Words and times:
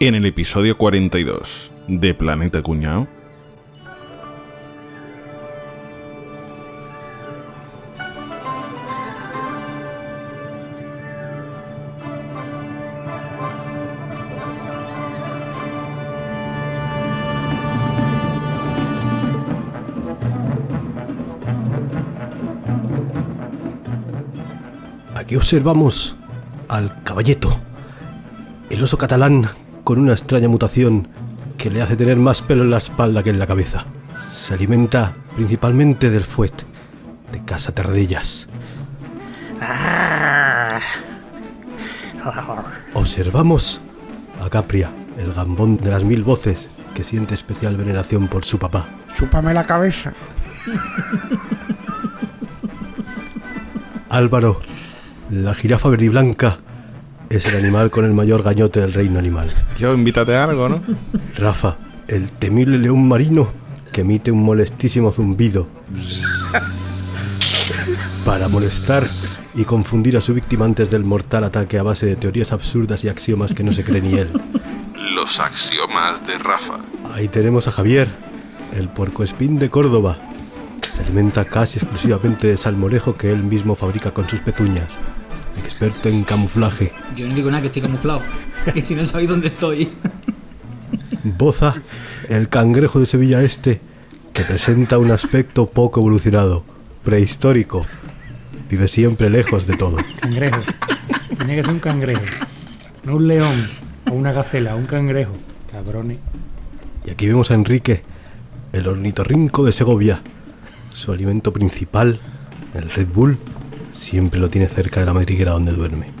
En 0.00 0.14
el 0.14 0.26
episodio 0.26 0.78
42 0.78 1.72
de 1.88 2.14
Planeta 2.14 2.62
Cuñao. 2.62 3.08
Aquí 25.16 25.34
observamos 25.34 26.16
al 26.68 27.02
caballeto, 27.02 27.50
el 28.70 28.80
oso 28.80 28.96
catalán 28.96 29.48
con 29.88 30.00
una 30.00 30.12
extraña 30.12 30.48
mutación 30.48 31.08
que 31.56 31.70
le 31.70 31.80
hace 31.80 31.96
tener 31.96 32.18
más 32.18 32.42
pelo 32.42 32.62
en 32.62 32.68
la 32.68 32.76
espalda 32.76 33.22
que 33.22 33.30
en 33.30 33.38
la 33.38 33.46
cabeza. 33.46 33.86
Se 34.30 34.52
alimenta 34.52 35.14
principalmente 35.34 36.10
del 36.10 36.24
fuet 36.24 36.52
de 37.32 37.42
Casa 37.46 37.72
Terradillas. 37.72 38.50
Observamos 42.92 43.80
a 44.42 44.50
Capria, 44.50 44.90
el 45.16 45.32
gambón 45.32 45.78
de 45.78 45.90
las 45.90 46.04
mil 46.04 46.22
voces, 46.22 46.68
que 46.94 47.02
siente 47.02 47.34
especial 47.34 47.78
veneración 47.78 48.28
por 48.28 48.44
su 48.44 48.58
papá. 48.58 48.90
Chúpame 49.16 49.54
la 49.54 49.64
cabeza. 49.64 50.12
Álvaro, 54.10 54.60
la 55.30 55.54
jirafa 55.54 55.88
verde 55.88 56.04
y 56.04 56.08
blanca, 56.10 56.58
es 57.30 57.46
el 57.46 57.56
animal 57.56 57.90
con 57.90 58.04
el 58.04 58.14
mayor 58.14 58.42
gañote 58.42 58.80
del 58.80 58.92
reino 58.92 59.18
animal. 59.18 59.52
Yo, 59.78 59.92
invítate 59.94 60.34
a 60.34 60.44
algo, 60.44 60.68
¿no? 60.68 60.82
Rafa, 61.36 61.76
el 62.08 62.30
temible 62.32 62.78
león 62.78 63.06
marino 63.06 63.52
que 63.92 64.02
emite 64.02 64.30
un 64.30 64.42
molestísimo 64.42 65.10
zumbido 65.10 65.68
para 68.24 68.48
molestar 68.48 69.02
y 69.54 69.64
confundir 69.64 70.16
a 70.16 70.20
su 70.20 70.34
víctima 70.34 70.64
antes 70.64 70.90
del 70.90 71.04
mortal 71.04 71.44
ataque 71.44 71.78
a 71.78 71.82
base 71.82 72.06
de 72.06 72.16
teorías 72.16 72.52
absurdas 72.52 73.04
y 73.04 73.08
axiomas 73.08 73.54
que 73.54 73.64
no 73.64 73.72
se 73.72 73.84
cree 73.84 74.00
ni 74.00 74.14
él. 74.14 74.28
Los 75.14 75.38
axiomas 75.40 76.26
de 76.26 76.38
Rafa. 76.38 76.78
Ahí 77.14 77.28
tenemos 77.28 77.66
a 77.68 77.72
Javier, 77.72 78.08
el 78.76 78.88
puercoespín 78.88 79.58
de 79.58 79.70
Córdoba. 79.70 80.18
Se 80.94 81.02
alimenta 81.02 81.44
casi 81.44 81.78
exclusivamente 81.78 82.46
de 82.46 82.56
salmorejo 82.56 83.16
que 83.16 83.32
él 83.32 83.42
mismo 83.42 83.74
fabrica 83.74 84.12
con 84.12 84.28
sus 84.28 84.40
pezuñas. 84.40 84.98
Experto 85.58 86.08
en 86.08 86.24
camuflaje. 86.24 86.92
Yo 87.16 87.26
no 87.26 87.34
digo 87.34 87.50
nada 87.50 87.62
que 87.62 87.68
estoy 87.68 87.82
camuflado. 87.82 88.22
Que 88.74 88.84
si 88.84 88.94
no 88.94 89.06
sabéis 89.06 89.30
dónde 89.30 89.48
estoy. 89.48 89.88
Boza, 91.24 91.82
el 92.28 92.48
cangrejo 92.48 93.00
de 93.00 93.06
Sevilla 93.06 93.42
Este, 93.42 93.80
que 94.32 94.42
presenta 94.42 94.98
un 94.98 95.10
aspecto 95.10 95.70
poco 95.70 96.00
evolucionado, 96.00 96.64
prehistórico. 97.04 97.86
Vive 98.68 98.88
siempre 98.88 99.30
lejos 99.30 99.66
de 99.66 99.76
todo. 99.76 99.96
Cangrejo. 100.20 100.60
Tiene 101.36 101.56
que 101.56 101.64
ser 101.64 101.72
un 101.72 101.80
cangrejo. 101.80 102.24
No 103.04 103.16
un 103.16 103.28
león 103.28 103.66
o 104.10 104.12
una 104.12 104.32
gacela, 104.32 104.74
un 104.74 104.86
cangrejo. 104.86 105.32
Cabrones. 105.70 106.18
Y 107.06 107.10
aquí 107.10 107.26
vemos 107.26 107.50
a 107.50 107.54
Enrique, 107.54 108.02
el 108.72 108.86
ornitorrinco 108.86 109.64
de 109.64 109.72
Segovia. 109.72 110.20
Su 110.92 111.12
alimento 111.12 111.52
principal, 111.52 112.20
el 112.74 112.90
Red 112.90 113.08
Bull, 113.08 113.38
siempre 113.98 114.40
lo 114.40 114.48
tiene 114.48 114.68
cerca 114.68 115.00
de 115.00 115.06
la 115.06 115.12
madriguera 115.12 115.52
donde 115.52 115.72
duerme. 115.72 116.06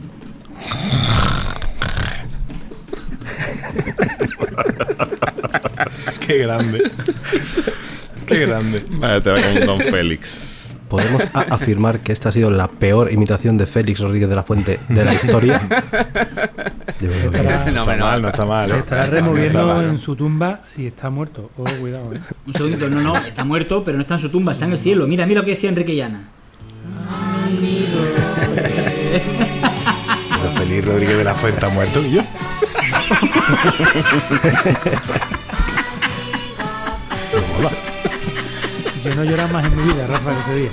Qué 6.26 6.38
grande. 6.38 6.90
Qué 8.26 8.46
grande. 8.46 8.84
Vaya, 8.90 9.20
te 9.22 9.30
va 9.30 9.40
como 9.40 9.60
un 9.60 9.66
Don 9.66 9.80
Félix. 9.80 10.36
¿Podemos 10.88 11.22
afirmar 11.34 12.00
que 12.00 12.12
esta 12.12 12.30
ha 12.30 12.32
sido 12.32 12.50
la 12.50 12.68
peor 12.68 13.12
imitación 13.12 13.58
de 13.58 13.66
Félix 13.66 14.00
Rodríguez 14.00 14.28
de 14.30 14.34
la 14.36 14.42
Fuente 14.42 14.80
de 14.88 15.04
la 15.04 15.12
historia? 15.14 15.60
Yo 16.98 17.10
creo 17.10 17.30
que- 17.30 17.36
Estará, 17.38 17.70
No 17.70 17.80
está 17.80 17.96
mal, 17.96 18.22
no 18.22 18.28
está 18.28 18.44
mal. 18.46 18.68
se 18.68 18.74
¿eh? 18.74 18.78
estará 18.78 19.00
No 19.02 19.06
está 19.08 19.16
removiendo 19.16 19.66
mal. 19.66 19.84
en 19.84 19.98
su 19.98 20.16
tumba 20.16 20.60
si 20.64 20.86
está 20.86 21.10
muerto. 21.10 21.50
Oh, 21.58 21.64
cuidado, 21.78 22.14
eh. 22.14 22.20
Un 22.46 22.52
segundito, 22.54 22.88
no, 22.88 23.02
no, 23.02 23.16
está 23.18 23.44
muerto, 23.44 23.84
pero 23.84 23.98
no 23.98 24.02
está 24.02 24.14
en 24.14 24.20
su 24.20 24.30
tumba, 24.30 24.52
está 24.52 24.64
en 24.64 24.72
el 24.72 24.78
cielo. 24.78 25.06
Mira, 25.06 25.26
mira 25.26 25.40
lo 25.40 25.44
que 25.44 25.52
decía 25.52 25.68
Enrique 25.68 25.94
Llana. 25.94 26.30
Feliz 30.58 30.84
Rodríguez 30.84 31.16
de 31.16 31.24
la 31.24 31.34
Fuente 31.34 31.66
ha 31.66 31.68
muerto 31.70 32.04
y 32.04 32.12
yo. 32.12 32.22
Yo 39.04 39.14
no 39.14 39.24
lloraba 39.24 39.52
más 39.52 39.64
en 39.64 39.76
mi 39.76 39.82
vida, 39.82 40.06
Rafa, 40.06 40.32
ese 40.32 40.54
día. 40.54 40.70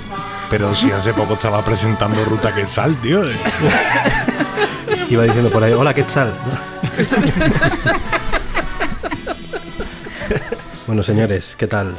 Pero 0.50 0.74
si 0.74 0.90
hace 0.90 1.12
poco 1.12 1.34
estaba 1.34 1.64
presentando 1.64 2.24
Ruta 2.24 2.54
Quetzal, 2.54 2.96
tío. 3.00 3.22
Iba 5.08 5.24
diciendo 5.24 5.50
por 5.50 5.64
ahí, 5.64 5.72
hola, 5.72 5.94
¿qué 5.94 6.02
tal? 6.02 6.32
bueno, 10.86 11.02
señores, 11.02 11.54
¿qué 11.56 11.66
tal? 11.66 11.96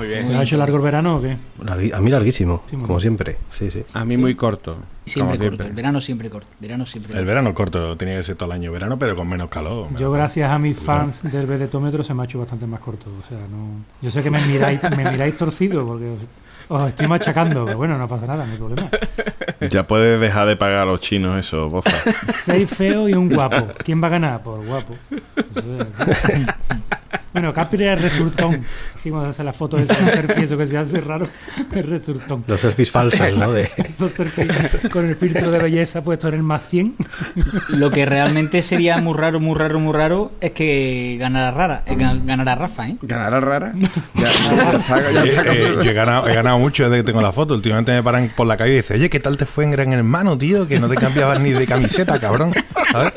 Muy 0.00 0.08
¿Se 0.08 0.20
bien. 0.22 0.34
ha 0.36 0.42
hecho 0.42 0.56
largo 0.56 0.76
el 0.76 0.82
verano 0.82 1.16
o 1.16 1.22
qué? 1.22 1.36
Largui- 1.62 1.92
A 1.94 2.00
mí 2.00 2.10
larguísimo, 2.10 2.62
Sí, 2.66 2.76
como 2.76 2.98
siempre. 3.00 3.36
Sí, 3.50 3.70
sí. 3.70 3.84
A 3.94 4.04
mí 4.04 4.16
muy 4.16 4.34
corto. 4.34 4.76
Siempre 5.04 5.38
corto, 5.38 5.64
el 5.64 5.72
verano 5.72 6.00
siempre 6.00 6.30
corto. 6.30 6.48
Verano 6.60 6.86
siempre 6.86 7.18
El 7.18 7.24
verano 7.24 7.52
corto 7.52 7.96
tenía 7.96 8.16
que 8.16 8.22
ser 8.22 8.36
todo 8.36 8.46
el 8.50 8.52
año 8.60 8.70
verano, 8.72 8.98
pero 8.98 9.16
con 9.16 9.28
menos 9.28 9.48
calor. 9.48 9.88
Yo, 9.98 10.10
gracias 10.12 10.50
a 10.50 10.58
mis 10.58 10.78
fans 10.78 11.22
del 11.30 11.46
vedetómetro, 11.46 12.04
se 12.04 12.14
me 12.14 12.22
ha 12.22 12.24
hecho 12.26 12.38
bastante 12.38 12.66
más 12.66 12.80
corto. 12.80 13.06
O 13.08 13.28
sea, 13.28 13.38
no. 13.38 13.84
Yo 14.00 14.10
sé 14.10 14.22
que 14.22 14.30
me 14.30 14.40
miráis, 14.46 14.80
me 14.96 15.10
miráis 15.10 15.36
torcido 15.36 15.84
porque 15.84 16.06
os, 16.10 16.18
os 16.80 16.88
estoy 16.88 17.08
machacando, 17.08 17.64
pero 17.64 17.76
bueno, 17.76 17.98
no 17.98 18.06
pasa 18.06 18.26
nada, 18.26 18.46
no 18.46 18.52
hay 18.52 18.58
problema. 18.58 18.88
Ya 19.68 19.86
puedes 19.86 20.20
dejar 20.20 20.46
de 20.46 20.56
pagar 20.56 20.82
a 20.82 20.84
los 20.86 21.00
chinos 21.00 21.38
eso, 21.44 21.68
boza. 21.68 21.90
Seis 22.38 22.68
feo 22.70 23.08
y 23.08 23.14
un 23.14 23.28
guapo. 23.28 23.72
¿Quién 23.84 24.00
va 24.02 24.06
a 24.06 24.10
ganar? 24.10 24.42
Por 24.42 24.64
guapo. 24.64 24.94
Eso 25.10 25.80
es. 25.80 26.46
Bueno, 27.32 27.54
Capri 27.54 27.84
es 27.84 28.00
resultón. 28.00 28.64
Sí, 29.00 29.08
cuando 29.10 29.28
hace 29.30 29.44
la 29.44 29.52
foto 29.52 29.76
de 29.76 29.84
ese 29.84 29.94
selfie, 29.94 30.44
eso 30.44 30.58
que 30.58 30.66
se 30.66 30.76
hace 30.76 31.00
raro, 31.00 31.28
es 31.72 31.86
resultón. 31.86 32.44
Los 32.46 32.60
selfies 32.60 32.90
falsos, 32.90 33.36
¿no? 33.36 33.52
De... 33.52 33.62
Esos 33.76 34.12
selfies 34.12 34.48
con 34.92 35.06
el 35.08 35.14
filtro 35.14 35.50
de 35.50 35.58
belleza 35.58 36.02
puesto 36.02 36.28
en 36.28 36.34
el 36.34 36.42
más 36.42 36.62
100. 36.68 36.96
Lo 37.70 37.90
que 37.90 38.04
realmente 38.04 38.62
sería 38.62 38.98
muy 38.98 39.14
raro, 39.16 39.38
muy 39.40 39.56
raro, 39.56 39.78
muy 39.78 39.92
raro 39.92 40.32
es 40.40 40.50
que 40.50 41.16
ganara 41.20 41.50
rara, 41.52 41.82
eh, 41.86 41.94
gan- 41.96 42.24
ganara 42.24 42.54
Rafa, 42.56 42.88
¿eh? 42.88 42.96
¿Ganará 43.02 43.38
rara? 43.40 43.72
Ya, 44.14 44.28
ya 44.56 44.72
está, 44.72 45.12
ya 45.12 45.24
Eh, 45.24 45.34
eh, 45.46 45.74
yo 45.84 45.90
he 45.90 45.94
ganado, 45.94 46.26
he 46.28 46.34
ganado 46.34 46.58
mucho 46.58 46.84
desde 46.90 47.02
que 47.04 47.06
tengo 47.06 47.22
la 47.22 47.32
foto. 47.32 47.54
Últimamente 47.54 47.92
me 47.92 48.02
paran 48.02 48.30
por 48.36 48.46
la 48.46 48.56
calle 48.56 48.72
y 48.72 48.76
dicen, 48.76 48.96
oye, 48.98 49.08
¿qué 49.08 49.20
tal 49.20 49.36
te 49.36 49.46
fue 49.46 49.64
en 49.64 49.70
Gran 49.70 49.92
Hermano, 49.92 50.36
tío? 50.36 50.66
Que 50.66 50.80
no 50.80 50.88
te 50.88 50.96
cambiabas 50.96 51.38
ni 51.40 51.50
de 51.50 51.66
camiseta, 51.66 52.18
cabrón. 52.18 52.52
¿Sabes? 52.90 53.12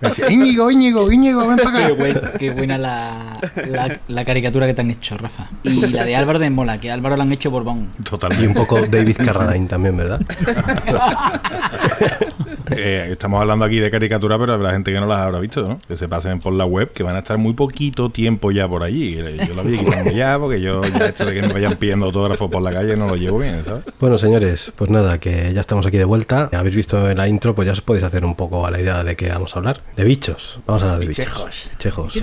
Me 0.00 0.08
decía, 0.08 0.30
Íñigo, 0.30 0.70
Íñigo, 0.70 1.10
Íñigo, 1.10 1.46
ven 1.48 1.56
para 1.58 1.78
Qué, 1.78 1.84
acá. 1.84 1.94
buen- 1.94 2.20
qué 2.38 2.50
buena 2.50 2.78
la, 2.78 3.38
la, 3.68 4.00
la 4.08 4.24
caricatura 4.24 4.66
que 4.66 4.74
te 4.74 4.82
han 4.82 4.90
hecho, 4.90 5.16
Rafa. 5.16 5.48
Y 5.62 5.86
la 5.86 6.04
de 6.04 6.16
Álvaro 6.16 6.38
de 6.38 6.50
Mola, 6.50 6.78
que 6.78 6.90
Álvaro 6.90 7.16
la 7.16 7.24
han 7.24 7.32
hecho 7.32 7.50
Borbón. 7.50 7.88
Y 7.98 8.02
Totalmente. 8.02 8.48
un 8.48 8.54
poco 8.54 8.84
David 8.86 9.16
Carradine 9.24 9.66
también, 9.66 9.96
¿verdad? 9.96 10.20
Eh, 12.70 13.08
estamos 13.10 13.40
hablando 13.40 13.64
aquí 13.64 13.78
de 13.78 13.90
caricatura, 13.90 14.38
pero 14.38 14.54
habrá 14.54 14.72
gente 14.72 14.92
que 14.92 15.00
no 15.00 15.06
las 15.06 15.18
habrá 15.20 15.38
visto, 15.38 15.66
¿no? 15.68 15.80
Que 15.86 15.96
se 15.96 16.08
pasen 16.08 16.40
por 16.40 16.52
la 16.52 16.64
web, 16.64 16.92
que 16.92 17.02
van 17.02 17.16
a 17.16 17.18
estar 17.18 17.36
muy 17.38 17.52
poquito 17.54 18.10
tiempo 18.10 18.50
ya 18.50 18.66
por 18.68 18.82
allí. 18.82 19.14
Yo 19.16 19.54
la 19.54 19.62
voy 19.62 19.78
quitando 19.78 20.10
ya, 20.12 20.38
porque 20.38 20.60
yo 20.60 20.82
ya 20.84 21.06
esto 21.06 21.24
de 21.26 21.34
que 21.34 21.42
me 21.42 21.52
vayan 21.52 21.76
pidiendo 21.76 22.06
autógrafos 22.06 22.50
por 22.50 22.62
la 22.62 22.72
calle 22.72 22.96
no 22.96 23.06
lo 23.06 23.16
llevo 23.16 23.38
bien, 23.38 23.62
¿sabes? 23.64 23.84
Bueno, 24.00 24.18
señores, 24.18 24.72
pues 24.76 24.90
nada, 24.90 25.18
que 25.18 25.52
ya 25.52 25.60
estamos 25.60 25.86
aquí 25.86 25.98
de 25.98 26.04
vuelta. 26.04 26.48
Habéis 26.52 26.74
visto 26.76 27.10
en 27.10 27.16
la 27.18 27.28
intro, 27.28 27.54
pues 27.54 27.66
ya 27.66 27.72
os 27.72 27.80
podéis 27.82 28.04
hacer 28.04 28.24
un 28.24 28.34
poco 28.34 28.66
a 28.66 28.70
la 28.70 28.80
idea 28.80 29.04
de 29.04 29.16
qué 29.16 29.28
vamos 29.28 29.54
a 29.54 29.58
hablar. 29.58 29.82
De 29.96 30.04
bichos. 30.04 30.60
Vamos 30.66 30.82
a 30.82 30.86
hablar 30.86 31.00
de 31.00 31.06
bichos. 31.06 31.24
Bichejos. 31.26 31.70
Chejos. 31.78 32.14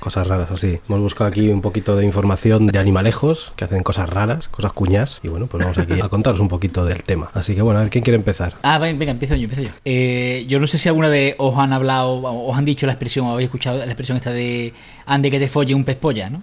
Cosas 0.00 0.26
raras, 0.26 0.50
así. 0.50 0.80
Hemos 0.88 1.00
buscado 1.00 1.28
aquí 1.28 1.48
un 1.48 1.60
poquito 1.60 1.96
de 1.96 2.04
información 2.04 2.66
de 2.68 2.78
animalejos 2.78 3.52
que 3.56 3.64
hacen 3.64 3.82
cosas 3.82 4.08
raras, 4.08 4.48
cosas 4.48 4.72
cuñas. 4.72 5.20
Y 5.22 5.28
bueno, 5.28 5.46
pues 5.46 5.62
vamos 5.62 5.78
aquí 5.78 6.00
a 6.00 6.08
contaros 6.08 6.40
un 6.40 6.48
poquito 6.48 6.84
del 6.84 7.02
tema. 7.02 7.30
Así 7.34 7.54
que 7.54 7.62
bueno, 7.62 7.78
a 7.80 7.82
ver 7.82 7.90
quién 7.90 8.02
quiere 8.04 8.16
empezar. 8.16 8.54
Ah, 8.62 8.78
ven- 8.78 8.98
venga, 8.98 9.12
empiezo 9.12 9.34
yo, 9.34 9.42
empiezo 9.44 9.62
yo. 9.62 9.70
Eh, 9.84 10.46
yo 10.48 10.60
no 10.60 10.66
sé 10.66 10.78
si 10.78 10.88
alguna 10.88 11.08
vez 11.08 11.34
os 11.38 11.58
han 11.58 11.72
hablado, 11.72 12.22
os 12.22 12.56
han 12.56 12.64
dicho 12.64 12.86
la 12.86 12.92
expresión, 12.92 13.26
o 13.26 13.32
habéis 13.32 13.48
escuchado 13.48 13.78
la 13.78 13.84
expresión 13.84 14.16
esta 14.16 14.30
de 14.30 14.72
ande 15.04 15.30
que 15.30 15.38
te 15.38 15.48
folle 15.48 15.74
un 15.74 15.84
pez 15.84 15.96
polla, 15.96 16.30
¿no? 16.30 16.42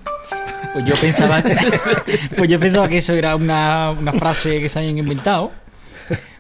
Pues 0.74 0.86
yo 0.86 0.96
pensaba, 0.96 1.44
pues 2.38 2.50
yo 2.50 2.60
pensaba 2.60 2.88
que 2.88 3.00
eso 3.00 3.14
era 3.14 3.36
una, 3.36 3.92
una 3.92 4.14
frase 4.14 4.60
que 4.60 4.70
se 4.70 4.80
hayan 4.80 4.98
inventado. 4.98 5.52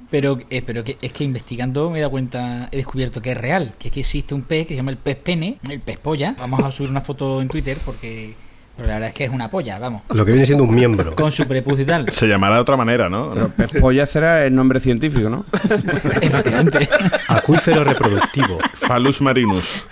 Pero, 0.10 0.40
eh, 0.50 0.62
pero 0.62 0.84
que, 0.84 0.98
es 1.02 1.14
que 1.14 1.24
investigando 1.24 1.90
me 1.90 1.98
he 1.98 2.02
dado 2.02 2.12
cuenta, 2.12 2.68
he 2.72 2.78
descubierto 2.78 3.22
que 3.22 3.32
es 3.32 3.38
real, 3.38 3.74
que 3.80 3.88
es 3.88 3.94
que 3.94 4.02
existe 4.02 4.36
un 4.36 4.42
pez 4.42 4.68
que 4.68 4.74
se 4.74 4.76
llama 4.76 4.92
el 4.92 4.98
pez 4.98 5.16
pene, 5.16 5.58
el 5.70 5.80
pez 5.80 5.98
polla. 6.00 6.36
Vamos 6.38 6.60
a 6.64 6.70
subir 6.70 6.90
una 6.90 7.00
foto 7.00 7.42
en 7.42 7.48
Twitter 7.48 7.78
porque 7.84 8.36
Pero 8.82 8.88
la 8.88 8.94
verdad 8.96 9.10
es 9.10 9.14
que 9.14 9.26
es 9.26 9.30
una 9.30 9.48
polla, 9.48 9.78
vamos. 9.78 10.02
Lo 10.10 10.26
que 10.26 10.32
viene 10.32 10.48
siendo 10.48 10.64
un 10.64 10.74
miembro. 10.74 11.16
Con 11.16 11.32
su 11.32 11.46
prepucio 11.48 11.84
y 11.84 11.86
tal. 11.86 12.10
Se 12.10 12.28
llamará 12.28 12.56
de 12.56 12.62
otra 12.62 12.76
manera, 12.76 13.10
¿no? 13.10 13.30
Pero 13.32 13.50
pez 13.50 13.80
polla 13.80 14.08
será 14.08 14.44
el 14.44 14.56
nombre 14.56 14.80
científico, 14.80 15.30
¿no? 15.30 15.46
Efectivamente. 16.20 16.90
Acuífero 17.28 17.84
reproductivo. 17.84 18.58
Phallus 18.88 19.22
marinus. 19.22 19.86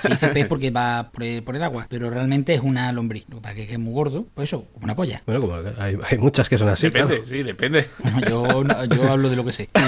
Se 0.00 0.08
dice 0.08 0.28
pez 0.28 0.46
porque 0.46 0.70
va 0.70 1.10
por 1.12 1.24
el, 1.24 1.42
por 1.42 1.56
el 1.56 1.62
agua, 1.62 1.86
pero 1.90 2.08
realmente 2.08 2.54
es 2.54 2.62
una 2.62 2.90
lombriz. 2.90 3.26
Lo 3.28 3.42
que 3.42 3.50
es 3.50 3.66
que 3.68 3.74
es 3.74 3.78
muy 3.78 3.92
gordo, 3.92 4.24
pues 4.34 4.48
eso, 4.48 4.64
una 4.80 4.94
polla. 4.96 5.20
Bueno, 5.26 5.42
como 5.42 5.56
hay, 5.78 5.98
hay 6.10 6.16
muchas 6.16 6.48
que 6.48 6.56
son 6.56 6.70
así. 6.70 6.86
Depende, 6.86 7.16
claro. 7.16 7.26
sí, 7.26 7.42
depende. 7.42 7.86
Bueno, 7.98 8.20
yo, 8.26 8.62
yo 8.96 9.10
hablo 9.12 9.28
de 9.28 9.36
lo 9.36 9.44
que 9.44 9.52
sé. 9.52 9.68
Y- 9.74 9.78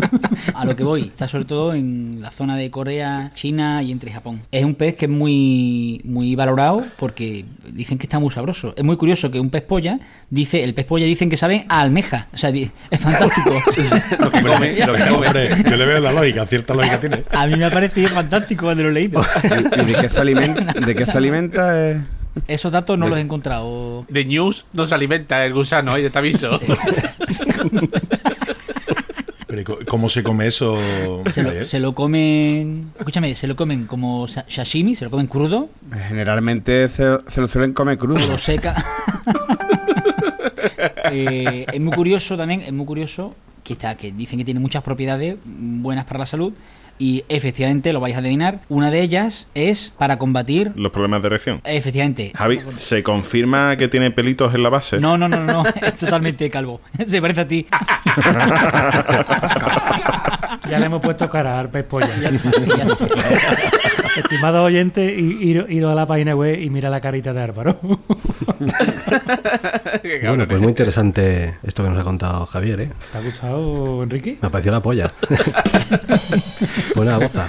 A 0.54 0.64
lo 0.64 0.76
que 0.76 0.84
voy, 0.84 1.02
está 1.02 1.28
sobre 1.28 1.44
todo 1.44 1.74
en 1.74 2.18
la 2.20 2.30
zona 2.30 2.56
de 2.56 2.70
Corea, 2.70 3.30
China 3.34 3.82
y 3.82 3.92
entre 3.92 4.12
Japón. 4.12 4.42
Es 4.50 4.64
un 4.64 4.74
pez 4.74 4.94
que 4.96 5.06
es 5.06 5.10
muy, 5.10 6.00
muy 6.04 6.34
valorado 6.34 6.84
porque 6.98 7.44
dicen 7.72 7.98
que 7.98 8.06
está 8.06 8.18
muy 8.18 8.30
sabroso. 8.30 8.74
Es 8.76 8.84
muy 8.84 8.96
curioso 8.96 9.30
que 9.30 9.40
un 9.40 9.50
pez 9.50 9.62
polla, 9.62 9.98
dice, 10.30 10.64
el 10.64 10.74
pez 10.74 10.86
polla 10.86 11.06
dicen 11.06 11.28
que 11.28 11.36
sabe 11.36 11.64
a 11.68 11.80
almeja. 11.80 12.28
O 12.32 12.36
sea, 12.36 12.50
es 12.50 13.00
fantástico. 13.00 13.50
Lo 14.18 14.30
que 14.30 14.42
come, 14.42 14.86
lo 14.86 14.92
que 14.94 15.06
come. 15.08 15.70
Yo 15.70 15.76
le 15.76 15.86
veo 15.86 16.00
la 16.00 16.12
lógica, 16.12 16.46
cierta 16.46 16.74
lógica 16.74 17.00
tiene. 17.00 17.24
A 17.30 17.46
mí 17.46 17.56
me 17.56 17.64
ha 17.64 17.70
parecido 17.70 18.08
fantástico 18.08 18.66
cuando 18.66 18.82
lo 18.84 18.90
he 18.90 18.92
leído. 18.92 19.22
¿Y 19.76 19.84
de 19.84 19.94
qué 19.94 20.08
se 20.08 20.20
alimenta? 20.20 20.72
¿De 20.72 20.94
qué 20.94 21.04
se 21.04 21.12
alimenta? 21.12 21.90
eh? 21.90 22.00
Esos 22.46 22.70
datos 22.70 22.98
no 22.98 23.08
los 23.08 23.18
he 23.18 23.20
encontrado. 23.20 24.04
De 24.08 24.24
news 24.24 24.66
no 24.72 24.86
se 24.86 24.94
alimenta 24.94 25.44
el 25.44 25.52
gusano, 25.52 25.96
¿eh? 25.96 26.08
te 26.10 26.18
aviso. 26.18 26.48
¿y 29.60 29.64
co- 29.64 29.78
¿cómo 29.86 30.08
se 30.08 30.22
come 30.22 30.46
eso? 30.46 30.76
Se 31.30 31.42
lo, 31.42 31.48
Javier? 31.50 31.66
se 31.66 31.78
lo 31.80 31.94
comen. 31.94 32.92
Escúchame, 32.98 33.34
se 33.34 33.46
lo 33.46 33.56
comen 33.56 33.86
como 33.86 34.26
sa- 34.28 34.44
sashimi, 34.48 34.94
se 34.94 35.04
lo 35.04 35.10
comen 35.10 35.26
crudo, 35.26 35.68
Generalmente 36.08 36.88
se, 36.88 37.04
se 37.28 37.40
lo 37.40 37.48
suelen 37.48 37.72
comer 37.72 37.98
crudo. 37.98 38.18
lo 38.26 38.38
seca. 38.38 38.74
Eh, 41.12 41.66
es 41.72 41.80
muy 41.80 41.92
curioso 41.94 42.36
también, 42.36 42.60
es 42.60 42.72
muy 42.72 42.86
curioso 42.86 43.34
que 43.64 43.72
está, 43.72 43.96
que 43.96 44.12
dicen 44.12 44.38
que 44.38 44.44
tiene 44.44 44.60
muchas 44.60 44.82
propiedades 44.82 45.36
buenas 45.44 46.04
para 46.04 46.20
la 46.20 46.26
salud. 46.26 46.52
Y 47.00 47.24
efectivamente, 47.30 47.94
lo 47.94 48.00
vais 48.00 48.14
a 48.14 48.18
adivinar, 48.18 48.60
una 48.68 48.90
de 48.90 49.00
ellas 49.00 49.46
es 49.54 49.94
para 49.96 50.18
combatir. 50.18 50.72
Los 50.76 50.92
problemas 50.92 51.22
de 51.22 51.28
erección. 51.28 51.62
Efectivamente. 51.64 52.30
Javi, 52.36 52.60
¿se 52.76 53.02
confirma 53.02 53.74
que 53.78 53.88
tiene 53.88 54.10
pelitos 54.10 54.54
en 54.54 54.62
la 54.62 54.68
base? 54.68 55.00
No, 55.00 55.16
no, 55.16 55.26
no, 55.26 55.38
no, 55.42 55.64
es 55.82 55.96
totalmente 55.96 56.50
calvo. 56.50 56.82
Se 57.06 57.22
parece 57.22 57.40
a 57.40 57.48
ti. 57.48 57.66
Ya 60.68 60.78
le 60.78 60.86
hemos 60.86 61.00
puesto 61.00 61.28
cara 61.28 61.58
al 61.58 61.70
pez 61.70 61.84
polla. 61.84 62.08
Estimado 64.16 64.64
oyente, 64.64 65.04
ir, 65.14 65.66
ir 65.68 65.84
a 65.84 65.94
la 65.94 66.06
página 66.06 66.34
web 66.34 66.60
y 66.60 66.68
mira 66.70 66.90
la 66.90 67.00
carita 67.00 67.32
de 67.32 67.42
Álvaro. 67.42 67.78
Bueno, 70.24 70.46
pues 70.46 70.60
muy 70.60 70.68
interesante 70.68 71.56
esto 71.62 71.82
que 71.82 71.90
nos 71.90 72.00
ha 72.00 72.04
contado 72.04 72.46
Javier, 72.46 72.80
¿eh? 72.80 72.90
¿Te 73.12 73.18
ha 73.18 73.20
gustado, 73.20 74.02
Enrique? 74.02 74.38
Me 74.40 74.48
apareció 74.48 74.72
la 74.72 74.80
polla. 74.80 75.12
pues 75.28 76.96
nada, 77.06 77.18
boza. 77.18 77.48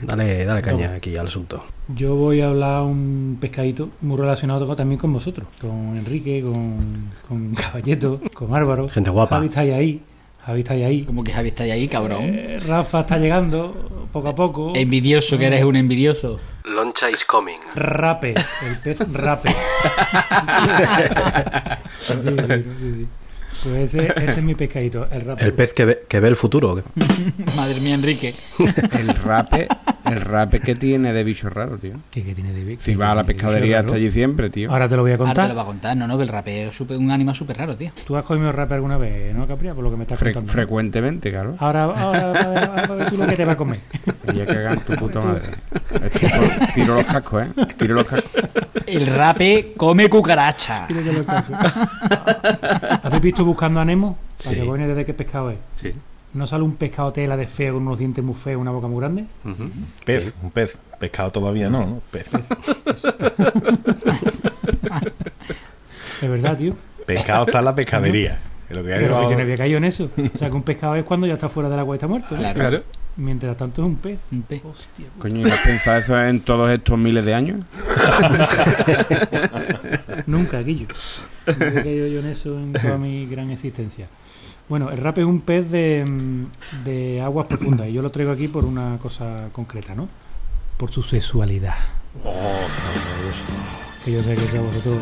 Dale, 0.00 0.44
dale 0.44 0.62
caña 0.62 0.94
aquí 0.94 1.16
al 1.16 1.26
asunto. 1.26 1.64
Yo 1.94 2.14
voy 2.16 2.40
a 2.40 2.48
hablar 2.48 2.82
un 2.82 3.38
pescadito 3.40 3.90
muy 4.02 4.16
relacionado 4.18 4.66
con- 4.66 4.76
también 4.76 4.98
con 4.98 5.12
vosotros, 5.12 5.46
con 5.60 5.96
Enrique, 5.96 6.42
con, 6.42 7.10
con 7.28 7.54
Caballeto, 7.54 8.20
con 8.34 8.54
Álvaro. 8.54 8.88
Gente 8.88 9.10
guapa. 9.10 9.36
Javi 9.36 9.48
está 9.48 9.60
ahí, 9.60 10.00
Javi 10.46 10.60
está 10.60 10.74
ahí. 10.74 11.04
Como 11.04 11.24
que 11.24 11.32
Javi 11.32 11.48
está 11.48 11.64
ahí, 11.64 11.88
cabrón. 11.88 12.24
Eh, 12.24 12.60
Rafa 12.66 13.00
está 13.00 13.18
llegando 13.18 14.08
poco 14.12 14.28
a 14.28 14.34
poco. 14.34 14.72
Envidioso 14.74 15.38
que 15.38 15.46
eres 15.46 15.64
un 15.64 15.76
envidioso. 15.76 16.38
Loncha 16.64 17.10
is 17.10 17.24
coming. 17.24 17.58
Rape, 17.74 18.34
el 18.34 18.78
pez 18.82 18.98
rape. 19.12 19.50
sí, 21.96 22.12
sí, 22.14 22.30
sí, 22.30 22.92
sí. 22.94 23.06
Pues 23.64 23.94
ese, 23.94 24.12
ese 24.16 24.30
es 24.32 24.42
mi 24.42 24.54
pescadito, 24.54 25.06
el 25.10 25.22
rape. 25.22 25.44
El 25.44 25.52
pez 25.54 25.72
que 25.72 25.84
ve, 25.86 26.00
que 26.06 26.20
ve 26.20 26.28
el 26.28 26.36
futuro. 26.36 26.82
Madre 27.56 27.80
mía, 27.80 27.94
Enrique. 27.94 28.34
El 28.98 29.08
rape, 29.08 29.66
el 30.04 30.20
rape 30.20 30.60
que 30.60 30.74
tiene 30.74 31.12
de 31.14 31.24
bicho 31.24 31.48
raro, 31.48 31.78
tío. 31.78 31.94
¿Qué, 32.10 32.22
qué 32.22 32.34
tiene 32.34 32.52
de 32.52 32.78
Si 32.82 32.94
va 32.94 33.12
a 33.12 33.14
la 33.14 33.24
pescadería 33.24 33.80
hasta 33.80 33.94
allí 33.94 34.10
siempre, 34.10 34.50
tío. 34.50 34.70
Ahora 34.70 34.86
te 34.88 34.96
lo 34.96 35.02
voy 35.02 35.12
a 35.12 35.14
Ahora 35.14 35.24
te 35.24 35.34
contar. 35.34 35.48
lo 35.48 35.54
va 35.56 35.62
a 35.62 35.64
contar. 35.64 35.96
No, 35.96 36.06
no, 36.06 36.16
que 36.18 36.24
el 36.24 36.28
rapeo 36.28 36.68
es 36.70 36.76
súper- 36.76 36.98
un 36.98 37.10
animal 37.10 37.34
súper 37.34 37.56
raro, 37.56 37.74
tío. 37.76 37.90
Tú 38.06 38.16
has 38.16 38.24
comido 38.24 38.52
rape 38.52 38.74
alguna 38.74 38.98
vez, 38.98 39.34
¿no, 39.34 39.46
Capria? 39.46 39.74
Por 39.74 39.82
lo 39.84 39.90
que 39.90 39.96
me 39.96 40.02
estás 40.02 40.18
Fre- 40.20 40.24
contando. 40.34 40.52
frecuentemente, 40.52 41.30
claro. 41.30 41.56
Ahora, 41.58 41.84
ahora, 41.84 42.30
ahora, 42.86 43.08
tú 43.08 43.16
lo 43.16 43.26
que 43.26 43.36
te 43.36 43.44
va 43.46 43.52
a 43.52 43.56
comer. 43.56 43.78
Y 44.32 44.36
ya 44.36 44.46
cagan 44.46 44.80
tu 44.80 44.94
puta 44.96 45.20
madre. 45.20 45.50
Esto 46.12 46.26
por- 46.28 46.66
tiro 46.74 46.94
los 46.96 47.04
cascos, 47.04 47.42
¿eh? 47.44 47.48
Tiro 47.78 47.94
los 47.94 48.04
cascos. 48.04 48.30
El 48.86 49.06
rape 49.06 49.74
come 49.76 50.08
cucaracha. 50.08 50.86
Mira 50.88 51.02
que 51.02 51.12
lo 51.12 51.24
cago. 51.24 51.46
¿Habéis 53.02 53.22
visto 53.22 53.44
buscando 53.44 53.80
a 53.80 53.84
Nemo? 53.84 54.18
Para 54.38 54.50
Sí. 54.50 54.60
que 54.60 54.70
veáis 54.70 54.96
de 54.96 55.04
qué 55.04 55.14
pescado 55.14 55.50
es. 55.50 55.58
Sí. 55.74 55.92
¿No 56.34 56.46
sale 56.48 56.64
un 56.64 56.74
pescado 56.74 57.12
tela 57.12 57.36
de 57.36 57.46
feo 57.46 57.74
con 57.74 57.86
unos 57.86 57.98
dientes 57.98 58.24
muy 58.24 58.34
feos, 58.34 58.60
una 58.60 58.72
boca 58.72 58.88
muy 58.88 58.98
grande? 59.00 59.24
Pez, 60.04 60.34
un 60.42 60.50
pez. 60.50 60.76
Pescado 60.98 61.30
todavía 61.30 61.68
no, 61.70 61.86
¿no? 61.86 62.00
Pez. 62.10 62.26
Es 66.22 66.30
verdad, 66.30 66.56
tío. 66.56 66.72
Pescado 67.06 67.46
está 67.46 67.58
en 67.58 67.64
la 67.66 67.74
pescadería. 67.74 68.38
Es 68.68 68.76
lo 68.76 68.82
que 68.82 68.94
hay 68.94 69.00
Pero 69.00 69.00
que 69.00 69.14
debajo- 69.14 69.30
yo 69.30 69.36
no 69.36 69.42
había 69.42 69.56
caído 69.56 69.78
en 69.78 69.84
eso. 69.84 70.08
O 70.34 70.38
sea, 70.38 70.48
que 70.48 70.56
un 70.56 70.62
pescado 70.62 70.94
es 70.96 71.04
cuando 71.04 71.26
ya 71.26 71.34
está 71.34 71.48
fuera 71.48 71.68
del 71.68 71.78
agua 71.78 71.94
y 71.94 71.98
está 71.98 72.06
muerto. 72.06 72.28
¿no? 72.30 72.36
Claro. 72.38 72.54
Claro. 72.58 72.82
Mientras 73.16 73.56
tanto 73.56 73.82
es 73.82 73.86
un 73.86 73.96
pez. 73.96 74.20
Un 74.32 74.42
pez. 74.42 74.64
Hostia. 74.64 75.06
Coño, 75.18 75.40
¿y 75.40 75.44
no 75.44 75.54
has 75.54 75.60
pensado 75.60 75.98
eso 75.98 76.20
en 76.20 76.40
todos 76.40 76.70
estos 76.70 76.98
miles 76.98 77.24
de 77.24 77.34
años? 77.34 77.64
Nunca, 80.26 80.60
Guillo. 80.62 80.88
Nunca 81.46 81.68
he 81.68 81.82
caído 81.82 82.06
yo 82.08 82.20
en 82.20 82.26
eso 82.26 82.58
en 82.58 82.72
toda 82.72 82.98
mi 82.98 83.26
gran 83.26 83.50
existencia. 83.50 84.08
Bueno, 84.68 84.90
el 84.90 84.98
rape 84.98 85.20
es 85.20 85.26
un 85.26 85.42
pez 85.42 85.70
de, 85.70 86.04
mm, 86.08 86.84
de 86.84 87.20
aguas 87.20 87.46
profundas 87.46 87.88
y 87.88 87.92
yo 87.92 88.02
lo 88.02 88.10
traigo 88.10 88.32
aquí 88.32 88.48
por 88.48 88.64
una 88.64 88.98
cosa 88.98 89.48
concreta, 89.52 89.94
¿no? 89.94 90.08
Por 90.76 90.90
su 90.90 91.02
sexualidad. 91.02 91.74
Que 94.04 94.12
yo 94.12 94.22
sé 94.22 94.34
que 94.34 94.44
eso 94.44 94.58
a 94.58 94.62
vosotros, 94.62 94.96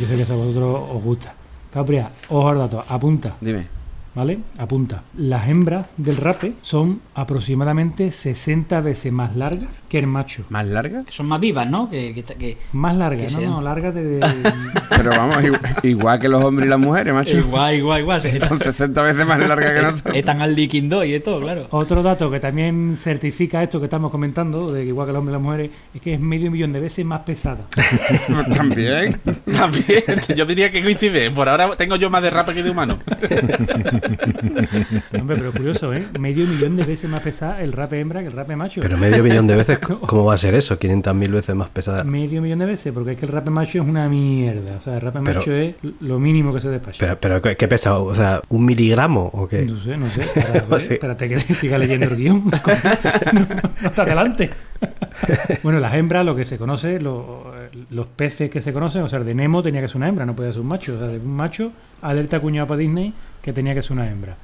yo 0.00 0.06
sé 0.06 0.16
que 0.16 0.22
eso 0.22 0.32
a 0.34 0.36
vosotros 0.36 0.88
os 0.92 1.02
gusta. 1.02 1.34
Capria, 1.72 2.10
ojo 2.28 2.48
al 2.48 2.58
dato, 2.58 2.84
apunta, 2.88 3.36
Dime. 3.40 3.79
¿Vale? 4.14 4.38
Apunta. 4.58 5.02
Las 5.16 5.48
hembras 5.48 5.86
del 5.96 6.16
rape 6.16 6.54
son 6.62 7.00
aproximadamente 7.14 8.12
60 8.12 8.80
veces 8.80 9.12
más 9.12 9.36
largas 9.36 9.82
que 9.88 9.98
el 9.98 10.06
macho. 10.06 10.44
¿Más 10.48 10.66
larga? 10.66 11.04
Son 11.08 11.26
más 11.26 11.40
vivas, 11.40 11.68
¿no? 11.70 11.88
Que, 11.90 12.14
que, 12.14 12.22
que- 12.22 12.58
Más 12.72 12.92
Que 12.94 12.98
largas, 12.98 13.32
no, 13.32 13.38
sean. 13.38 13.50
no, 13.50 13.60
largas 13.60 13.94
de, 13.94 14.04
de- 14.04 14.20
Pero 14.96 15.10
vamos, 15.10 15.42
igual, 15.44 15.60
igual 15.82 16.18
que 16.20 16.28
los 16.28 16.44
hombres 16.44 16.66
y 16.66 16.70
las 16.70 16.78
mujeres, 16.78 17.14
macho. 17.14 17.36
Igual, 17.36 17.74
igual, 17.76 18.00
igual. 18.00 18.20
Son 18.20 18.58
60 18.60 19.02
veces 19.02 19.26
más 19.26 19.38
largas 19.40 19.72
que 19.72 19.82
nosotros. 19.82 20.16
Están 20.16 20.42
al 20.42 20.54
líquido 20.54 21.04
y 21.04 21.12
de 21.12 21.20
todo, 21.20 21.40
claro. 21.40 21.66
Otro 21.70 22.02
dato 22.02 22.30
que 22.30 22.40
también 22.40 22.94
certifica 22.96 23.62
esto 23.62 23.78
que 23.78 23.86
estamos 23.86 24.10
comentando, 24.10 24.72
de 24.72 24.82
que 24.82 24.88
igual 24.88 25.06
que 25.06 25.12
los 25.12 25.20
hombres 25.20 25.32
y 25.32 25.36
las 25.36 25.42
mujeres, 25.42 25.70
es 25.94 26.00
que 26.00 26.14
es 26.14 26.20
medio 26.20 26.50
millón 26.50 26.72
de 26.72 26.80
veces 26.80 27.04
más 27.04 27.20
pesada. 27.20 27.60
También. 28.56 29.20
También, 29.56 30.02
yo 30.36 30.44
diría 30.46 30.70
que 30.70 30.82
coincide. 30.82 31.30
Por 31.30 31.48
ahora 31.48 31.70
tengo 31.76 31.96
yo 31.96 32.10
más 32.10 32.22
de 32.22 32.30
rape 32.30 32.54
que 32.54 32.62
de 32.62 32.70
humano. 32.70 32.98
Hombre, 35.20 35.36
pero 35.36 35.52
curioso, 35.52 35.92
¿eh? 35.94 36.04
Medio 36.18 36.46
millón 36.46 36.76
de 36.76 36.84
veces 36.84 37.08
más 37.10 37.20
pesada 37.20 37.62
el 37.62 37.72
rape 37.72 38.00
hembra 38.00 38.20
que 38.20 38.28
el 38.28 38.32
rape 38.32 38.56
macho. 38.56 38.80
Pero 38.80 38.96
medio 38.96 39.22
millón 39.22 39.46
de 39.46 39.56
veces, 39.56 39.78
¿cómo 40.06 40.24
va 40.24 40.34
a 40.34 40.38
ser 40.38 40.54
eso? 40.54 40.78
500.000 40.78 41.30
veces 41.30 41.54
más 41.54 41.68
pesada. 41.68 42.04
Medio 42.04 42.40
millón 42.42 42.58
de 42.60 42.66
veces, 42.66 42.92
porque 42.92 43.12
es 43.12 43.18
que 43.18 43.26
el 43.26 43.32
rape 43.32 43.50
macho 43.50 43.82
es 43.82 43.88
una 43.88 44.08
mierda. 44.08 44.76
O 44.76 44.80
sea, 44.80 44.94
el 44.96 45.00
rape 45.00 45.20
Pero- 45.24 45.40
macho 45.40 45.52
es 45.52 45.74
lo 46.00 46.18
mínimo 46.18 46.52
que 46.54 46.60
se 46.60 46.68
despacha. 46.68 46.98
Pero, 46.98 47.18
pero 47.40 47.56
¿qué, 47.56 47.68
pesa? 47.68 47.98
O 47.98 48.14
sea, 48.14 48.40
¿un 48.48 48.64
miligramo 48.64 49.30
o 49.32 49.46
qué? 49.48 49.62
No 49.62 49.78
sé, 49.80 49.96
no 49.96 50.08
sé. 50.10 50.22
Para- 50.68 50.80
Sí. 50.80 50.94
espérate 50.94 51.28
que 51.28 51.38
siga 51.40 51.76
leyendo 51.78 52.06
el 52.06 52.16
guion. 52.16 52.44
no, 53.82 53.88
está 53.88 54.02
adelante. 54.02 54.50
bueno, 55.62 55.78
las 55.78 55.94
hembras, 55.94 56.24
lo 56.24 56.34
que 56.34 56.44
se 56.44 56.56
conoce, 56.56 56.98
lo- 57.00 57.52
los 57.90 58.06
peces 58.06 58.50
que 58.50 58.60
se 58.60 58.72
conocen, 58.72 59.02
o 59.02 59.08
sea, 59.08 59.20
de 59.20 59.34
Nemo 59.34 59.62
tenía 59.62 59.80
que 59.80 59.88
ser 59.88 59.98
una 59.98 60.08
hembra, 60.08 60.24
no 60.26 60.34
podía 60.34 60.52
ser 60.52 60.60
un 60.62 60.68
macho. 60.68 60.94
O 60.94 60.98
sea, 60.98 61.06
de 61.08 61.18
un 61.18 61.34
macho, 61.36 61.72
alerta 62.02 62.40
cuñado 62.40 62.66
para 62.68 62.78
Disney 62.78 63.12
que 63.42 63.52
tenía 63.52 63.74
que 63.74 63.82
ser 63.82 63.92
una 63.92 64.08
hembra. 64.10 64.36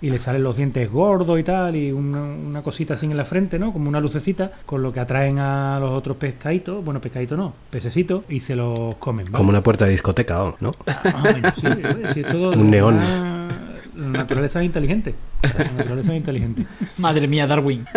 Y 0.00 0.10
le 0.10 0.18
salen 0.18 0.42
los 0.42 0.56
dientes 0.56 0.90
gordos 0.90 1.38
y 1.38 1.44
tal, 1.44 1.76
y 1.76 1.92
una, 1.92 2.22
una 2.22 2.62
cosita 2.62 2.94
así 2.94 3.06
en 3.06 3.16
la 3.16 3.24
frente, 3.24 3.56
¿no? 3.60 3.72
Como 3.72 3.88
una 3.88 4.00
lucecita, 4.00 4.50
con 4.66 4.82
lo 4.82 4.92
que 4.92 4.98
atraen 4.98 5.38
a 5.38 5.78
los 5.78 5.92
otros 5.92 6.16
pescaditos, 6.16 6.84
bueno, 6.84 7.00
pescaditos 7.00 7.38
no, 7.38 7.54
pececitos, 7.70 8.24
y 8.28 8.40
se 8.40 8.56
los 8.56 8.96
comen. 8.96 9.26
¿vale? 9.26 9.36
Como 9.36 9.50
una 9.50 9.62
puerta 9.62 9.84
de 9.84 9.92
discoteca, 9.92 10.42
¿o 10.42 10.56
¿no? 10.60 10.72
Ah, 10.88 11.20
bueno, 11.22 11.48
sí, 11.54 11.62
sí, 12.14 12.20
es 12.20 12.28
todo 12.28 12.50
Un 12.58 12.68
neón. 12.70 12.94
una- 12.96 13.48
La 13.94 14.08
naturaleza 14.08 14.58
es 14.60 14.66
inteligente. 14.66 15.14
La 15.42 15.64
naturaleza 15.78 16.10
es 16.12 16.16
inteligente. 16.16 16.66
Madre 16.98 17.28
mía, 17.28 17.46
Darwin. 17.46 17.84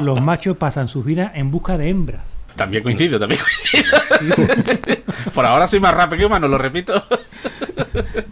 Los 0.00 0.20
machos 0.20 0.56
pasan 0.56 0.86
sus 0.88 1.04
vidas 1.04 1.32
en 1.34 1.50
busca 1.50 1.76
de 1.78 1.88
hembras. 1.88 2.35
También 2.56 2.82
coincido, 2.82 3.18
también 3.18 3.40
coincido. 3.40 4.96
Por 5.34 5.44
ahora 5.44 5.66
soy 5.66 5.78
más 5.80 5.94
rape 5.94 6.16
que 6.16 6.24
humano, 6.26 6.48
lo 6.48 6.58
repito. 6.58 7.02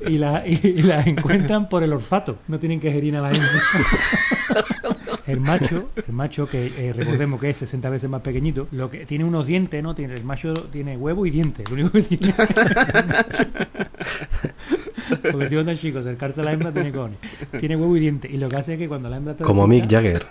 Y, 0.06 0.18
la- 0.18 0.46
y- 0.46 0.60
y 0.62 0.82
las 0.82 1.06
encuentran 1.06 1.66
por 1.68 1.82
el 1.82 1.92
olfato. 1.94 2.36
No 2.48 2.58
tienen 2.58 2.78
que 2.78 2.92
gerir 2.92 3.16
a 3.16 3.22
la 3.22 3.28
hembra. 3.30 3.48
El 5.26 5.40
macho, 5.40 5.88
el 6.06 6.12
macho 6.12 6.46
que 6.46 6.66
eh, 6.76 6.92
recordemos 6.94 7.40
que 7.40 7.48
es 7.48 7.56
60 7.56 7.88
veces 7.88 8.10
más 8.10 8.20
pequeñito, 8.20 8.68
lo 8.72 8.90
que 8.90 9.06
tiene 9.06 9.24
unos 9.24 9.46
dientes, 9.46 9.82
¿no? 9.82 9.94
Tiene, 9.94 10.12
el 10.14 10.24
macho 10.24 10.52
tiene 10.52 10.98
huevo 10.98 11.24
y 11.24 11.30
dientes. 11.30 11.66
Lo 11.70 11.74
único 11.76 11.92
que 11.92 12.02
tiene. 12.02 12.34
Porque 15.32 15.48
si 15.48 15.64
tan 15.64 15.78
chico, 15.78 15.98
acercarse 16.00 16.42
a 16.42 16.44
la 16.44 16.52
hembra 16.52 16.70
tiene 16.72 16.92
cojones. 16.92 17.18
Tiene 17.58 17.76
huevo 17.76 17.96
y 17.96 18.00
dientes. 18.00 18.30
Y 18.30 18.36
lo 18.36 18.50
que 18.50 18.56
hace 18.56 18.74
es 18.74 18.78
que 18.78 18.86
cuando 18.88 19.08
la 19.08 19.16
hembra 19.16 19.32
está 19.32 19.44
Como 19.44 19.66
Mick 19.66 19.90
Jagger. 19.90 20.26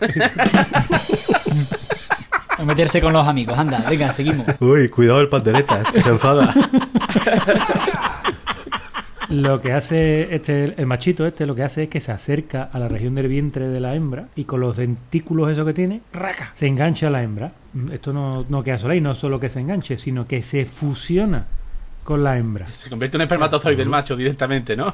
A 2.63 2.65
meterse 2.65 3.01
con 3.01 3.11
los 3.11 3.27
amigos. 3.27 3.57
Anda, 3.57 3.83
venga, 3.89 4.13
seguimos. 4.13 4.45
Uy, 4.61 4.87
cuidado 4.87 5.19
el 5.19 5.27
panderetas, 5.27 5.91
que 5.91 6.01
se 6.01 6.09
enfada. 6.09 6.53
Lo 9.29 9.59
que 9.61 9.73
hace 9.73 10.33
este, 10.35 10.75
el 10.79 10.85
machito 10.85 11.25
este, 11.25 11.45
lo 11.45 11.55
que 11.55 11.63
hace 11.63 11.83
es 11.83 11.89
que 11.89 11.99
se 11.99 12.11
acerca 12.11 12.69
a 12.71 12.77
la 12.77 12.87
región 12.87 13.15
del 13.15 13.27
vientre 13.27 13.67
de 13.67 13.79
la 13.79 13.95
hembra 13.95 14.27
y 14.35 14.43
con 14.43 14.59
los 14.59 14.77
dentículos 14.77 15.49
esos 15.51 15.65
que 15.65 15.73
tiene, 15.73 16.01
¡raca! 16.13 16.51
se 16.53 16.67
engancha 16.67 17.07
a 17.07 17.09
la 17.09 17.23
hembra. 17.23 17.51
Mm, 17.73 17.91
Esto 17.93 18.13
no, 18.13 18.45
no 18.47 18.63
queda 18.63 18.77
solo 18.77 18.93
ahí, 18.93 19.01
no 19.01 19.15
solo 19.15 19.39
que 19.39 19.49
se 19.49 19.59
enganche, 19.59 19.97
sino 19.97 20.27
que 20.27 20.41
se 20.43 20.65
fusiona 20.65 21.45
con 22.03 22.23
la 22.23 22.37
hembra. 22.37 22.67
Se 22.69 22.89
convierte 22.89 23.17
en 23.17 23.21
un 23.21 23.23
espermatozoide 23.23 23.81
el 23.81 23.89
macho 23.89 24.15
directamente, 24.15 24.75
¿no? 24.75 24.93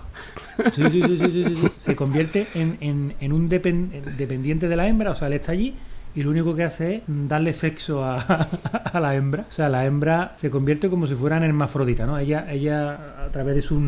Sí, 0.73 0.83
sí, 0.89 1.01
sí, 1.01 1.17
sí, 1.17 1.31
sí, 1.31 1.43
sí, 1.45 1.55
sí. 1.55 1.67
Se 1.75 1.95
convierte 1.95 2.47
en, 2.55 2.77
en- 2.81 3.15
en 3.19 3.33
un 3.33 3.49
depen- 3.49 3.89
en 3.93 4.15
dependiente 4.15 4.67
de 4.69 4.75
la 4.75 4.87
hembra, 4.87 5.11
o 5.11 5.15
sea, 5.15 5.27
él 5.27 5.33
está 5.33 5.51
allí 5.51 5.75
y 6.15 6.23
lo 6.23 6.31
único 6.31 6.55
que 6.55 6.63
hace 6.63 6.95
es 6.95 7.01
darle 7.07 7.53
sexo 7.53 8.03
a, 8.03 8.17
a 8.93 8.99
la 8.99 9.15
hembra. 9.15 9.45
O 9.47 9.51
sea, 9.51 9.69
la 9.69 9.85
hembra 9.85 10.33
se 10.35 10.49
convierte 10.49 10.89
como 10.89 11.07
si 11.07 11.15
fuera 11.15 11.37
en 11.37 11.43
hermafrodita, 11.43 12.05
¿no? 12.05 12.17
Ella, 12.17 12.47
ella 12.51 13.25
a 13.25 13.29
través 13.29 13.55
de 13.55 13.61
sus 13.61 13.79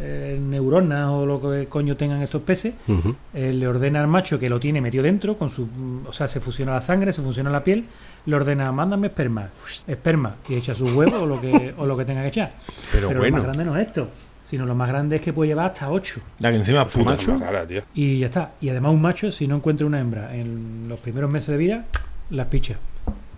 eh, 0.00 0.38
neuronas 0.40 1.08
o 1.10 1.26
lo 1.26 1.40
que 1.40 1.66
coño 1.66 1.96
tengan 1.96 2.22
estos 2.22 2.42
peces, 2.42 2.74
eh, 3.34 3.52
le 3.52 3.66
ordena 3.66 4.00
al 4.00 4.06
macho 4.06 4.38
que 4.38 4.48
lo 4.48 4.60
tiene 4.60 4.80
metido 4.80 5.02
dentro, 5.02 5.36
con 5.36 5.50
su, 5.50 5.68
o 6.06 6.12
sea, 6.12 6.28
se 6.28 6.38
fusiona 6.38 6.74
la 6.74 6.82
sangre, 6.82 7.12
se 7.12 7.20
fusiona 7.20 7.50
la 7.50 7.64
piel, 7.64 7.84
le 8.26 8.36
ordena, 8.36 8.70
mándame 8.70 9.08
esperma, 9.08 9.48
esperma, 9.88 10.36
y 10.48 10.54
echa 10.54 10.72
su 10.72 10.84
huevo 10.96 11.18
o 11.22 11.26
lo 11.26 11.40
que, 11.40 11.74
o 11.76 11.84
lo 11.84 11.96
que 11.96 12.04
tenga 12.04 12.22
que 12.22 12.28
echar. 12.28 12.52
Pero, 12.92 13.08
Pero 13.08 13.20
bueno. 13.20 13.38
lo 13.38 13.42
más 13.42 13.56
grande 13.56 13.64
no 13.72 13.76
es 13.76 13.86
esto, 13.88 14.08
sino 14.48 14.64
lo 14.64 14.74
más 14.74 14.88
grande 14.88 15.16
es 15.16 15.22
que 15.22 15.34
puede 15.34 15.48
llevar 15.50 15.66
hasta 15.66 15.90
8. 15.90 16.20
Ya 16.38 16.50
que 16.50 16.56
encima 16.56 16.80
es 16.82 16.88
puta. 16.88 17.10
Macho. 17.10 17.36
Rara, 17.38 17.66
tío. 17.66 17.82
Y 17.92 18.18
ya 18.20 18.26
está. 18.26 18.52
Y 18.62 18.70
además 18.70 18.92
un 18.94 19.02
macho, 19.02 19.30
si 19.30 19.46
no 19.46 19.56
encuentra 19.56 19.86
una 19.86 20.00
hembra 20.00 20.34
en 20.34 20.86
los 20.88 20.98
primeros 21.00 21.30
meses 21.30 21.48
de 21.50 21.58
vida, 21.58 21.84
las 22.30 22.46
picha. 22.46 22.76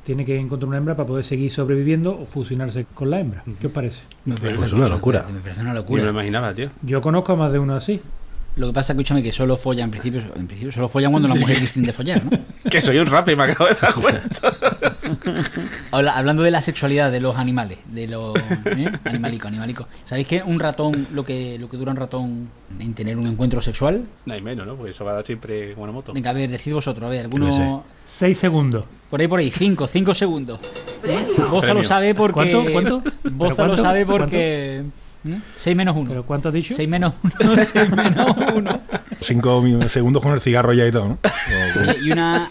Tiene 0.05 0.25
que 0.25 0.39
encontrar 0.39 0.69
una 0.69 0.79
hembra 0.79 0.95
para 0.97 1.09
poder 1.09 1.25
seguir 1.25 1.51
sobreviviendo 1.51 2.17
o 2.17 2.27
fusionarse 2.27 2.87
con 2.95 3.11
la 3.11 3.19
hembra. 3.19 3.43
¿Qué 3.61 3.67
os 3.67 3.73
parece? 3.73 4.03
Me 4.25 4.37
parece 4.37 4.59
Pues 4.61 4.73
una 4.73 4.89
locura. 4.89 5.27
Me 5.33 5.41
parece 5.41 5.61
una 5.63 5.71
Ni 5.71 5.75
me 5.75 5.75
lo 5.75 5.81
locura. 5.81 6.11
imaginaba, 6.11 6.55
tío. 6.55 6.71
Yo 6.83 7.01
conozco 7.01 7.33
a 7.33 7.37
más 7.37 7.51
de 7.53 7.59
uno 7.59 7.75
así. 7.75 8.01
Lo 8.61 8.67
que 8.67 8.73
pasa, 8.75 8.93
escúchame, 8.93 9.23
que 9.23 9.33
solo 9.33 9.57
follan, 9.57 9.85
en 9.87 9.91
principio, 9.91 10.21
en 10.37 10.47
principio 10.47 10.71
solo 10.71 10.89
follan 10.89 11.11
cuando 11.13 11.29
las 11.29 11.39
mujeres 11.41 11.63
dicen 11.63 11.83
de 11.83 11.93
follar, 11.95 12.23
¿no? 12.25 12.31
Que 12.71 12.81
soy 12.81 12.99
un 12.99 13.07
rap 13.07 13.27
y 13.31 13.35
me 13.35 13.45
acabo 13.45 13.69
de 13.71 13.77
dar 13.81 13.95
cuenta. 13.95 14.53
Habla- 15.91 16.17
hablando 16.17 16.43
de 16.43 16.51
la 16.51 16.61
sexualidad 16.63 17.11
de 17.11 17.21
los 17.21 17.37
animales, 17.37 17.79
de 17.87 18.07
los 18.07 18.37
¿eh? 18.67 18.91
animalico, 19.05 19.49
animalico. 19.49 19.89
¿Sabéis 20.05 20.29
que 20.29 20.43
un 20.43 20.61
ratón, 20.61 21.07
lo 21.13 21.25
que 21.25 21.59
lo 21.59 21.69
que 21.69 21.77
dura 21.77 21.91
un 21.91 21.97
ratón 21.97 22.49
en 22.79 22.95
tener 22.95 23.17
un 23.17 23.27
encuentro 23.27 23.61
sexual? 23.61 24.05
No 24.27 24.35
hay 24.35 24.43
menos, 24.43 24.67
¿no? 24.67 24.75
Porque 24.77 24.91
eso 24.91 25.05
va 25.05 25.13
a 25.13 25.15
dar 25.15 25.27
siempre 25.27 25.75
una 25.77 25.91
moto. 25.93 26.13
Venga, 26.13 26.31
a 26.31 26.35
ver, 26.35 26.51
decid 26.51 26.73
vosotros, 26.75 27.05
a 27.05 27.09
ver, 27.09 27.29
Yo 27.31 27.47
qué 27.47 27.53
sé. 27.53 27.63
alguno 27.63 27.85
Seis 28.05 28.39
segundos. 28.39 28.85
por 29.09 29.21
ahí 29.21 29.27
por 29.29 29.41
ahí, 29.41 29.51
cinco, 29.51 29.87
cinco 29.87 30.15
segundos. 30.15 30.61
¿Eh? 31.05 31.27
Boza 31.51 31.73
lo 31.73 31.83
sabe 31.83 32.15
porque 32.15 32.53
¿Cuánto? 32.53 32.73
¿Cuánto? 32.73 33.03
¿Pero 33.23 33.35
Boza 33.37 33.63
lo 33.63 33.69
cuánto? 33.71 33.83
sabe 33.83 34.05
porque 34.07 34.77
¿eh? 34.81 34.85
6 35.57 35.77
menos 35.77 35.95
¿Pero 35.95 36.13
1. 36.21 36.23
cuánto 36.25 36.49
has 36.49 36.55
dicho? 36.55 36.75
6 36.75 36.89
menos 36.89 37.13
1, 37.41 37.65
6 37.65 37.91
menos 37.97 38.37
1. 38.55 38.81
Cinco 39.21 39.61
mi- 39.61 39.89
segundos 39.89 40.23
con 40.23 40.33
el 40.33 40.41
cigarro 40.41 40.73
ya 40.73 40.87
y 40.87 40.93
todo, 40.93 41.09
¿no? 41.11 41.19
Y 42.03 42.11
una. 42.11 42.49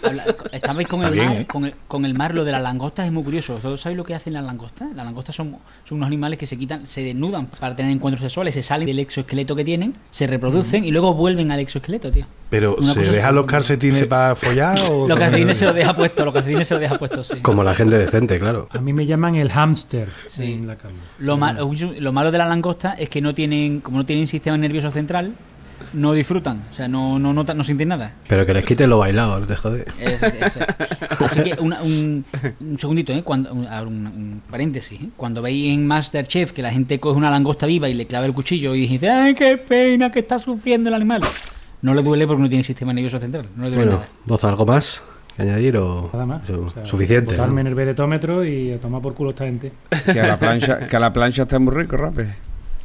Estabais 0.52 0.88
con 0.88 1.04
el, 1.04 1.12
bien, 1.12 1.26
mar, 1.28 1.38
¿eh? 1.38 1.46
con, 1.48 1.66
el, 1.66 1.74
con 1.88 2.06
el 2.06 2.14
mar, 2.14 2.36
lo 2.36 2.44
de 2.46 2.52
las 2.52 2.62
langostas 2.62 3.08
es 3.08 3.12
muy 3.12 3.24
curioso. 3.24 3.54
¿Vosotros 3.56 3.82
¿Sabéis 3.82 3.98
lo 3.98 4.04
que 4.04 4.14
hacen 4.14 4.34
las 4.34 4.44
langostas? 4.44 4.90
Las 4.96 5.06
langostas 5.06 5.36
son, 5.36 5.58
son 5.84 5.98
unos 5.98 6.08
animales 6.08 6.38
que 6.38 6.46
se 6.46 6.58
quitan, 6.58 6.86
se 6.86 7.02
desnudan 7.02 7.48
para 7.48 7.76
tener 7.76 7.92
encuentros 7.92 8.22
sexuales, 8.22 8.54
se 8.54 8.62
salen 8.62 8.86
del 8.86 9.00
exoesqueleto 9.00 9.56
que 9.56 9.64
tienen, 9.66 9.96
se 10.12 10.28
reproducen 10.28 10.86
y 10.86 10.92
luego 10.92 11.14
vuelven 11.16 11.52
al 11.52 11.60
exoesqueleto, 11.60 12.12
tío. 12.12 12.26
Pero, 12.52 12.76
Una 12.78 12.94
¿se 12.94 13.02
dejan 13.02 13.36
los 13.36 13.46
calcetines 13.46 14.06
para 14.08 14.36
follar 14.36 14.78
o...? 14.90 15.08
Los 15.08 15.18
calcetines 15.20 15.58
se 15.58 15.66
los 15.66 15.76
deja 15.76 15.96
puesto, 15.96 16.26
los 16.26 16.34
calcetines 16.34 16.68
se 16.68 16.74
los 16.76 16.82
deja 16.82 16.98
puestos, 16.98 17.28
sí. 17.28 17.40
Como 17.42 17.64
la 17.64 17.74
gente 17.76 17.98
decente, 17.98 18.40
claro. 18.40 18.68
A 18.72 18.80
mí 18.80 18.92
me 18.94 19.06
llaman 19.06 19.36
el 19.36 19.52
hámster 19.52 20.08
Sí. 20.28 20.54
en 20.54 20.68
la 20.68 20.76
calle. 20.76 20.96
Lo, 21.20 21.38
malo 21.38 21.70
lo 22.00 22.12
malo 22.14 22.32
de 22.32 22.38
las 22.38 22.48
langostas 22.48 22.59
es 22.98 23.10
que 23.10 23.22
no 23.22 23.34
tienen, 23.34 23.82
como 23.82 23.98
no 23.98 24.06
tienen 24.06 24.28
sistema 24.28 24.58
nervioso 24.58 24.92
central, 24.92 25.34
no 25.94 26.12
disfrutan, 26.12 26.64
o 26.70 26.74
sea, 26.74 26.88
no, 26.90 27.18
no 27.20 27.34
notan, 27.34 27.58
no 27.58 27.64
sienten 27.64 27.88
nada. 27.88 28.12
Pero 28.28 28.46
que 28.46 28.54
les 28.54 28.66
quiten 28.66 28.90
lo 28.90 28.98
bailado, 29.00 29.40
te 29.48 29.56
jode. 29.56 29.86
Es- 30.00 30.22
es- 30.22 30.58
así 31.22 31.42
que 31.42 31.56
una- 31.62 31.82
un, 31.82 32.26
un 32.60 32.78
segundito, 32.80 33.14
¿eh? 33.14 33.24
Cuando, 33.24 33.54
un, 33.54 33.66
un- 33.66 34.42
paréntesis. 34.52 35.00
¿eh? 35.02 35.10
Cuando 35.16 35.42
veis 35.42 35.74
en 35.74 35.88
Masterchef 35.88 36.52
que 36.52 36.62
la 36.62 36.72
gente 36.72 37.00
coge 37.00 37.18
una 37.18 37.30
langosta 37.32 37.66
viva 37.66 37.88
y 37.88 37.94
le 37.94 38.06
clava 38.08 38.26
el 38.26 38.34
cuchillo 38.34 38.76
y 38.76 38.88
dice, 38.88 39.10
¡ay, 39.10 39.34
qué 39.36 39.58
pena 39.58 40.12
que 40.12 40.20
está 40.20 40.38
sufriendo 40.38 40.90
el 40.90 40.96
animal! 40.96 41.22
No 41.82 41.94
le 41.94 42.04
duele 42.04 42.28
porque 42.28 42.44
no 42.44 42.50
tiene 42.50 42.64
sistema 42.66 42.92
nervioso 42.94 43.20
central. 43.20 43.48
No 43.56 43.64
le 43.64 43.70
duele 43.70 43.86
Bueno, 43.86 44.00
nada. 44.02 44.10
¿vos 44.26 44.44
algo 44.44 44.66
más 44.66 45.02
añadir 45.40 45.78
o 45.78 46.10
Nada 46.14 46.26
más. 46.26 46.42
Su- 46.46 46.66
O 46.66 46.70
sea, 46.70 46.86
suficiente? 46.86 47.34
Botarme 47.34 47.56
¿no? 47.56 47.62
en 47.62 47.68
el 47.68 47.76
veretómetro 47.76 48.44
y 48.46 48.72
a 48.74 48.78
tomar 48.80 49.02
por 49.02 49.14
culo 49.14 49.32
esta 49.32 49.46
gente. 49.46 49.72
Que 50.12 50.20
a 50.22 50.28
la 50.28 50.38
plancha, 50.38 50.80
que 50.88 50.96
a 50.96 51.00
la 51.00 51.12
plancha 51.14 51.44
está 51.44 51.60
muy 51.60 51.74
rico, 51.74 51.98
rape. 51.98 52.28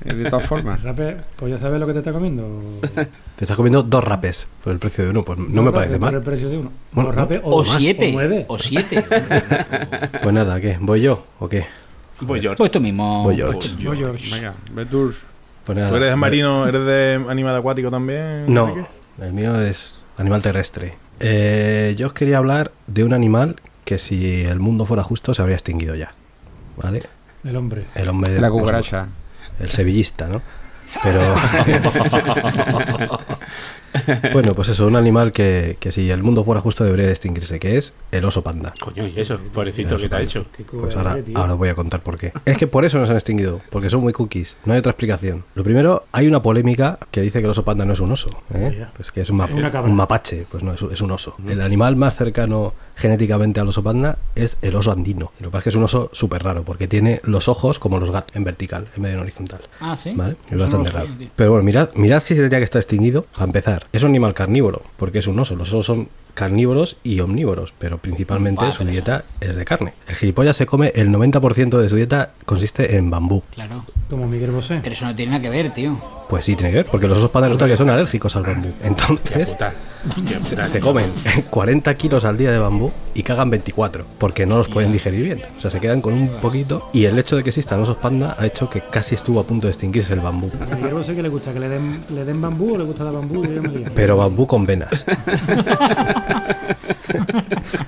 Eh, 0.04 0.12
De 0.12 0.28
todas 0.28 0.44
formas. 0.46 0.82
Rape, 0.82 1.16
pues 1.36 1.52
ya 1.52 1.58
sabes 1.58 1.78
lo 1.80 1.86
que 1.86 1.92
te 1.92 2.00
está 2.00 2.12
comiendo. 2.12 2.60
Te 2.92 3.44
estás 3.44 3.56
comiendo 3.56 3.82
dos 3.82 4.02
rapes 4.04 4.46
por 4.62 4.72
el 4.72 4.78
precio 4.78 5.04
de 5.04 5.10
uno, 5.10 5.24
pues 5.24 5.38
no 5.38 5.62
me 5.62 5.70
parece 5.72 5.94
rapes 5.94 6.00
Por 6.00 6.08
el 6.08 6.14
mal. 6.14 6.22
precio 6.24 6.48
de 6.50 6.58
uno. 6.58 6.72
Bueno, 6.92 7.10
Dos 7.10 7.16
rapes 7.18 7.40
O, 7.44 7.50
o, 7.50 7.58
más, 7.64 7.76
siete. 7.78 8.08
o 8.10 8.12
nueve. 8.12 8.44
O 8.48 8.58
siete. 8.58 9.04
Pues 10.22 10.34
nada, 10.34 10.60
¿qué? 10.60 10.76
¿Voy 10.80 11.00
yo 11.00 11.24
o 11.38 11.48
qué? 11.48 11.66
Voy 12.20 12.40
yo. 12.40 12.54
pues 12.56 12.68
esto 12.68 12.80
mismo. 12.80 13.22
Voy 13.24 13.36
George. 13.36 13.70
Voy, 13.84 13.96
George. 13.96 14.30
Venga, 14.34 14.54
ve 14.72 14.86
tú. 14.86 15.12
Pues 15.64 15.76
nada, 15.78 15.90
¿Tú 15.90 15.96
eres 15.96 16.16
marino, 16.16 16.66
eres 16.66 16.84
de 16.84 17.24
animal 17.28 17.56
acuático 17.56 17.90
también? 17.90 18.44
No, 18.52 18.68
Enrique? 18.68 18.88
el 19.22 19.32
mío 19.32 19.60
es 19.60 20.02
animal 20.18 20.42
terrestre. 20.42 20.94
Eh, 21.26 21.94
yo 21.96 22.08
os 22.08 22.12
quería 22.12 22.36
hablar 22.36 22.70
de 22.86 23.02
un 23.02 23.14
animal 23.14 23.56
que 23.86 23.98
si 23.98 24.42
el 24.42 24.60
mundo 24.60 24.84
fuera 24.84 25.02
justo 25.02 25.32
se 25.32 25.40
habría 25.40 25.56
extinguido 25.56 25.94
ya. 25.94 26.12
¿Vale? 26.76 27.02
El 27.44 27.56
hombre. 27.56 27.86
El 27.94 28.08
hombre 28.08 28.38
La 28.38 28.50
pues, 28.50 28.60
cucaracha. 28.60 29.08
el 29.58 29.70
sevillista, 29.70 30.28
¿no? 30.28 30.42
Pero. 31.02 31.20
bueno, 34.32 34.54
pues 34.54 34.68
eso, 34.68 34.86
un 34.86 34.96
animal 34.96 35.32
que, 35.32 35.76
que 35.80 35.92
si 35.92 36.10
el 36.10 36.22
mundo 36.22 36.44
fuera 36.44 36.60
justo 36.60 36.84
debería 36.84 37.10
extinguirse, 37.10 37.58
que 37.60 37.76
es 37.76 37.92
el 38.12 38.24
oso 38.24 38.42
panda. 38.42 38.72
Coño, 38.80 39.06
y 39.06 39.18
eso, 39.20 39.38
pobrecito, 39.52 39.96
¿qué 39.96 40.08
te 40.08 40.16
ha 40.16 40.20
hecho? 40.20 40.46
Pues 40.78 40.96
ahora, 40.96 41.16
tío. 41.22 41.36
ahora 41.38 41.54
voy 41.54 41.68
a 41.68 41.74
contar 41.74 42.02
por 42.02 42.18
qué. 42.18 42.32
Es 42.44 42.56
que 42.56 42.66
por 42.66 42.84
eso 42.84 42.98
no 42.98 43.06
se 43.06 43.12
han 43.12 43.16
extinguido, 43.16 43.60
porque 43.70 43.90
son 43.90 44.00
muy 44.00 44.12
cookies. 44.12 44.56
No 44.64 44.72
hay 44.72 44.78
otra 44.80 44.90
explicación. 44.90 45.44
Lo 45.54 45.64
primero, 45.64 46.04
hay 46.12 46.26
una 46.26 46.42
polémica 46.42 46.98
que 47.10 47.20
dice 47.20 47.38
que 47.40 47.44
el 47.44 47.50
oso 47.50 47.64
panda 47.64 47.84
no 47.84 47.92
es 47.92 48.00
un 48.00 48.10
oso, 48.12 48.28
¿eh? 48.52 48.86
Pues 48.96 49.12
que 49.12 49.20
es 49.22 49.30
un, 49.30 49.36
ma- 49.36 49.48
un 49.84 49.94
mapache, 49.94 50.46
pues 50.50 50.62
no, 50.62 50.72
es, 50.74 50.82
es 50.82 51.00
un 51.00 51.10
oso. 51.10 51.36
El 51.46 51.60
animal 51.60 51.96
más 51.96 52.16
cercano 52.16 52.74
genéticamente 52.96 53.60
al 53.60 53.68
oso 53.68 53.82
panda 53.82 54.18
es 54.34 54.56
el 54.62 54.74
oso 54.76 54.92
andino. 54.92 55.32
Y 55.40 55.42
lo 55.44 55.48
que 55.50 55.52
pasa 55.52 55.58
es 55.60 55.64
que 55.64 55.70
es 55.70 55.76
un 55.76 55.84
oso 55.84 56.10
súper 56.12 56.42
raro, 56.42 56.64
porque 56.64 56.86
tiene 56.88 57.20
los 57.24 57.48
ojos 57.48 57.78
como 57.78 57.98
los 57.98 58.10
gatos, 58.10 58.34
en 58.36 58.44
vertical, 58.44 58.86
en 58.96 59.02
vez 59.02 59.10
de 59.12 59.14
en 59.16 59.20
horizontal. 59.22 59.60
Ah, 59.80 59.96
sí. 59.96 60.12
¿Vale? 60.16 60.36
Es 60.50 60.58
bastante 60.58 60.90
no 60.90 60.98
raro. 60.98 61.08
Pero 61.36 61.50
bueno, 61.50 61.64
mirad, 61.64 61.90
mirad 61.94 62.20
si 62.20 62.34
tendría 62.34 62.58
que 62.58 62.64
estar 62.64 62.80
extinguido. 62.80 63.26
A 63.36 63.44
empezar, 63.44 63.83
es 63.92 64.02
un 64.02 64.10
animal 64.10 64.34
carnívoro, 64.34 64.82
porque 64.96 65.20
es 65.20 65.26
un 65.26 65.38
oso. 65.38 65.56
Los 65.56 65.68
osos 65.68 65.86
son 65.86 66.08
carnívoros 66.34 66.98
y 67.02 67.20
omnívoros, 67.20 67.72
pero 67.78 67.98
principalmente 67.98 68.70
su 68.72 68.84
dieta 68.84 69.24
es 69.40 69.54
de 69.54 69.64
carne. 69.64 69.94
El 70.08 70.16
gilipollas 70.16 70.56
se 70.56 70.66
come, 70.66 70.92
el 70.94 71.10
90% 71.10 71.78
de 71.78 71.88
su 71.88 71.96
dieta 71.96 72.32
consiste 72.44 72.96
en 72.96 73.10
bambú. 73.10 73.42
Claro. 73.54 73.84
Como 74.10 74.26
Miguel 74.28 74.50
Bosé. 74.50 74.80
Pero 74.82 74.92
eso 74.92 75.06
no 75.06 75.14
tiene 75.14 75.32
nada 75.32 75.42
que 75.42 75.50
ver, 75.50 75.72
tío. 75.72 75.96
Pues 76.34 76.46
sí, 76.46 76.56
tiene 76.56 76.72
que 76.72 76.78
ver, 76.78 76.86
porque 76.90 77.06
los 77.06 77.16
osos 77.18 77.30
panda 77.30 77.46
resulta 77.46 77.68
que 77.68 77.76
son 77.76 77.90
alérgicos 77.90 78.34
al 78.34 78.42
bambú. 78.42 78.68
Entonces, 78.82 79.50
Puta. 79.50 79.72
Qué 80.26 80.34
se, 80.42 80.56
puta, 80.56 80.64
se 80.64 80.80
tío. 80.80 80.88
comen 80.88 81.06
40 81.50 81.94
kilos 81.94 82.24
al 82.24 82.36
día 82.36 82.50
de 82.50 82.58
bambú 82.58 82.90
y 83.14 83.22
cagan 83.22 83.50
24, 83.50 84.04
porque 84.18 84.44
no 84.44 84.58
los 84.58 84.66
pueden 84.66 84.90
digerir 84.90 85.22
bien. 85.22 85.42
O 85.56 85.60
sea, 85.60 85.70
se 85.70 85.78
quedan 85.78 86.00
con 86.00 86.12
un 86.14 86.26
poquito. 86.42 86.90
Y 86.92 87.04
el 87.04 87.16
hecho 87.20 87.36
de 87.36 87.44
que 87.44 87.50
existan 87.50 87.78
osos 87.82 87.98
panda 87.98 88.34
ha 88.36 88.46
hecho 88.46 88.68
que 88.68 88.80
casi 88.80 89.14
estuvo 89.14 89.38
a 89.38 89.44
punto 89.46 89.68
de 89.68 89.74
extinguirse 89.74 90.12
el 90.12 90.18
bambú. 90.18 90.50
A 90.72 90.74
Miguel 90.74 90.94
Bosé 90.94 91.14
que 91.14 91.22
le 91.22 91.28
gusta 91.28 91.52
que 91.52 91.60
le 91.60 91.68
den, 91.68 92.02
le 92.12 92.24
den 92.24 92.42
bambú 92.42 92.74
o 92.74 92.78
le 92.78 92.82
gusta 92.84 93.04
dar 93.04 93.12
bambú. 93.12 93.44
Yo. 93.46 93.62
Pero 93.94 94.16
bambú 94.16 94.44
con 94.48 94.66
venas. 94.66 95.04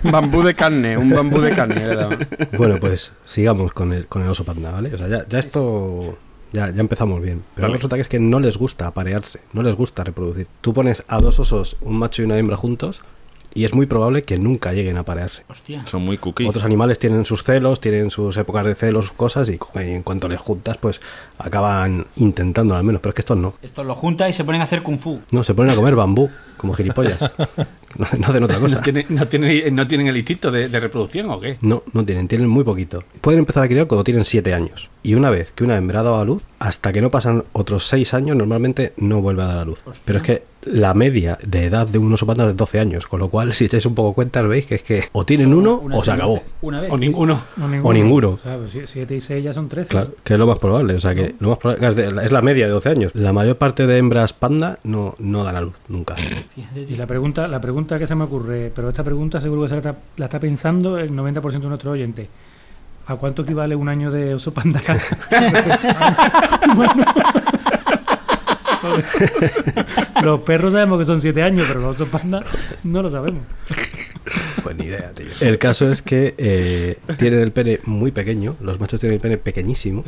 Bambú 0.02 0.42
de 0.42 0.54
carne, 0.54 0.96
un 0.96 1.10
bambú 1.10 1.40
de 1.40 1.52
carne. 1.54 1.84
daba. 1.84 2.16
Bueno, 2.56 2.76
pues 2.78 3.10
sigamos 3.24 3.72
con 3.72 3.92
el, 3.92 4.06
con 4.06 4.22
el 4.22 4.28
oso 4.28 4.44
panda, 4.44 4.70
¿vale? 4.70 4.94
O 4.94 4.98
sea, 4.98 5.08
ya, 5.08 5.26
ya 5.28 5.38
esto. 5.40 6.16
Ya, 6.56 6.70
ya 6.70 6.80
empezamos 6.80 7.20
bien. 7.20 7.44
Pero 7.54 7.68
resulta 7.68 7.96
que 7.96 8.02
es 8.02 8.08
que 8.08 8.18
no 8.18 8.40
les 8.40 8.56
gusta 8.56 8.86
aparearse, 8.86 9.40
no 9.52 9.62
les 9.62 9.74
gusta 9.74 10.04
reproducir. 10.04 10.46
Tú 10.62 10.72
pones 10.72 11.04
a 11.06 11.18
dos 11.18 11.38
osos, 11.38 11.76
un 11.82 11.98
macho 11.98 12.22
y 12.22 12.24
una 12.24 12.38
hembra 12.38 12.56
juntos, 12.56 13.02
y 13.52 13.66
es 13.66 13.74
muy 13.74 13.84
probable 13.84 14.22
que 14.22 14.38
nunca 14.38 14.72
lleguen 14.72 14.96
a 14.96 15.00
aparearse. 15.00 15.44
Hostia. 15.50 15.84
Son 15.84 16.00
muy 16.00 16.16
cookies. 16.16 16.48
Otros 16.48 16.64
animales 16.64 16.98
tienen 16.98 17.26
sus 17.26 17.42
celos, 17.42 17.78
tienen 17.78 18.10
sus 18.10 18.38
épocas 18.38 18.64
de 18.64 18.74
celos, 18.74 19.04
sus 19.04 19.14
cosas, 19.14 19.50
y 19.50 19.58
en 19.74 20.02
cuanto 20.02 20.28
les 20.28 20.40
juntas, 20.40 20.78
pues 20.78 21.02
acaban 21.36 22.06
intentando 22.16 22.74
al 22.74 22.84
menos. 22.84 23.02
Pero 23.02 23.10
es 23.10 23.14
que 23.16 23.20
estos 23.20 23.36
no. 23.36 23.52
Esto 23.60 23.84
lo 23.84 23.94
junta 23.94 24.26
y 24.26 24.32
se 24.32 24.42
ponen 24.42 24.62
a 24.62 24.64
hacer 24.64 24.82
kung 24.82 24.98
fu. 24.98 25.20
No, 25.32 25.44
se 25.44 25.52
ponen 25.52 25.74
a 25.74 25.76
comer 25.76 25.94
bambú, 25.94 26.30
como 26.56 26.72
gilipollas. 26.72 27.18
no, 27.98 28.06
no 28.18 28.26
hacen 28.26 28.42
otra 28.44 28.58
cosa. 28.58 28.76
¿No, 28.76 28.82
tiene- 28.82 29.06
no, 29.08 29.26
tiene- 29.28 29.70
no 29.70 29.86
tienen 29.86 30.06
el 30.08 30.16
instinto 30.16 30.50
de, 30.50 30.68
de 30.68 30.80
reproducción 30.80 31.30
o 31.30 31.40
qué? 31.40 31.58
No, 31.60 31.82
no 31.92 32.04
tienen, 32.04 32.28
tienen 32.28 32.48
muy 32.48 32.64
poquito. 32.64 33.02
Pueden 33.20 33.40
empezar 33.40 33.64
a 33.64 33.68
criar 33.68 33.86
cuando 33.86 34.04
tienen 34.04 34.24
7 34.24 34.54
años. 34.54 34.90
Y 35.02 35.14
una 35.14 35.30
vez 35.30 35.52
que 35.54 35.62
una 35.64 35.76
hembra 35.76 36.00
ha 36.00 36.02
dado 36.02 36.18
a 36.18 36.24
luz, 36.24 36.42
hasta 36.58 36.92
que 36.92 37.00
no 37.00 37.10
pasan 37.12 37.44
otros 37.52 37.86
6 37.86 38.12
años, 38.14 38.36
normalmente 38.36 38.92
no 38.96 39.20
vuelve 39.20 39.42
a 39.42 39.46
dar 39.46 39.58
a 39.58 39.64
luz. 39.64 39.82
Pero 40.04 40.18
es 40.18 40.24
que 40.24 40.42
la 40.64 40.94
media 40.94 41.38
de 41.46 41.66
edad 41.66 41.86
de 41.86 41.98
un 41.98 42.12
oso 42.12 42.26
panda 42.26 42.42
es 42.42 42.48
de 42.50 42.54
12 42.54 42.80
años, 42.80 43.06
con 43.06 43.20
lo 43.20 43.28
cual, 43.28 43.52
si 43.54 43.66
echáis 43.66 43.86
un 43.86 43.94
poco 43.94 44.14
cuenta, 44.14 44.42
veis 44.42 44.66
que 44.66 44.74
es 44.74 44.82
que 44.82 45.04
o 45.12 45.24
tienen 45.24 45.54
uno 45.54 45.76
Una 45.78 45.96
o 45.98 46.04
se 46.04 46.10
acabó. 46.10 46.42
Una 46.62 46.80
vez. 46.80 46.90
O 46.90 46.96
ninguno. 46.98 47.40
No, 47.56 47.66
O 47.84 47.92
ninguno. 47.92 48.30
O 48.30 48.38
sea, 48.42 48.58
pues 48.58 48.90
7 48.90 49.14
y 49.14 49.20
6 49.20 49.44
ya 49.44 49.54
son 49.54 49.68
13. 49.68 49.88
Claro, 49.90 50.14
que 50.24 50.32
es 50.32 50.38
lo 50.40 50.46
más 50.48 50.58
probable. 50.58 50.94
O 50.94 51.00
sea, 51.00 51.14
que 51.14 51.36
lo 51.38 51.50
más 51.50 51.58
probable 51.58 51.86
es 51.88 51.94
de- 51.94 52.24
es 52.24 52.32
la 52.32 52.42
media 52.42 52.66
de 52.66 52.72
12 52.72 52.88
años. 52.88 53.12
La 53.14 53.32
mayor 53.32 53.56
parte 53.58 53.86
de 53.86 53.98
hembras 53.98 54.32
panda 54.32 54.80
no, 54.82 55.14
no 55.20 55.44
dan 55.44 55.54
a 55.54 55.60
luz, 55.60 55.74
nunca. 55.86 56.16
Y 56.74 56.96
la 56.96 57.06
pregunta, 57.06 57.46
la 57.46 57.60
pregunta 57.60 57.85
que 57.86 58.06
se 58.06 58.14
me 58.14 58.24
ocurre, 58.24 58.72
pero 58.74 58.88
esta 58.88 59.04
pregunta 59.04 59.40
seguro 59.40 59.62
que 59.62 59.68
se 59.68 59.74
la 59.74 59.78
está, 59.78 59.96
la 60.16 60.24
está 60.26 60.40
pensando 60.40 60.98
el 60.98 61.12
90% 61.12 61.60
de 61.60 61.68
nuestros 61.68 61.92
oyentes. 61.92 62.28
¿A 63.06 63.14
cuánto 63.14 63.42
equivale 63.42 63.76
un 63.76 63.88
año 63.88 64.10
de 64.10 64.34
oso 64.34 64.52
panda? 64.52 64.80
Bueno. 66.74 67.04
los 70.22 70.40
perros 70.40 70.72
sabemos 70.72 70.98
que 70.98 71.04
son 71.04 71.20
7 71.20 71.42
años, 71.42 71.66
pero 71.68 71.80
los 71.80 71.96
osos 71.96 72.08
panda 72.08 72.42
no 72.84 73.02
lo 73.02 73.10
sabemos. 73.10 73.42
Pues 74.62 74.76
ni 74.76 74.86
idea, 74.86 75.12
tío. 75.12 75.26
El 75.40 75.58
caso 75.58 75.90
es 75.90 76.02
que 76.02 76.34
eh, 76.38 76.98
tienen 77.18 77.40
el 77.40 77.52
pene 77.52 77.78
muy 77.84 78.10
pequeño. 78.10 78.56
Los 78.60 78.80
machos 78.80 78.98
tienen 79.00 79.14
el 79.14 79.20
pene 79.20 79.38
pequeñísimo. 79.38 80.02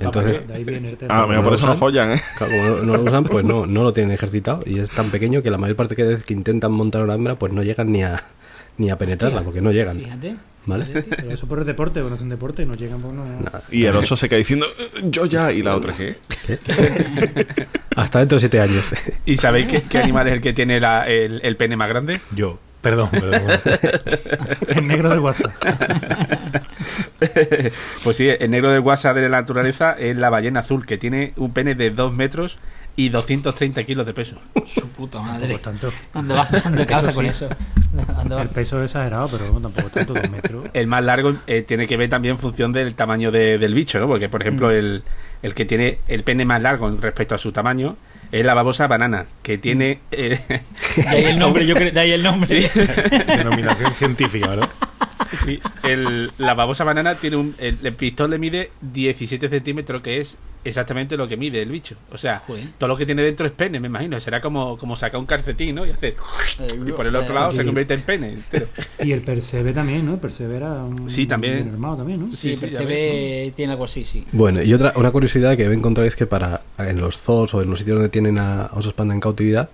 Entonces, 0.00 0.46
De 0.48 0.54
ahí 0.54 0.64
viene 0.64 0.88
el. 0.90 0.98
Ah, 1.08 1.26
mira, 1.28 1.42
por 1.42 1.52
eso 1.54 1.66
no 1.66 1.76
follan, 1.76 2.12
¿eh? 2.12 2.22
Claro, 2.38 2.52
como 2.52 2.68
no, 2.68 2.82
no 2.82 2.96
lo 2.96 3.02
usan, 3.02 3.24
pues 3.24 3.44
no, 3.44 3.66
no 3.66 3.82
lo 3.82 3.92
tienen 3.92 4.12
ejercitado 4.12 4.62
y 4.64 4.78
es 4.78 4.90
tan 4.90 5.10
pequeño 5.10 5.42
que 5.42 5.50
la 5.50 5.58
mayor 5.58 5.76
parte 5.76 5.94
que 5.96 6.04
veces 6.04 6.24
que 6.24 6.32
intentan 6.34 6.72
montar 6.72 7.02
una 7.02 7.14
hembra, 7.14 7.34
pues 7.36 7.52
no 7.52 7.62
llegan 7.62 7.92
ni 7.92 8.02
a 8.02 8.22
ni 8.78 8.90
a 8.90 8.96
penetrarla, 8.96 9.42
porque 9.42 9.60
no 9.60 9.72
llegan, 9.72 9.98
Fíjate. 9.98 10.36
¿vale? 10.64 10.84
Pero 10.86 11.32
eso 11.32 11.48
por 11.48 11.58
el 11.58 11.66
deporte, 11.66 12.00
bueno, 12.00 12.14
hacen 12.14 12.28
deporte 12.28 12.62
y 12.62 12.66
no 12.66 12.74
llegan 12.74 13.00
por 13.02 13.12
no... 13.12 13.24
Y 13.72 13.86
el 13.86 13.96
oso 13.96 14.16
se 14.16 14.28
queda 14.28 14.38
diciendo, 14.38 14.66
"Eh, 14.78 15.00
yo 15.10 15.26
ya, 15.26 15.50
y 15.50 15.62
la 15.62 15.74
otra, 15.74 15.92
¿qué? 15.92 16.14
Hasta 17.96 18.20
dentro 18.20 18.36
de 18.36 18.40
siete 18.40 18.60
años. 18.60 18.84
¿Y 19.26 19.36
sabéis 19.36 19.66
qué, 19.66 19.82
qué 19.82 19.98
animal 19.98 20.28
es 20.28 20.34
el 20.34 20.40
que 20.40 20.52
tiene 20.52 20.78
la- 20.78 21.08
el, 21.08 21.40
el 21.42 21.56
pene 21.56 21.76
más 21.76 21.88
grande? 21.88 22.20
Yo. 22.34 22.58
Perdón, 22.80 23.10
perdón. 23.10 23.42
El 24.68 24.86
negro 24.86 25.10
del 25.10 25.18
WhatsApp. 25.18 25.52
pues 28.04 28.16
sí, 28.16 28.28
el 28.28 28.50
negro 28.50 28.70
del 28.70 28.80
WhatsApp 28.80 29.16
de 29.16 29.28
la 29.28 29.40
naturaleza 29.40 29.92
es 29.98 30.16
la 30.16 30.30
ballena 30.30 30.60
azul, 30.60 30.86
que 30.86 30.98
tiene 30.98 31.32
un 31.36 31.52
pene 31.52 31.74
de 31.74 31.90
2 31.90 32.12
metros 32.12 32.58
y 32.96 33.10
230 33.10 33.84
kilos 33.84 34.06
de 34.06 34.14
peso. 34.14 34.40
Su 34.66 34.88
puta 34.88 35.20
madre. 35.20 35.58
Tampoco 35.58 35.90
tanto. 35.90 35.92
¿Dónde 36.14 36.34
va? 36.34 36.48
¿Dónde 36.64 36.86
con 37.14 37.24
sí. 37.24 37.30
eso? 37.30 37.48
¿Dónde 37.92 38.34
va? 38.34 38.42
El 38.42 38.48
peso 38.48 38.78
es 38.78 38.86
exagerado, 38.86 39.28
pero 39.28 39.52
bueno, 39.52 39.70
tampoco 39.70 39.94
tanto, 39.94 40.14
dos 40.14 40.30
metros. 40.30 40.66
El 40.72 40.86
más 40.86 41.04
largo 41.04 41.34
eh, 41.46 41.62
tiene 41.62 41.86
que 41.86 41.96
ver 41.96 42.08
también 42.08 42.34
en 42.34 42.38
función 42.38 42.72
del 42.72 42.94
tamaño 42.94 43.30
de- 43.30 43.58
del 43.58 43.74
bicho, 43.74 44.00
¿no? 44.00 44.06
Porque, 44.06 44.28
por 44.28 44.42
ejemplo, 44.42 44.70
el, 44.70 45.02
el 45.42 45.54
que 45.54 45.64
tiene 45.64 45.98
el 46.08 46.24
pene 46.24 46.44
más 46.44 46.62
largo 46.62 46.90
respecto 47.00 47.34
a 47.34 47.38
su 47.38 47.52
tamaño 47.52 47.96
es 48.32 48.44
la 48.44 48.54
babosa 48.54 48.86
banana, 48.86 49.26
que 49.42 49.58
tiene... 49.58 50.00
eh, 50.10 50.38
De 50.96 51.08
ahí 51.08 51.24
el 51.24 51.38
nombre, 51.38 51.66
yo 51.66 51.74
creo. 51.74 51.92
De 51.92 52.00
ahí 52.00 52.12
el 52.12 52.22
nombre. 52.22 52.62
Sí. 52.62 52.80
Denominación 53.26 53.94
científica, 53.94 54.48
¿verdad? 54.48 54.68
Sí, 55.36 55.60
el- 55.82 56.30
la 56.38 56.54
babosa 56.54 56.84
banana 56.84 57.16
tiene 57.16 57.36
un. 57.36 57.54
El, 57.58 57.78
el 57.82 57.94
pistón 57.94 58.30
le 58.30 58.38
mide 58.38 58.70
17 58.80 59.48
centímetros, 59.48 60.02
que 60.02 60.20
es 60.20 60.36
exactamente 60.64 61.16
lo 61.16 61.28
que 61.28 61.36
mide 61.36 61.62
el 61.62 61.70
bicho. 61.70 61.96
O 62.12 62.18
sea, 62.18 62.42
Joder. 62.46 62.68
todo 62.78 62.88
lo 62.88 62.96
que 62.96 63.06
tiene 63.06 63.22
dentro 63.22 63.46
es 63.46 63.52
pene, 63.52 63.78
me 63.80 63.86
imagino. 63.86 64.18
Será 64.20 64.40
como, 64.40 64.76
como 64.76 64.96
sacar 64.96 65.18
un 65.20 65.26
calcetín, 65.26 65.76
¿no? 65.76 65.86
Y 65.86 65.90
hacer. 65.90 66.16
Y 66.86 66.92
por 66.92 67.06
el 67.06 67.14
otro 67.16 67.34
lado 67.34 67.52
se 67.52 67.60
Aquí. 67.60 67.66
convierte 67.66 67.94
en 67.94 68.02
pene 68.02 68.28
entero. 68.32 68.66
Y 69.04 69.12
el 69.12 69.20
Percebe 69.22 69.72
también, 69.72 70.04
¿no? 70.04 70.14
El 70.14 70.20
Percebe 70.20 70.56
era 70.56 70.72
un... 70.84 71.08
Sí, 71.08 71.26
también. 71.26 71.68
un 71.68 71.74
hermano 71.74 71.96
también, 71.98 72.20
¿no? 72.20 72.28
Sí, 72.30 72.36
Sí, 72.36 72.54
sí, 72.56 72.70
ya 72.70 72.78
percebe 72.78 73.52
tiene 73.56 73.72
algo 73.72 73.84
así, 73.84 74.04
sí. 74.04 74.24
Bueno, 74.32 74.62
y 74.62 74.74
otra 74.74 74.92
una 74.96 75.10
curiosidad 75.10 75.56
que 75.56 75.64
he 75.64 75.72
encontrado 75.72 76.06
es 76.08 76.16
que 76.16 76.26
para 76.26 76.62
en 76.78 76.98
los 77.00 77.18
zoos 77.18 77.54
o 77.54 77.62
en 77.62 77.70
los 77.70 77.78
sitios 77.78 77.96
donde 77.96 78.08
tienen 78.08 78.38
a 78.38 78.66
osos 78.72 78.92
panda 78.92 79.14
en 79.14 79.20
cautividad 79.20 79.70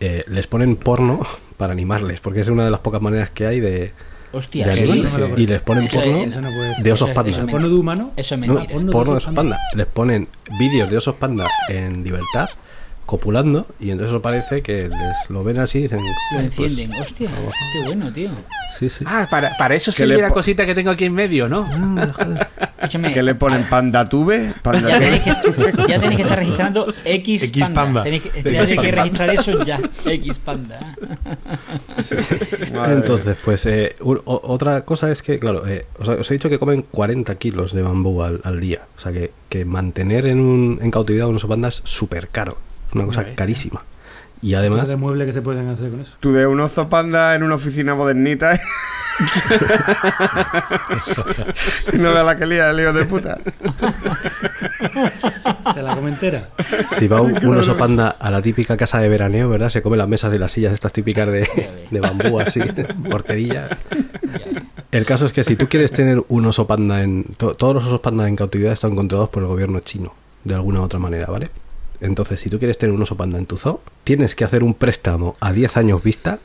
eh, 0.00 0.24
les 0.28 0.46
ponen 0.46 0.76
porno 0.76 1.20
para 1.58 1.72
animarles, 1.72 2.20
porque 2.20 2.40
es 2.40 2.48
una 2.48 2.64
de 2.64 2.70
las 2.70 2.80
pocas 2.80 3.00
maneras 3.02 3.30
que 3.30 3.46
hay 3.46 3.60
de, 3.60 3.92
Hostia, 4.32 4.66
de 4.66 4.72
sí. 4.72 4.84
Y 5.36 5.46
les 5.46 5.60
ponen 5.60 5.88
porno 5.88 6.16
eso 6.16 6.40
no 6.40 6.48
de 6.82 6.92
osos 6.92 7.08
Eso- 7.08 7.14
panda. 7.14 7.30
eso 7.30 7.40
¿El 7.40 7.46
me- 7.46 7.52
porno 7.52 7.68
de 7.68 7.74
humano? 7.74 8.12
Eso 8.16 8.34
es 8.34 8.40
No, 8.40 8.46
mentira. 8.54 8.72
porno 8.72 8.86
de 8.86 8.92
porno 8.92 9.12
de 9.12 9.16
osos 9.18 9.26
osos 9.28 9.34
panda. 9.34 9.58
Les 9.74 9.86
ponen 9.86 10.28
vídeos 10.58 10.90
de 10.90 10.96
osos 10.96 11.14
panda 11.16 11.46
en 11.68 12.02
libertad, 12.02 12.48
copulando, 13.06 13.66
y 13.80 13.90
entonces 13.90 14.18
parece 14.20 14.62
que 14.62 14.88
les 14.88 15.30
lo 15.30 15.44
ven 15.44 15.58
así 15.58 15.78
y 15.78 15.82
dicen... 15.82 15.98
Lo 16.00 16.04
"Pues, 16.32 16.44
encienden. 16.44 16.92
Hostia, 17.00 17.30
qué 17.72 17.86
bueno, 17.86 18.12
tío. 18.12 18.30
sí, 18.78 18.88
sí. 18.88 19.04
Ah, 19.06 19.26
para, 19.30 19.50
para 19.58 19.74
eso 19.74 19.90
le 20.04 20.16
la 20.18 20.30
cosita 20.30 20.64
que 20.66 20.74
tengo 20.74 20.90
aquí 20.90 21.04
en 21.06 21.14
medio, 21.14 21.48
¿no? 21.48 21.68
Escúchame. 22.82 23.12
Que 23.12 23.22
le 23.22 23.34
ponen 23.36 23.64
panda 23.68 24.08
tube, 24.08 24.54
panda 24.62 24.88
Ya 24.88 24.98
tenéis, 24.98 25.22
que, 25.22 25.30
ya 25.88 26.00
tenéis 26.00 26.16
que 26.16 26.22
estar 26.22 26.38
registrando 26.38 26.92
X, 27.04 27.44
X 27.44 27.62
panda. 27.62 27.74
panda. 27.82 28.02
Tenéis 28.02 28.22
que, 28.80 28.90
registrar 28.92 29.30
eso 29.30 29.64
ya. 29.64 29.80
X 30.06 30.38
panda. 30.38 30.96
Entonces, 32.88 33.36
pues 33.44 33.66
eh, 33.66 33.94
otra 34.02 34.84
cosa 34.84 35.10
es 35.12 35.22
que, 35.22 35.38
claro, 35.38 35.66
eh, 35.66 35.86
os, 35.98 36.08
os 36.08 36.30
he 36.30 36.34
dicho 36.34 36.48
que 36.50 36.58
comen 36.58 36.82
40 36.82 37.34
kilos 37.36 37.72
de 37.72 37.82
bambú 37.82 38.22
al, 38.22 38.40
al 38.44 38.60
día. 38.60 38.80
O 38.96 39.00
sea, 39.00 39.12
que, 39.12 39.30
que 39.48 39.64
mantener 39.64 40.26
en, 40.26 40.40
un, 40.40 40.78
en 40.82 40.90
cautividad 40.90 41.28
un 41.28 41.36
oso 41.36 41.48
panda 41.48 41.68
es 41.68 41.82
súper 41.84 42.28
caro. 42.28 42.58
Una 42.94 43.06
cosa 43.06 43.24
carísima. 43.34 43.82
Y 44.42 44.54
además, 44.54 44.88
de 44.88 44.96
muebles 44.96 45.26
que 45.28 45.32
se 45.32 45.40
pueden 45.42 45.68
hacer 45.68 45.90
con 45.90 46.00
eso. 46.00 46.16
Tú 46.18 46.32
de 46.32 46.46
un 46.48 46.58
oso 46.60 46.88
panda 46.88 47.36
en 47.36 47.44
una 47.44 47.54
oficina 47.54 47.94
modernita. 47.94 48.54
¿eh? 48.54 48.60
no 51.98 52.12
ve 52.12 52.24
la 52.24 52.36
que 52.36 52.46
lía 52.46 52.70
el 52.70 52.76
lío 52.76 52.92
de 52.92 53.04
puta. 53.04 53.38
Se 55.74 55.82
la 55.82 55.94
comentera. 55.94 56.48
si 56.90 57.08
va 57.08 57.20
un, 57.20 57.44
un 57.46 57.56
oso 57.56 57.76
panda 57.76 58.08
a 58.18 58.30
la 58.30 58.42
típica 58.42 58.76
casa 58.76 59.00
de 59.00 59.08
veraneo, 59.08 59.48
¿verdad? 59.48 59.68
Se 59.68 59.82
come 59.82 59.96
las 59.96 60.08
mesas 60.08 60.34
y 60.34 60.38
las 60.38 60.52
sillas 60.52 60.72
estas 60.72 60.92
típicas 60.92 61.26
de, 61.28 61.48
de 61.90 62.00
bambú 62.00 62.40
así, 62.40 62.60
portería. 63.10 63.68
El 64.90 65.06
caso 65.06 65.26
es 65.26 65.32
que 65.32 65.44
si 65.44 65.56
tú 65.56 65.68
quieres 65.68 65.92
tener 65.92 66.22
un 66.28 66.46
oso 66.46 66.66
panda 66.66 67.02
en... 67.02 67.24
to- 67.36 67.54
todos 67.54 67.74
los 67.74 67.84
osos 67.86 68.00
panda 68.00 68.28
en 68.28 68.36
cautividad 68.36 68.72
están 68.72 68.94
controlados 68.96 69.30
por 69.30 69.42
el 69.42 69.48
gobierno 69.48 69.80
chino, 69.80 70.14
de 70.44 70.54
alguna 70.54 70.80
u 70.80 70.84
otra 70.84 70.98
manera, 70.98 71.26
¿vale? 71.28 71.48
Entonces, 72.02 72.40
si 72.40 72.50
tú 72.50 72.58
quieres 72.58 72.76
tener 72.76 72.94
un 72.94 73.00
oso 73.00 73.16
panda 73.16 73.38
en 73.38 73.46
tu 73.46 73.56
zoo, 73.56 73.80
tienes 74.02 74.34
que 74.34 74.44
hacer 74.44 74.64
un 74.64 74.74
préstamo 74.74 75.36
a 75.40 75.52
10 75.52 75.76
años 75.76 76.02
vista 76.02 76.40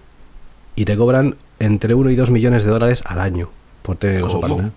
y 0.76 0.86
te 0.86 0.96
cobran 0.96 1.36
entre 1.60 1.96
1 1.96 2.12
y 2.12 2.16
2 2.16 2.30
millones 2.30 2.64
de 2.64 2.70
dólares 2.70 3.02
al 3.06 3.20
año 3.20 3.50
por 3.82 3.98
tener 3.98 4.18
el 4.18 4.24
oso 4.24 4.40
panda. 4.40 4.72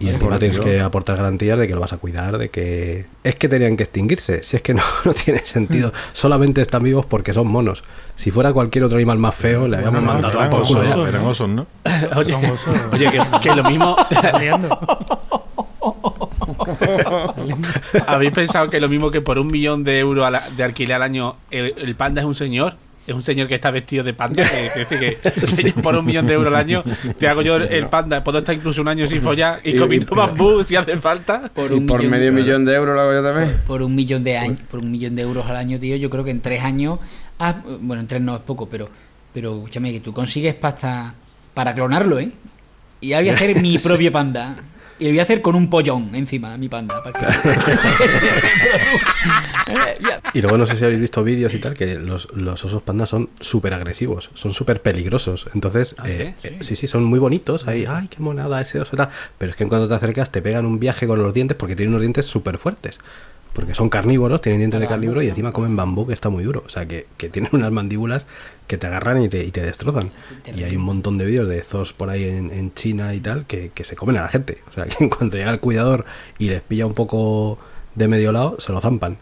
Y 0.00 0.08
encima 0.08 0.30
por 0.30 0.38
tienes 0.40 0.58
que 0.58 0.80
aportar 0.80 1.16
garantías 1.16 1.56
de 1.56 1.68
que 1.68 1.74
lo 1.74 1.80
vas 1.80 1.92
a 1.92 1.98
cuidar, 1.98 2.36
de 2.36 2.50
que... 2.50 3.06
Es 3.22 3.36
que 3.36 3.48
tenían 3.48 3.76
que 3.76 3.84
extinguirse, 3.84 4.42
si 4.42 4.56
es 4.56 4.62
que 4.62 4.74
no, 4.74 4.82
no 5.04 5.14
tiene 5.14 5.38
sentido. 5.46 5.92
Solamente 6.12 6.60
están 6.60 6.82
vivos 6.82 7.06
porque 7.06 7.32
son 7.32 7.46
monos. 7.46 7.84
Si 8.16 8.32
fuera 8.32 8.52
cualquier 8.52 8.84
otro 8.84 8.98
animal 8.98 9.18
más 9.18 9.36
feo, 9.36 9.68
le 9.68 9.76
habíamos 9.76 10.02
mandado 10.02 10.38
eran 10.38 10.50
por 10.50 10.66
culo 10.66 10.80
osos, 10.80 10.90
ya. 10.90 10.96
¿no? 10.96 11.06
Eran 11.06 11.24
osos, 11.24 11.48
¿no? 11.48 11.66
Oye, 12.16 12.36
oye 12.92 13.10
que, 13.10 13.20
que 13.40 13.54
lo 13.54 13.62
mismo. 13.62 13.96
¿Habéis 18.06 18.32
pensado 18.32 18.68
que 18.70 18.80
lo 18.80 18.88
mismo 18.88 19.10
que 19.10 19.20
por 19.20 19.38
un 19.38 19.46
millón 19.48 19.84
de 19.84 19.98
euros 19.98 20.30
de 20.56 20.62
alquiler 20.64 20.96
al 20.96 21.02
año, 21.02 21.36
el, 21.50 21.74
el 21.76 21.94
panda 21.96 22.20
es 22.20 22.26
un 22.26 22.34
señor? 22.34 22.74
Es 23.04 23.12
un 23.16 23.22
señor 23.22 23.48
que 23.48 23.56
está 23.56 23.72
vestido 23.72 24.04
de 24.04 24.14
panda. 24.14 24.44
Que, 24.44 24.70
que 24.84 25.18
dice 25.40 25.64
que 25.64 25.72
por 25.82 25.96
un 25.96 26.04
millón 26.04 26.24
de 26.24 26.34
euros 26.34 26.54
al 26.54 26.60
año 26.60 26.84
te 27.18 27.26
hago 27.26 27.42
yo 27.42 27.56
el 27.56 27.86
panda. 27.88 28.22
Puedo 28.22 28.38
estar 28.38 28.54
incluso 28.54 28.80
un 28.80 28.86
año 28.86 29.08
sin 29.08 29.20
follar 29.20 29.60
y 29.64 29.70
Y- 29.70 29.76
comiendo 29.76 30.06
y- 30.12 30.14
bambú 30.14 30.62
si 30.62 30.76
hace 30.76 30.96
falta. 30.98 31.50
Por 31.52 31.72
Y 31.72 31.74
un 31.74 31.86
por 31.88 31.98
millón, 31.98 32.12
medio 32.12 32.32
millón 32.32 32.64
de 32.64 32.74
euros 32.74 32.94
lo 32.94 33.00
hago 33.00 33.12
yo 33.12 33.22
también. 33.22 33.56
por 33.66 33.82
un 33.82 33.92
millón 33.96 34.22
de 34.22 34.38
años, 34.38 34.58
por 34.70 34.78
un 34.80 34.90
millón 34.92 35.16
de 35.16 35.22
euros 35.22 35.44
al 35.46 35.56
año, 35.56 35.80
tío, 35.80 35.96
yo 35.96 36.08
creo 36.10 36.22
que 36.22 36.30
en 36.30 36.40
tres 36.40 36.62
años, 36.62 37.00
ah, 37.40 37.56
bueno, 37.80 38.00
en 38.02 38.06
tres 38.06 38.20
no 38.22 38.36
es 38.36 38.42
poco, 38.42 38.68
pero, 38.68 38.88
pero 39.34 39.56
escúchame, 39.56 39.90
que 39.92 39.98
tú 40.00 40.12
consigues 40.12 40.54
pasta 40.54 41.12
para 41.54 41.74
clonarlo, 41.74 42.20
¿eh? 42.20 42.30
Y 43.00 43.14
ahora 43.14 43.22
voy 43.24 43.30
a 43.30 43.34
hacer 43.34 43.60
mi 43.60 43.78
propio 43.82 44.12
panda. 44.12 44.54
Y 44.98 45.04
lo 45.06 45.10
voy 45.10 45.20
a 45.20 45.22
hacer 45.24 45.42
con 45.42 45.54
un 45.54 45.68
pollón 45.68 46.14
encima, 46.14 46.56
mi 46.56 46.68
panda. 46.68 47.02
para 47.02 47.18
que-. 47.18 47.26
Y 50.34 50.40
luego 50.42 50.58
no 50.58 50.66
sé 50.66 50.76
si 50.76 50.84
habéis 50.84 51.00
visto 51.00 51.22
vídeos 51.24 51.54
y 51.54 51.58
tal, 51.58 51.74
que 51.74 51.98
los, 51.98 52.28
los 52.34 52.64
osos 52.64 52.82
pandas 52.82 53.08
son 53.08 53.30
súper 53.40 53.74
agresivos, 53.74 54.30
son 54.34 54.52
súper 54.52 54.82
peligrosos. 54.82 55.46
Entonces, 55.54 55.94
¿Ah, 55.98 56.08
eh, 56.08 56.34
sí? 56.36 56.48
eh, 56.48 56.58
sí, 56.60 56.76
sí, 56.76 56.86
son 56.86 57.04
muy 57.04 57.18
bonitos. 57.18 57.66
Ahí, 57.68 57.84
ay, 57.88 58.08
qué 58.08 58.18
monada 58.20 58.60
ese 58.60 58.80
oso 58.80 58.90
y 58.94 58.98
tal. 58.98 59.08
Pero 59.38 59.50
es 59.50 59.56
que 59.56 59.62
en 59.64 59.68
cuanto 59.68 59.88
te 59.88 59.94
acercas 59.94 60.30
te 60.30 60.42
pegan 60.42 60.66
un 60.66 60.78
viaje 60.78 61.06
con 61.06 61.22
los 61.22 61.32
dientes 61.34 61.56
porque 61.56 61.76
tienen 61.76 61.90
unos 61.90 62.02
dientes 62.02 62.26
súper 62.26 62.58
fuertes. 62.58 62.98
Porque 63.52 63.74
son 63.74 63.88
carnívoros, 63.90 64.40
tienen 64.40 64.60
dientes 64.60 64.80
de 64.80 64.86
carnívoro 64.86 65.22
y 65.22 65.28
encima 65.28 65.52
comen 65.52 65.76
bambú 65.76 66.06
que 66.06 66.14
está 66.14 66.30
muy 66.30 66.42
duro. 66.42 66.62
O 66.64 66.68
sea, 66.68 66.86
que, 66.86 67.06
que 67.16 67.28
tienen 67.28 67.50
unas 67.54 67.70
mandíbulas 67.70 68.26
que 68.66 68.78
te 68.78 68.86
agarran 68.86 69.22
y 69.22 69.28
te, 69.28 69.44
y 69.44 69.50
te 69.50 69.60
destrozan. 69.60 70.10
Y 70.54 70.62
hay 70.62 70.76
un 70.76 70.82
montón 70.82 71.18
de 71.18 71.26
vídeos 71.26 71.48
de 71.48 71.62
zoos 71.62 71.92
por 71.92 72.08
ahí 72.08 72.24
en, 72.24 72.50
en 72.50 72.72
China 72.74 73.14
y 73.14 73.20
tal 73.20 73.44
que, 73.46 73.70
que 73.74 73.84
se 73.84 73.96
comen 73.96 74.16
a 74.16 74.22
la 74.22 74.28
gente. 74.28 74.58
O 74.70 74.72
sea, 74.72 74.84
que 74.86 75.04
en 75.04 75.10
cuanto 75.10 75.36
llega 75.36 75.50
el 75.50 75.60
cuidador 75.60 76.04
y 76.38 76.48
les 76.48 76.62
pilla 76.62 76.86
un 76.86 76.94
poco 76.94 77.58
de 77.94 78.08
medio 78.08 78.32
lado, 78.32 78.56
se 78.58 78.72
lo 78.72 78.80
zampan. 78.80 79.18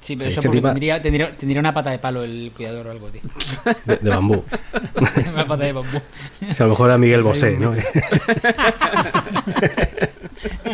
Sí, 0.00 0.16
pero 0.16 0.28
Es 0.28 0.34
eso 0.34 0.42
que 0.42 0.48
porque 0.48 0.62
tendría, 0.62 1.00
tendría, 1.00 1.36
tendría 1.36 1.60
una 1.60 1.72
pata 1.72 1.90
de 1.90 2.00
palo 2.00 2.24
el 2.24 2.50
cuidador 2.56 2.88
o 2.88 2.90
algo, 2.90 3.08
tío. 3.10 3.20
De, 3.86 3.96
de 3.98 4.10
bambú. 4.10 4.44
Una 5.32 5.46
pata 5.46 5.62
de 5.62 5.72
bambú. 5.72 5.98
O 6.50 6.54
sea, 6.54 6.64
a 6.64 6.68
lo 6.68 6.74
mejor 6.74 6.90
era 6.90 6.98
Miguel 6.98 7.22
Bosé, 7.22 7.56
¿no? 7.56 7.72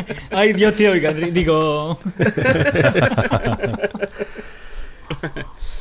Ay, 0.31 0.53
Dios 0.53 0.75
te 0.75 0.89
oiga, 0.89 1.13
digo. 1.13 1.99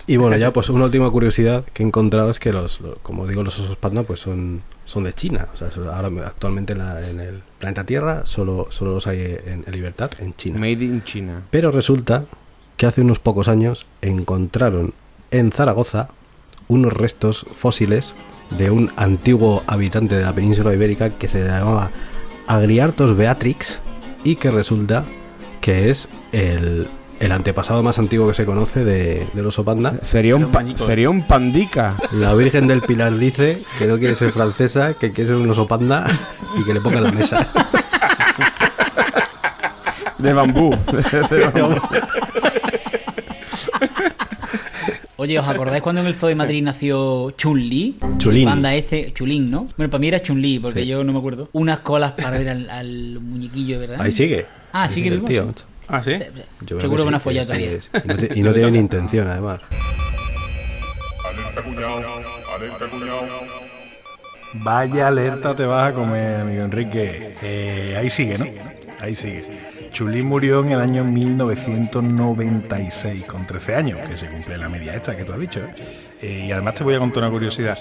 Y 0.08 0.16
bueno, 0.18 0.38
ya 0.38 0.54
pues 0.54 0.70
una 0.70 0.86
última 0.86 1.10
curiosidad 1.12 1.66
que 1.74 1.84
he 1.84 1.86
encontrado 1.86 2.30
es 2.30 2.40
que 2.40 2.54
los, 2.54 2.80
lo- 2.80 2.96
como 3.04 3.28
digo, 3.28 3.44
los 3.44 3.60
osos 3.60 3.76
panda 3.76 4.04
pues 4.04 4.22
son, 4.22 4.62
son 4.86 5.04
de 5.04 5.12
China. 5.14 5.50
O 5.54 5.58
sea, 5.58 5.70
so- 5.70 5.92
ahora 5.92 6.10
actualmente 6.26 6.74
en, 6.74 6.80
la- 6.80 7.08
en 7.10 7.20
el 7.20 7.42
planeta 7.60 7.84
Tierra 7.84 8.26
solo, 8.26 8.68
solo 8.70 8.94
los 8.94 9.06
hay 9.08 9.38
en, 9.46 9.64
en 9.68 9.74
libertad 9.74 10.12
en 10.20 10.34
China. 10.36 10.60
Made 10.60 10.72
in 10.84 11.04
China. 11.04 11.42
Pero 11.52 11.72
resulta 11.72 12.24
que 12.78 12.86
hace 12.86 13.02
unos 13.02 13.20
pocos 13.20 13.48
años 13.50 13.86
encontraron 14.02 14.94
en 15.32 15.52
Zaragoza 15.52 16.08
unos 16.70 16.94
restos 16.94 17.46
fósiles 17.56 18.14
de 18.58 18.72
un 18.72 18.92
antiguo 18.96 19.64
habitante 19.68 20.16
de 20.16 20.24
la 20.24 20.34
península 20.34 20.74
ibérica 20.74 21.10
que 21.10 21.28
se 21.28 21.44
llamaba 21.44 21.92
Agriartos 22.48 23.18
beatrix 23.18 23.82
y 24.28 24.36
que 24.36 24.52
resulta 24.52 25.06
que 25.62 25.90
es 25.90 26.10
el, 26.34 26.88
el 27.20 27.32
antepasado 27.32 27.82
más 27.82 27.98
antiguo 27.98 28.28
que 28.28 28.34
se 28.34 28.46
conoce 28.46 28.84
de, 28.84 29.26
del 29.34 29.46
oso 29.46 29.64
panda. 29.64 29.94
Sería 30.04 30.36
un, 30.36 30.48
pa- 30.52 30.66
sería 30.78 31.10
un 31.10 31.26
pandica. 31.26 31.96
La 32.12 32.34
Virgen 32.34 32.68
del 32.68 32.82
Pilar 32.82 33.18
dice 33.18 33.64
que 33.80 33.86
no 33.88 33.98
quiere 33.98 34.16
ser 34.16 34.32
francesa, 34.32 34.94
que 34.96 35.14
quiere 35.14 35.30
ser 35.30 35.38
un 35.38 35.50
oso 35.50 35.66
panda 35.68 36.06
y 36.60 36.64
que 36.66 36.74
le 36.74 36.82
ponga 36.82 36.98
en 36.98 37.04
la 37.06 37.12
mesa. 37.12 37.48
De 40.18 40.34
bambú. 40.34 40.72
De 41.30 41.50
bambú. 41.52 41.82
Oye, 45.20 45.40
¿os 45.40 45.48
acordáis 45.48 45.82
cuando 45.82 46.02
en 46.02 46.08
el 46.08 46.14
Zoo 46.16 46.30
de 46.30 46.36
Madrid 46.36 46.62
nació 46.62 47.32
Chun-Li? 47.32 47.98
Chulín. 48.20 48.48
El 48.48 48.54
panda 48.54 48.76
este, 48.76 49.12
Chulín, 49.14 49.50
¿no? 49.50 49.68
Bueno, 49.76 49.90
para 49.90 50.00
mí 50.00 50.08
era 50.10 50.20
Chun-Li, 50.22 50.60
porque 50.60 50.82
Sí. 50.82 50.88
yo 50.88 51.04
no 51.04 51.12
me 51.12 51.18
acuerdo. 51.20 51.50
Unas 51.54 51.80
colas 51.80 52.12
para 52.12 52.38
ver 52.38 52.50
al, 52.50 52.70
al 52.70 53.20
muñequillo, 53.20 53.80
¿verdad? 53.80 54.00
Ahí 54.00 54.12
sigue. 54.12 54.46
Ah, 54.72 54.84
Ahí 54.84 54.90
sigue 54.90 55.08
el 55.10 55.16
vivo, 55.20 55.28
tío. 55.28 55.54
sí. 55.56 55.64
Ah, 55.88 56.04
sí. 56.04 56.12
Yo 56.68 56.80
Seguro 56.80 57.04
que 57.08 57.16
ha 57.16 57.20
sí, 57.20 57.24
follado 57.24 57.46
sí, 57.54 57.60
todavía. 57.62 57.82
sí. 57.82 57.90
Y 58.04 58.08
no, 58.08 58.16
te- 58.18 58.40
y 58.40 58.44
no 58.44 58.54
tiene 58.54 58.72
ni 58.72 58.78
intención, 58.80 59.28
además. 59.28 59.62
Vaya 64.54 65.08
alerta 65.08 65.56
te 65.56 65.66
vas 65.66 65.92
a 65.92 65.94
comer, 65.94 66.42
amigo 66.42 66.64
Enrique. 66.64 67.36
Eh, 67.42 67.96
ahí 68.00 68.10
sigue, 68.10 68.38
¿no? 68.38 68.46
Ahí 69.00 69.16
sigue. 69.16 69.44
Chulín 69.98 70.28
murió 70.28 70.60
en 70.60 70.74
el 70.74 70.80
año 70.80 71.04
1996, 71.04 73.26
con 73.26 73.48
13 73.48 73.74
años, 73.74 74.00
que 74.08 74.16
se 74.16 74.28
cumple 74.28 74.56
la 74.56 74.70
media 74.70 74.94
esta 74.94 75.18
que 75.18 75.24
tú 75.24 75.34
has 75.34 75.40
dicho. 75.40 75.60
¿eh? 75.60 75.74
Eh, 76.22 76.46
y 76.50 76.52
además 76.52 76.76
te 76.76 76.84
voy 76.84 76.94
a 76.94 77.00
contar 77.00 77.24
una 77.24 77.32
curiosidad. 77.32 77.76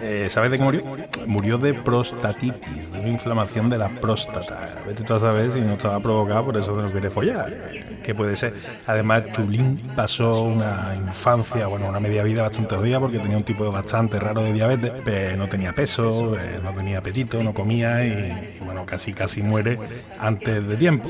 Eh, 0.00 0.26
¿Sabes 0.32 0.50
de 0.50 0.58
qué 0.58 0.64
murió? 0.64 0.82
Murió 1.28 1.58
de 1.58 1.72
prostatitis, 1.72 2.90
de 2.90 2.98
una 2.98 3.08
inflamación 3.08 3.70
de 3.70 3.78
la 3.78 3.88
próstata. 3.88 4.82
Vete 4.84 5.04
tú 5.04 5.14
a 5.14 5.20
saber 5.20 5.52
si 5.52 5.60
no 5.60 5.74
estaba 5.74 6.00
provocada 6.00 6.44
por 6.44 6.56
eso 6.56 6.76
de 6.76 6.82
no 6.82 6.92
querer 6.92 7.12
follar. 7.12 7.70
¿Qué 8.02 8.16
puede 8.16 8.36
ser? 8.36 8.52
Además, 8.88 9.30
Chulín 9.30 9.80
pasó 9.94 10.42
una 10.42 10.96
infancia, 10.96 11.68
bueno, 11.68 11.88
una 11.88 12.00
media 12.00 12.24
vida 12.24 12.42
bastante 12.42 12.74
jodida 12.74 12.98
porque 12.98 13.20
tenía 13.20 13.36
un 13.36 13.44
tipo 13.44 13.70
bastante 13.70 14.18
raro 14.18 14.42
de 14.42 14.52
diabetes, 14.52 14.90
pero 15.04 15.36
no 15.36 15.48
tenía 15.48 15.72
peso, 15.72 16.36
no 16.64 16.74
tenía 16.74 16.98
apetito, 16.98 17.40
no 17.44 17.54
comía 17.54 18.04
y, 18.04 18.58
bueno, 18.64 18.84
casi 18.84 19.12
casi 19.12 19.40
muere 19.40 19.78
antes 20.18 20.66
de 20.66 20.76
tiempo. 20.76 21.08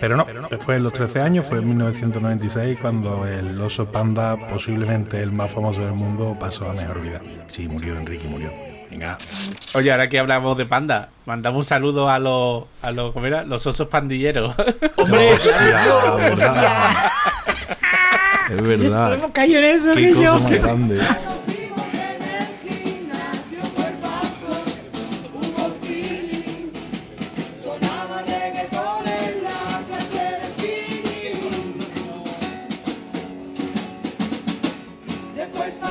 Pero 0.00 0.16
no, 0.16 0.26
fue 0.60 0.76
en 0.76 0.84
los 0.84 0.92
13 0.92 1.20
años, 1.20 1.46
fue 1.46 1.58
en 1.58 1.68
1996 1.68 2.78
cuando 2.80 3.26
el 3.26 3.60
oso 3.60 3.90
panda, 3.90 4.36
posiblemente 4.48 5.20
el 5.20 5.32
más 5.32 5.50
famoso 5.52 5.80
del 5.80 5.92
mundo, 5.94 6.36
pasó 6.38 6.70
a 6.70 6.72
mejor 6.72 7.00
vida. 7.02 7.20
Sí, 7.48 7.66
murió 7.68 7.96
Enrique, 7.96 8.28
murió. 8.28 8.50
Venga. 8.90 9.18
Oye, 9.74 9.90
ahora 9.92 10.08
que 10.08 10.18
hablamos 10.18 10.56
de 10.56 10.66
panda, 10.66 11.10
mandamos 11.26 11.58
un 11.58 11.64
saludo 11.64 12.08
a 12.08 12.18
los, 12.18 12.64
a 12.80 12.90
los, 12.90 13.12
¿cómo 13.12 13.26
era? 13.26 13.44
Los 13.44 13.66
osos 13.66 13.88
pandilleros. 13.88 14.54
¡Hombre! 14.96 15.34
Hostia, 15.34 16.14
verdad. 16.16 16.90
Es 18.50 18.62
verdad. 18.62 19.12
Hemos 19.12 19.30
caído 19.32 19.58
en 19.58 19.64
eso, 19.66 19.92
Qué 19.92 20.08
cosa 20.08 20.22
yo. 20.22 20.40
más 20.40 20.62
grande. 20.62 20.98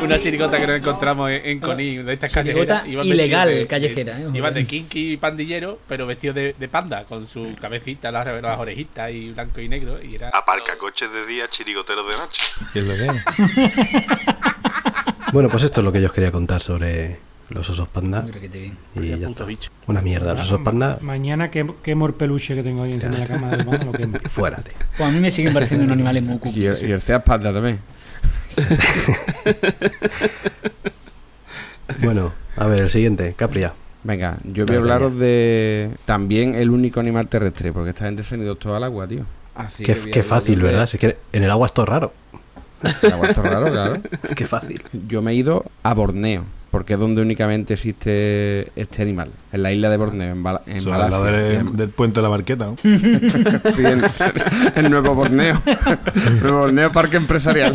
Una 0.07 0.19
chirigota 0.19 0.57
que 0.57 0.67
nos 0.67 0.75
encontramos 0.77 1.31
en, 1.31 1.45
en 1.45 1.59
Conil, 1.59 2.05
de 2.05 2.13
estas 2.13 2.31
callejeras. 2.31 2.85
Ilegal, 2.87 3.49
de- 3.49 3.67
callejera, 3.67 4.19
¿eh? 4.19 4.27
Iban 4.33 4.53
de 4.53 4.65
kinky 4.65 5.13
y 5.13 5.17
pandillero, 5.17 5.79
pero 5.87 6.05
vestidos 6.07 6.35
de, 6.35 6.55
de 6.57 6.67
panda, 6.67 7.03
con 7.05 7.25
su 7.27 7.53
cabecita, 7.59 8.11
las, 8.11 8.25
las 8.41 8.57
orejitas 8.59 9.11
y 9.11 9.31
blanco 9.31 9.61
y 9.61 9.69
negro. 9.69 9.99
Y 10.03 10.15
era. 10.15 10.29
Aparca 10.29 10.77
coches 10.77 11.11
de 11.11 11.25
día, 11.25 11.45
chirigoteros 11.49 12.05
de 12.07 12.17
noche. 12.17 12.41
¿Qué 12.73 12.79
es 12.79 12.85
lo 12.87 12.93
que 12.95 13.05
es? 13.05 13.25
Bueno, 15.33 15.49
pues 15.49 15.63
esto 15.63 15.81
es 15.81 15.85
lo 15.85 15.91
que 15.91 15.99
yo 15.99 16.07
os 16.07 16.13
quería 16.13 16.31
contar 16.31 16.61
sobre 16.61 17.19
los 17.49 17.69
osos 17.69 17.87
panda. 17.89 18.21
Muy 18.21 18.31
requete 18.31 18.59
bien. 18.59 18.77
Y 18.95 19.07
ya 19.19 19.27
está. 19.27 19.43
bicho. 19.43 19.69
Una 19.85 20.01
mierda. 20.01 20.33
Los 20.33 20.45
osos 20.45 20.61
panda, 20.61 20.99
Mañana 21.01 21.51
que 21.51 21.65
quemo 21.83 22.07
el 22.07 22.13
peluche 22.13 22.55
que 22.55 22.63
tengo 22.63 22.83
ahí 22.83 22.93
encima 22.93 23.11
de 23.11 23.19
la 23.19 23.27
cama 23.27 23.49
del 23.49 23.65
baño, 23.65 23.85
lo 23.85 23.91
quemo. 23.91 24.17
fuera, 24.29 24.57
tío. 24.63 24.73
Pues 24.97 25.09
a 25.09 25.11
mí 25.11 25.19
me 25.19 25.29
siguen 25.29 25.53
pareciendo 25.53 25.83
unos 25.83 25.95
animales 25.95 26.23
muy 26.23 26.35
Y 26.37 26.39
cookies. 26.39 26.81
el, 26.81 26.89
y 26.89 26.91
el 26.93 27.01
Seat 27.01 27.23
Panda 27.25 27.51
también. 27.51 27.79
Bueno, 32.03 32.33
a 32.57 32.67
ver, 32.67 32.81
el 32.81 32.89
siguiente, 32.89 33.33
Capria. 33.35 33.73
Venga, 34.03 34.37
yo 34.43 34.65
voy 34.65 34.75
a 34.75 34.79
hablaros 34.79 35.17
de 35.17 35.89
también 36.05 36.55
el 36.55 36.69
único 36.69 36.99
animal 36.99 37.27
terrestre, 37.27 37.73
porque 37.73 37.89
esta 37.91 38.05
gente 38.05 38.23
se 38.23 38.35
han 38.35 38.41
ido 38.41 38.55
todo 38.55 38.75
al 38.75 38.83
agua, 38.83 39.07
tío. 39.07 39.23
Así 39.55 39.83
Qué, 39.83 39.93
que 39.95 40.11
qué 40.11 40.23
fácil, 40.23 40.59
de- 40.59 40.65
¿verdad? 40.65 40.85
Si 40.85 40.97
es 40.97 41.01
que 41.01 41.17
en 41.33 41.43
el 41.43 41.51
agua 41.51 41.67
es 41.67 41.73
todo 41.73 41.85
raro. 41.85 42.13
El 43.01 43.11
agua 43.13 43.29
está 43.29 43.41
raro, 43.41 43.71
claro. 43.71 44.01
Qué 44.35 44.45
fácil. 44.45 44.83
Yo 45.07 45.21
me 45.23 45.31
he 45.31 45.35
ido 45.35 45.65
a 45.81 45.95
Borneo, 45.95 46.43
porque 46.69 46.93
es 46.93 46.99
donde 46.99 47.23
únicamente 47.23 47.73
existe 47.73 48.71
este 48.75 49.01
animal, 49.01 49.31
en 49.51 49.63
la 49.63 49.71
isla 49.71 49.89
de 49.89 49.97
Borneo, 49.97 50.31
en, 50.31 50.43
Bala- 50.43 50.61
en 50.67 50.85
Malasia. 50.85 51.19
del, 51.31 51.75
del 51.75 51.89
puente 51.89 52.19
de 52.19 52.23
la 52.23 52.29
barqueta, 52.29 52.65
¿no? 52.65 52.75
Sí, 52.83 53.83
en, 53.83 54.03
en 54.75 54.91
Nuevo 54.91 55.15
Borneo. 55.15 55.59
Nuevo 56.41 56.59
Borneo 56.59 56.91
Parque 56.91 57.17
Empresarial. 57.17 57.73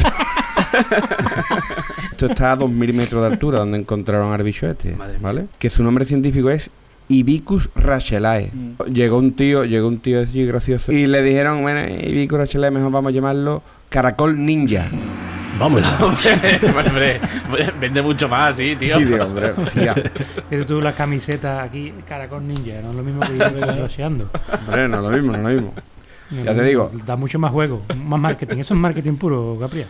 Esto 2.12 2.26
está 2.26 2.52
a 2.52 2.58
2.000 2.58 2.92
metros 2.92 3.22
de 3.22 3.28
altura, 3.28 3.58
donde 3.60 3.78
encontraron 3.78 4.32
al 4.32 4.42
bicho 4.42 4.68
este, 4.68 4.92
Madre 4.92 5.14
mía. 5.14 5.22
¿vale? 5.22 5.46
Que 5.58 5.70
su 5.70 5.82
nombre 5.82 6.04
científico 6.04 6.50
es 6.50 6.70
Ibicus 7.08 7.68
rachelae. 7.74 8.50
Mm. 8.52 8.92
Llegó 8.92 9.18
un 9.18 9.32
tío, 9.32 9.64
llegó 9.64 9.88
un 9.88 9.98
tío 9.98 10.22
así 10.22 10.44
gracioso 10.44 10.92
y 10.92 11.06
le 11.06 11.22
dijeron, 11.22 11.62
bueno, 11.62 11.80
Ibicus 11.88 12.38
rachelae, 12.38 12.70
mejor 12.70 12.90
vamos 12.90 13.10
a 13.10 13.14
llamarlo 13.14 13.62
caracol 13.88 14.44
ninja. 14.44 14.86
Vamos. 15.58 15.82
hombre, 16.00 17.20
vende 17.78 18.02
mucho 18.02 18.28
más, 18.28 18.56
sí, 18.56 18.74
tío. 18.76 18.98
Y 18.98 19.04
digo, 19.04 19.24
hombre, 19.24 19.52
Pero 20.48 20.66
tú 20.66 20.80
la 20.80 20.92
camiseta 20.92 21.62
aquí, 21.62 21.92
caracol 22.08 22.46
ninja, 22.46 22.80
no 22.82 22.90
es 22.90 22.96
lo 22.96 23.02
mismo 23.02 23.20
que 23.20 23.36
yo 23.36 23.52
veo 23.52 23.82
roseando. 23.82 24.30
hombre, 24.66 24.88
no 24.88 24.96
es 24.96 25.02
lo 25.02 25.10
mismo, 25.10 25.32
no 25.32 25.48
es 25.48 25.56
lo 25.56 25.62
mismo. 25.62 25.74
Ya 26.44 26.54
te 26.54 26.62
digo. 26.64 26.90
Da 27.04 27.16
mucho 27.16 27.38
más 27.38 27.52
juego, 27.52 27.82
más 27.96 28.18
marketing. 28.20 28.58
Eso 28.58 28.74
es 28.74 28.80
marketing 28.80 29.16
puro, 29.16 29.58
Capria. 29.60 29.86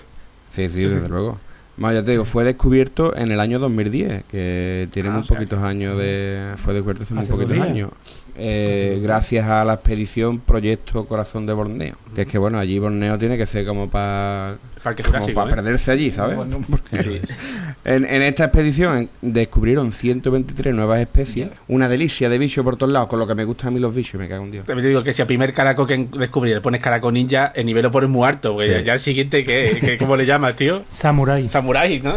Sí, 0.52 0.68
sí, 0.68 0.82
desde 0.84 1.08
luego. 1.08 1.38
Bueno, 1.76 1.98
ya 2.00 2.04
te 2.04 2.10
digo, 2.12 2.24
fue 2.24 2.44
descubierto 2.44 3.16
en 3.16 3.32
el 3.32 3.40
año 3.40 3.58
2010, 3.58 4.24
que 4.30 4.88
tiene 4.92 5.08
Ah, 5.08 5.12
muy 5.12 5.20
o 5.22 5.24
sea 5.24 5.36
poquitos 5.38 5.62
años 5.62 5.98
de... 5.98 6.52
Fue 6.58 6.74
descubierto 6.74 7.04
hace 7.04 7.14
muy 7.14 7.26
poquitos 7.26 7.58
años. 7.58 7.90
Eh, 8.36 8.98
gracias 9.02 9.46
a 9.46 9.64
la 9.64 9.74
expedición 9.74 10.40
Proyecto 10.40 11.04
Corazón 11.06 11.44
de 11.46 11.52
Borneo. 11.52 11.96
Que 12.14 12.22
es 12.22 12.28
que, 12.28 12.38
bueno, 12.38 12.58
allí 12.58 12.78
Borneo 12.78 13.18
tiene 13.18 13.36
que 13.36 13.46
ser 13.46 13.66
como 13.66 13.90
para... 13.90 14.56
Parque 14.82 15.02
Como 15.02 15.12
Jurásico, 15.14 15.40
para 15.40 15.50
¿eh? 15.52 15.54
perderse 15.54 15.92
allí, 15.92 16.10
¿sabes? 16.10 16.38
En, 17.84 18.04
en 18.04 18.22
esta 18.22 18.44
expedición 18.44 19.08
descubrieron 19.22 19.90
123 19.92 20.72
nuevas 20.74 21.00
especies. 21.00 21.48
Una 21.68 21.88
delicia 21.88 22.28
de 22.28 22.38
bichos 22.38 22.64
por 22.64 22.76
todos 22.76 22.92
lados, 22.92 23.08
con 23.08 23.18
lo 23.18 23.26
que 23.26 23.34
me 23.34 23.44
gustan 23.44 23.68
a 23.68 23.70
mí 23.72 23.80
los 23.80 23.92
bichos, 23.94 24.20
me 24.20 24.28
cago 24.28 24.44
en 24.44 24.52
Dios. 24.52 24.66
También 24.66 24.84
te 24.84 24.88
digo 24.90 25.02
que 25.02 25.12
si 25.12 25.20
a 25.22 25.26
primer 25.26 25.52
caracol 25.52 25.86
que 25.88 26.08
descubrí 26.16 26.50
le 26.54 26.60
pones 26.60 26.80
caracol 26.80 27.12
ninja, 27.14 27.52
el 27.56 27.66
nivel 27.66 27.82
lo 27.82 27.90
pones 27.90 28.08
muy 28.08 28.26
alto, 28.28 28.52
porque 28.54 28.78
Sí. 28.78 28.84
ya 28.84 28.92
el 28.92 28.98
siguiente, 29.00 29.44
¿qué? 29.44 29.78
¿Qué- 29.80 29.98
¿Cómo 29.98 30.16
le 30.16 30.26
llamas, 30.26 30.54
tío? 30.54 30.82
Samurai. 30.90 31.48
Samurai, 31.48 32.00
¿no? 32.00 32.14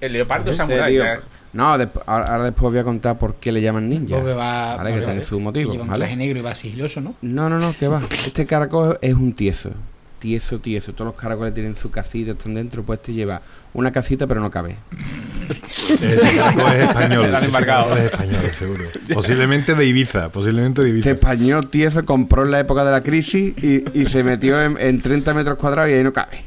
El 0.00 0.12
leopardo 0.12 0.50
¿En 0.50 0.56
samurai. 0.56 0.92
serio? 0.96 1.04
No, 1.54 1.78
desp- 1.78 2.02
ahora, 2.06 2.24
ahora 2.26 2.44
después 2.44 2.72
voy 2.72 2.80
a 2.80 2.84
contar 2.84 3.16
por 3.18 3.36
qué 3.36 3.52
le 3.52 3.62
llaman 3.62 3.88
ninja. 3.88 4.16
Porque 4.16 4.32
va, 4.34 4.76
Vale, 4.76 4.92
que 4.92 5.00
va- 5.00 5.06
tiene 5.06 5.22
su 5.22 5.38
motivo, 5.40 5.70
Lleva 5.72 5.84
un 5.84 5.90
¿vale? 5.90 6.00
traje 6.00 6.16
negro 6.16 6.38
y 6.40 6.42
va 6.42 6.54
sigiloso, 6.54 7.00
¿no? 7.00 7.14
No, 7.22 7.48
no, 7.48 7.58
no, 7.58 7.72
que 7.78 7.88
va. 7.88 8.00
Este 8.26 8.44
caracol 8.44 8.98
es 9.00 9.14
un 9.14 9.32
tieso. 9.32 9.70
Tieso, 10.18 10.58
tieso. 10.58 10.94
Todos 10.94 11.12
los 11.12 11.20
caracoles 11.20 11.52
tienen 11.52 11.76
su 11.76 11.90
casita, 11.90 12.30
están 12.32 12.54
dentro. 12.54 12.82
Pues 12.82 12.98
este 12.98 13.12
lleva 13.12 13.42
una 13.74 13.92
casita, 13.92 14.26
pero 14.26 14.40
no 14.40 14.50
cabe. 14.50 14.76
Ese 16.00 16.36
caracol 16.36 16.72
es 16.72 16.88
español. 16.88 17.30
Caracol 17.52 17.98
es 17.98 18.04
español, 18.06 18.40
seguro. 18.58 18.84
Posiblemente 19.12 19.74
de 19.74 19.84
Ibiza, 19.84 20.30
posiblemente 20.30 20.82
de 20.82 20.88
Ibiza. 20.88 21.10
Este 21.10 21.20
español 21.20 21.68
tieso 21.68 22.04
compró 22.06 22.42
en 22.44 22.52
la 22.52 22.60
época 22.60 22.84
de 22.86 22.90
la 22.90 23.02
crisis 23.02 23.52
y, 23.62 23.84
y 23.92 24.06
se 24.06 24.22
metió 24.22 24.60
en, 24.62 24.78
en 24.80 25.00
30 25.02 25.34
metros 25.34 25.58
cuadrados 25.58 25.90
y 25.90 25.94
ahí 25.94 26.02
no 26.02 26.12
cabe. 26.14 26.42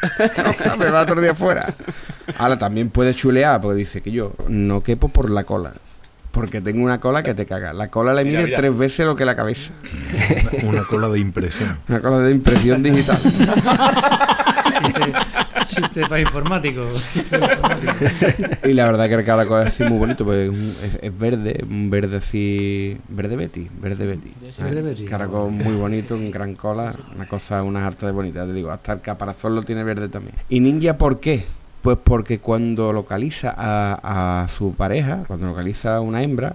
no 0.44 0.54
cabe, 0.56 0.90
va 0.90 1.02
otro 1.02 1.20
día 1.20 1.34
fuera. 1.34 1.74
Ahora 2.36 2.58
también 2.58 2.90
puede 2.90 3.14
chulear, 3.14 3.60
porque 3.60 3.78
dice 3.78 4.00
que 4.02 4.10
yo 4.10 4.32
no 4.48 4.80
quepo 4.82 5.08
por 5.08 5.30
la 5.30 5.44
cola. 5.44 5.72
Porque 6.30 6.60
tengo 6.60 6.84
una 6.84 7.00
cola 7.00 7.22
que 7.22 7.32
te 7.34 7.46
caga. 7.46 7.72
La 7.72 7.88
cola 7.88 8.12
le 8.12 8.22
Mira, 8.24 8.38
mide 8.40 8.46
mira. 8.48 8.58
tres 8.58 8.76
veces 8.76 9.06
lo 9.06 9.16
que 9.16 9.24
la 9.24 9.34
cabeza. 9.34 9.72
Una 10.62 10.82
cola 10.84 11.08
de 11.08 11.18
impresión. 11.20 11.78
Una 11.88 12.00
cola 12.00 12.18
de 12.20 12.30
impresión 12.32 12.82
digital. 12.82 13.16
Chiste, 14.78 15.12
chiste 15.68 16.00
para 16.02 16.20
informático. 16.20 16.86
Y 18.64 18.72
la 18.74 18.84
verdad 18.84 19.08
que 19.08 19.14
el 19.14 19.24
caracol 19.24 19.62
es 19.62 19.68
así 19.68 19.82
muy 19.84 19.98
bonito, 19.98 20.24
porque 20.24 20.44
es, 20.44 20.50
un- 20.50 20.64
es- 20.64 20.98
es 21.02 21.18
verde, 21.18 21.64
un 21.68 21.90
verde 21.90 22.18
así. 22.18 22.96
Verde 23.08 23.34
Betty, 23.36 23.68
verde 23.80 24.06
Betty. 24.06 24.32
Verde 24.62 24.82
Betty. 24.82 25.04
Caracol 25.06 25.50
muy 25.50 25.74
bonito, 25.74 26.14
con 26.14 26.30
gran 26.30 26.54
cola, 26.54 26.92
una 27.14 27.26
cosa, 27.26 27.62
unas 27.62 27.84
hartas 27.84 28.06
de 28.08 28.12
bonita. 28.12 28.46
Te 28.46 28.52
digo, 28.52 28.70
hasta 28.70 28.92
el 28.92 29.00
caparazón 29.00 29.54
lo 29.54 29.62
tiene 29.62 29.82
verde 29.82 30.08
también. 30.08 30.36
¿Y 30.48 30.60
ninja 30.60 30.96
por 30.96 31.18
qué? 31.20 31.44
Pues 31.82 31.96
porque 32.02 32.38
cuando 32.40 32.92
localiza 32.92 33.54
a, 33.56 34.42
a 34.42 34.48
su 34.48 34.74
pareja, 34.74 35.20
cuando 35.26 35.46
localiza 35.46 35.96
a 35.96 36.00
una 36.00 36.22
hembra, 36.22 36.54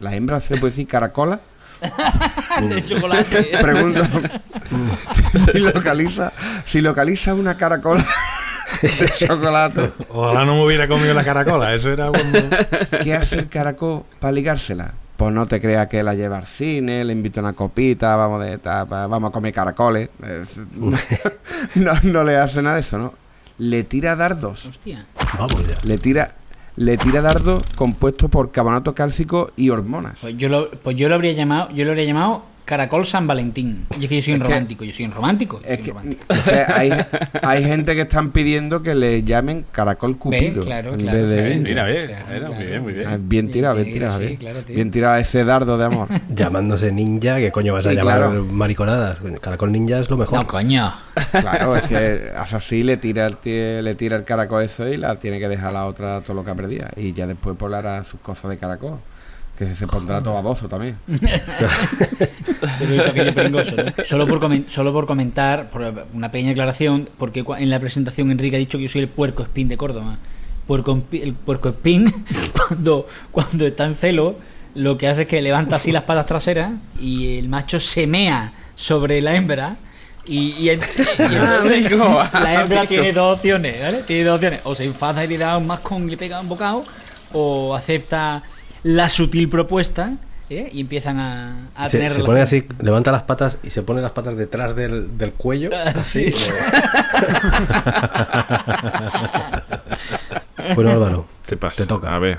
la 0.00 0.14
hembra 0.14 0.40
se 0.40 0.56
puede 0.56 0.70
decir 0.72 0.86
caracola. 0.88 1.40
de 2.68 2.84
chocolate. 2.84 3.50
Pregunto 3.60 4.02
si 5.52 5.58
localiza, 5.58 6.32
si 6.66 6.80
localiza 6.80 7.34
una 7.34 7.56
caracola 7.56 8.04
de 8.80 9.08
chocolate. 9.18 9.90
Ojalá 10.08 10.44
no 10.44 10.56
me 10.56 10.64
hubiera 10.64 10.88
comido 10.88 11.12
la 11.14 11.24
caracola. 11.24 11.74
Eso 11.74 11.90
era 11.90 12.08
cuando. 12.08 12.38
¿Qué 13.02 13.14
hace 13.14 13.36
el 13.36 13.48
caracol 13.48 14.04
para 14.20 14.32
ligársela? 14.32 14.92
Pues 15.16 15.32
no 15.34 15.46
te 15.46 15.60
creas 15.60 15.86
que 15.88 16.02
la 16.02 16.14
lleva 16.14 16.38
al 16.38 16.46
cine, 16.46 17.04
le 17.04 17.12
invita 17.12 17.40
una 17.40 17.52
copita, 17.52 18.16
vamos, 18.16 18.42
de, 18.44 18.58
ta- 18.58 18.86
pa- 18.86 19.06
vamos 19.06 19.30
a 19.30 19.32
comer 19.32 19.52
caracoles. 19.52 20.08
Es- 20.22 20.56
no, 21.76 21.92
no 22.04 22.24
le 22.24 22.36
hace 22.38 22.62
nada 22.62 22.76
de 22.76 22.80
eso, 22.80 22.98
¿no? 22.98 23.14
Le 23.62 23.84
tira 23.84 24.16
dardos. 24.16 24.66
Hostia. 24.66 25.06
Vamos 25.38 25.64
ya. 25.64 25.76
Le 25.84 25.96
tira, 25.96 26.34
le 26.74 26.96
tira 26.96 27.20
dardos 27.20 27.62
compuestos 27.76 28.28
por 28.28 28.50
carbonato 28.50 28.92
cálcico 28.92 29.52
y 29.56 29.70
hormonas. 29.70 30.18
Pues 30.20 30.36
yo 30.36 30.48
lo, 30.48 30.68
pues 30.68 30.96
yo 30.96 31.08
lo 31.08 31.14
habría 31.14 31.32
llamado, 31.32 31.70
yo 31.70 31.84
lo 31.84 31.92
habría 31.92 32.06
llamado 32.06 32.42
Caracol 32.64 33.04
San 33.04 33.26
Valentín. 33.26 33.86
Y 33.98 34.04
es 34.04 34.08
que 34.08 34.16
yo 34.16 34.22
soy 34.22 34.34
un 34.34 34.40
romántico, 34.40 34.84
yo 34.84 34.92
soy 34.92 35.04
un 35.06 35.12
romántico. 35.12 35.60
yo 35.60 35.68
Es 35.68 35.76
soy 35.76 35.84
que, 35.84 35.90
un 35.90 35.96
romántico. 35.96 36.24
es 36.32 36.40
que 36.42 36.72
hay, 36.72 36.92
hay 37.42 37.64
gente 37.64 37.94
que 37.94 38.02
están 38.02 38.30
pidiendo 38.30 38.82
que 38.82 38.94
le 38.94 39.22
llamen 39.24 39.64
caracol 39.72 40.16
cupido. 40.16 40.62
Claro, 40.62 40.94
claro. 40.96 41.26
de. 41.26 41.56
Mira, 41.56 41.84
ver, 41.84 42.06
Claro, 42.26 42.54
muy 42.54 42.64
bien, 42.66 42.82
muy 42.82 42.92
bien. 42.92 43.06
Ah, 43.08 43.18
Bien 43.20 43.50
tirado, 43.50 43.76
bien 43.76 43.92
tirado. 43.92 44.18
sí, 44.18 44.38
¿eh? 44.40 44.64
bien 44.68 44.90
tirado 44.90 45.16
ese 45.16 45.44
dardo 45.44 45.76
de 45.76 45.84
amor. 45.86 46.08
Llamándose 46.34 46.92
ninja, 46.92 47.36
¿qué 47.38 47.50
coño 47.50 47.72
vas 47.74 47.86
a 47.86 47.90
Sí, 47.90 47.96
llamar 47.96 48.18
claro. 48.18 48.44
mariconadas? 48.44 49.18
Caracol 49.40 49.72
ninja 49.72 49.98
es 49.98 50.08
lo 50.10 50.16
mejor. 50.16 50.38
No, 50.40 50.46
coño. 50.46 50.92
Claro, 51.32 51.76
es 51.76 51.84
que 51.84 52.30
así, 52.36 52.82
le 52.82 52.96
tira, 52.96 53.26
el, 53.26 53.36
tie- 53.40 53.82
le 53.82 53.94
tira 53.94 54.16
el 54.16 54.24
caracol 54.24 54.62
eso 54.62 54.86
y 54.88 54.96
la 54.96 55.16
tiene 55.16 55.38
que 55.38 55.48
dejar 55.48 55.68
a 55.70 55.72
la 55.72 55.86
otra 55.86 56.20
todo 56.20 56.34
lo 56.34 56.44
que 56.44 56.54
perdido. 56.54 56.86
Y 56.96 57.12
ya 57.12 57.26
después 57.26 57.56
pues 57.58 57.70
le 57.70 57.76
hará 57.78 58.02
sus 58.04 58.20
cosas 58.20 58.50
de 58.50 58.56
caracol. 58.58 58.98
Que 59.68 59.76
se 59.76 59.86
pondrá 59.86 60.20
todo 60.20 60.34
baboso 60.34 60.68
también. 60.68 60.96
Solo 64.04 64.26
por, 64.26 64.40
solo 64.68 64.92
por 64.92 65.06
comentar, 65.06 65.70
por 65.70 66.06
una 66.12 66.30
pequeña 66.30 66.52
aclaración, 66.52 67.08
porque 67.18 67.44
en 67.58 67.70
la 67.70 67.78
presentación 67.78 68.30
Enrique 68.30 68.56
ha 68.56 68.58
dicho 68.58 68.78
que 68.78 68.84
yo 68.84 68.88
soy 68.88 69.02
el 69.02 69.08
puerco 69.08 69.42
espín 69.42 69.68
de 69.68 69.76
Córdoba. 69.76 70.18
Puerco, 70.66 71.02
el 71.12 71.34
puerco 71.34 71.68
espín, 71.70 72.12
cuando, 72.68 73.06
cuando 73.30 73.66
está 73.66 73.84
en 73.84 73.94
celo, 73.94 74.36
lo 74.74 74.96
que 74.98 75.08
hace 75.08 75.22
es 75.22 75.28
que 75.28 75.42
levanta 75.42 75.76
así 75.76 75.92
las 75.92 76.04
patas 76.04 76.26
traseras 76.26 76.72
y 76.98 77.38
el 77.38 77.48
macho 77.48 77.78
se 77.80 78.06
mea 78.06 78.52
sobre 78.74 79.20
la 79.20 79.34
hembra. 79.36 79.76
Y, 80.24 80.54
y, 80.58 80.68
el- 80.70 80.78
y 80.80 81.34
entonces 81.34 81.90
la 82.40 82.62
hembra 82.62 82.86
tiene 82.86 83.12
dos 83.12 83.36
opciones, 83.36 83.80
¿vale? 83.82 83.98
Tiene 84.02 84.24
dos 84.24 84.36
opciones. 84.36 84.60
O 84.64 84.74
se 84.74 84.84
enfada 84.84 85.24
y 85.24 85.28
le 85.28 85.38
da 85.38 85.58
un 85.58 85.66
mascón 85.66 86.06
y 86.06 86.10
le 86.10 86.16
pega 86.16 86.40
un 86.40 86.48
bocado, 86.48 86.84
o 87.32 87.74
acepta 87.74 88.42
la 88.82 89.08
sutil 89.08 89.48
propuesta 89.48 90.14
¿eh? 90.50 90.68
y 90.72 90.80
empiezan 90.80 91.18
a, 91.18 91.68
a 91.74 91.88
se, 91.88 91.98
tener 91.98 92.12
se 92.12 92.24
pone 92.24 92.40
así, 92.40 92.64
levanta 92.80 93.12
las 93.12 93.22
patas 93.22 93.58
y 93.62 93.70
se 93.70 93.82
pone 93.82 94.02
las 94.02 94.12
patas 94.12 94.36
detrás 94.36 94.76
del, 94.76 95.16
del 95.18 95.32
cuello. 95.32 95.70
Ah, 95.72 95.92
Así. 95.94 96.32
bueno, 100.74 100.90
Álvaro, 100.90 101.26
¿Qué 101.46 101.56
pasa? 101.56 101.82
Te 101.82 101.86
toca. 101.86 102.14
A 102.14 102.18
ver. 102.18 102.38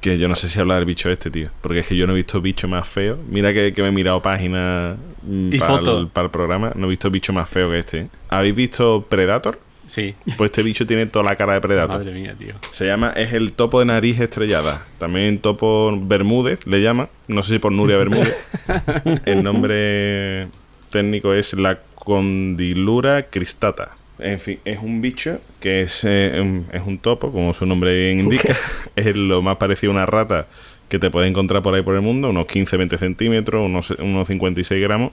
Que 0.00 0.16
yo 0.16 0.28
no 0.28 0.36
sé 0.36 0.48
si 0.48 0.60
hablar 0.60 0.78
del 0.78 0.86
bicho 0.86 1.10
este, 1.10 1.30
tío. 1.30 1.50
Porque 1.60 1.80
es 1.80 1.86
que 1.86 1.96
yo 1.96 2.06
no 2.06 2.12
he 2.12 2.16
visto 2.16 2.40
bicho 2.40 2.68
más 2.68 2.86
feo. 2.86 3.18
Mira 3.28 3.52
que, 3.52 3.72
que 3.72 3.82
me 3.82 3.88
he 3.88 3.92
mirado 3.92 4.22
páginas 4.22 4.96
mm, 5.22 5.52
Y 5.52 5.58
para, 5.58 5.80
para 6.12 6.24
el 6.26 6.30
programa. 6.30 6.72
No 6.76 6.86
he 6.86 6.90
visto 6.90 7.10
bicho 7.10 7.32
más 7.32 7.48
feo 7.48 7.70
que 7.70 7.80
este. 7.80 7.98
¿eh? 7.98 8.08
¿Habéis 8.28 8.54
visto 8.54 9.04
Predator? 9.08 9.58
Sí. 9.88 10.14
Pues 10.36 10.50
este 10.50 10.62
bicho 10.62 10.86
tiene 10.86 11.06
toda 11.06 11.24
la 11.24 11.34
cara 11.36 11.54
de 11.54 11.60
Predator. 11.60 11.98
Madre 11.98 12.12
mía, 12.12 12.34
tío. 12.38 12.54
Se 12.72 12.86
llama, 12.86 13.12
es 13.16 13.32
el 13.32 13.52
topo 13.52 13.80
de 13.80 13.86
nariz 13.86 14.20
estrellada. 14.20 14.86
También 14.98 15.38
topo 15.40 15.98
Bermúdez, 16.00 16.64
le 16.66 16.80
llama. 16.82 17.08
No 17.26 17.42
sé 17.42 17.54
si 17.54 17.58
por 17.58 17.72
Nuria 17.72 17.96
Bermúdez. 17.96 18.36
el 19.24 19.42
nombre 19.42 20.48
técnico 20.90 21.32
es 21.34 21.54
la 21.54 21.78
condilura 21.94 23.24
cristata. 23.30 23.96
En 24.18 24.40
fin, 24.40 24.58
es 24.64 24.78
un 24.82 25.00
bicho 25.00 25.40
que 25.60 25.80
es, 25.82 26.04
eh, 26.04 26.32
un- 26.40 26.66
es 26.72 26.82
un 26.84 26.98
topo, 26.98 27.30
como 27.32 27.54
su 27.54 27.64
nombre 27.66 28.12
indica. 28.12 28.56
es 28.96 29.14
lo 29.16 29.40
más 29.42 29.56
parecido 29.56 29.92
a 29.92 29.96
una 29.96 30.06
rata 30.06 30.46
que 30.88 30.98
te 30.98 31.10
puedes 31.10 31.28
encontrar 31.30 31.62
por 31.62 31.74
ahí 31.74 31.82
por 31.82 31.94
el 31.94 32.00
mundo, 32.02 32.30
unos 32.30 32.46
15-20 32.46 32.98
centímetros, 32.98 33.64
unos, 33.64 33.90
unos 33.90 34.26
56 34.28 34.82
gramos. 34.82 35.12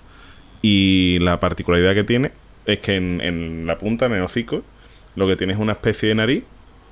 Y 0.62 1.20
la 1.20 1.40
particularidad 1.40 1.94
que 1.94 2.04
tiene 2.04 2.32
es 2.66 2.80
que 2.80 2.96
en, 2.96 3.22
en 3.22 3.66
la 3.66 3.78
punta, 3.78 4.06
en 4.06 4.14
el 4.14 4.22
hocico, 4.22 4.64
lo 5.16 5.28
que 5.28 5.36
tiene 5.36 5.54
es 5.54 5.60
una 5.60 5.74
especie 5.74 6.10
de 6.10 6.16
nariz, 6.16 6.44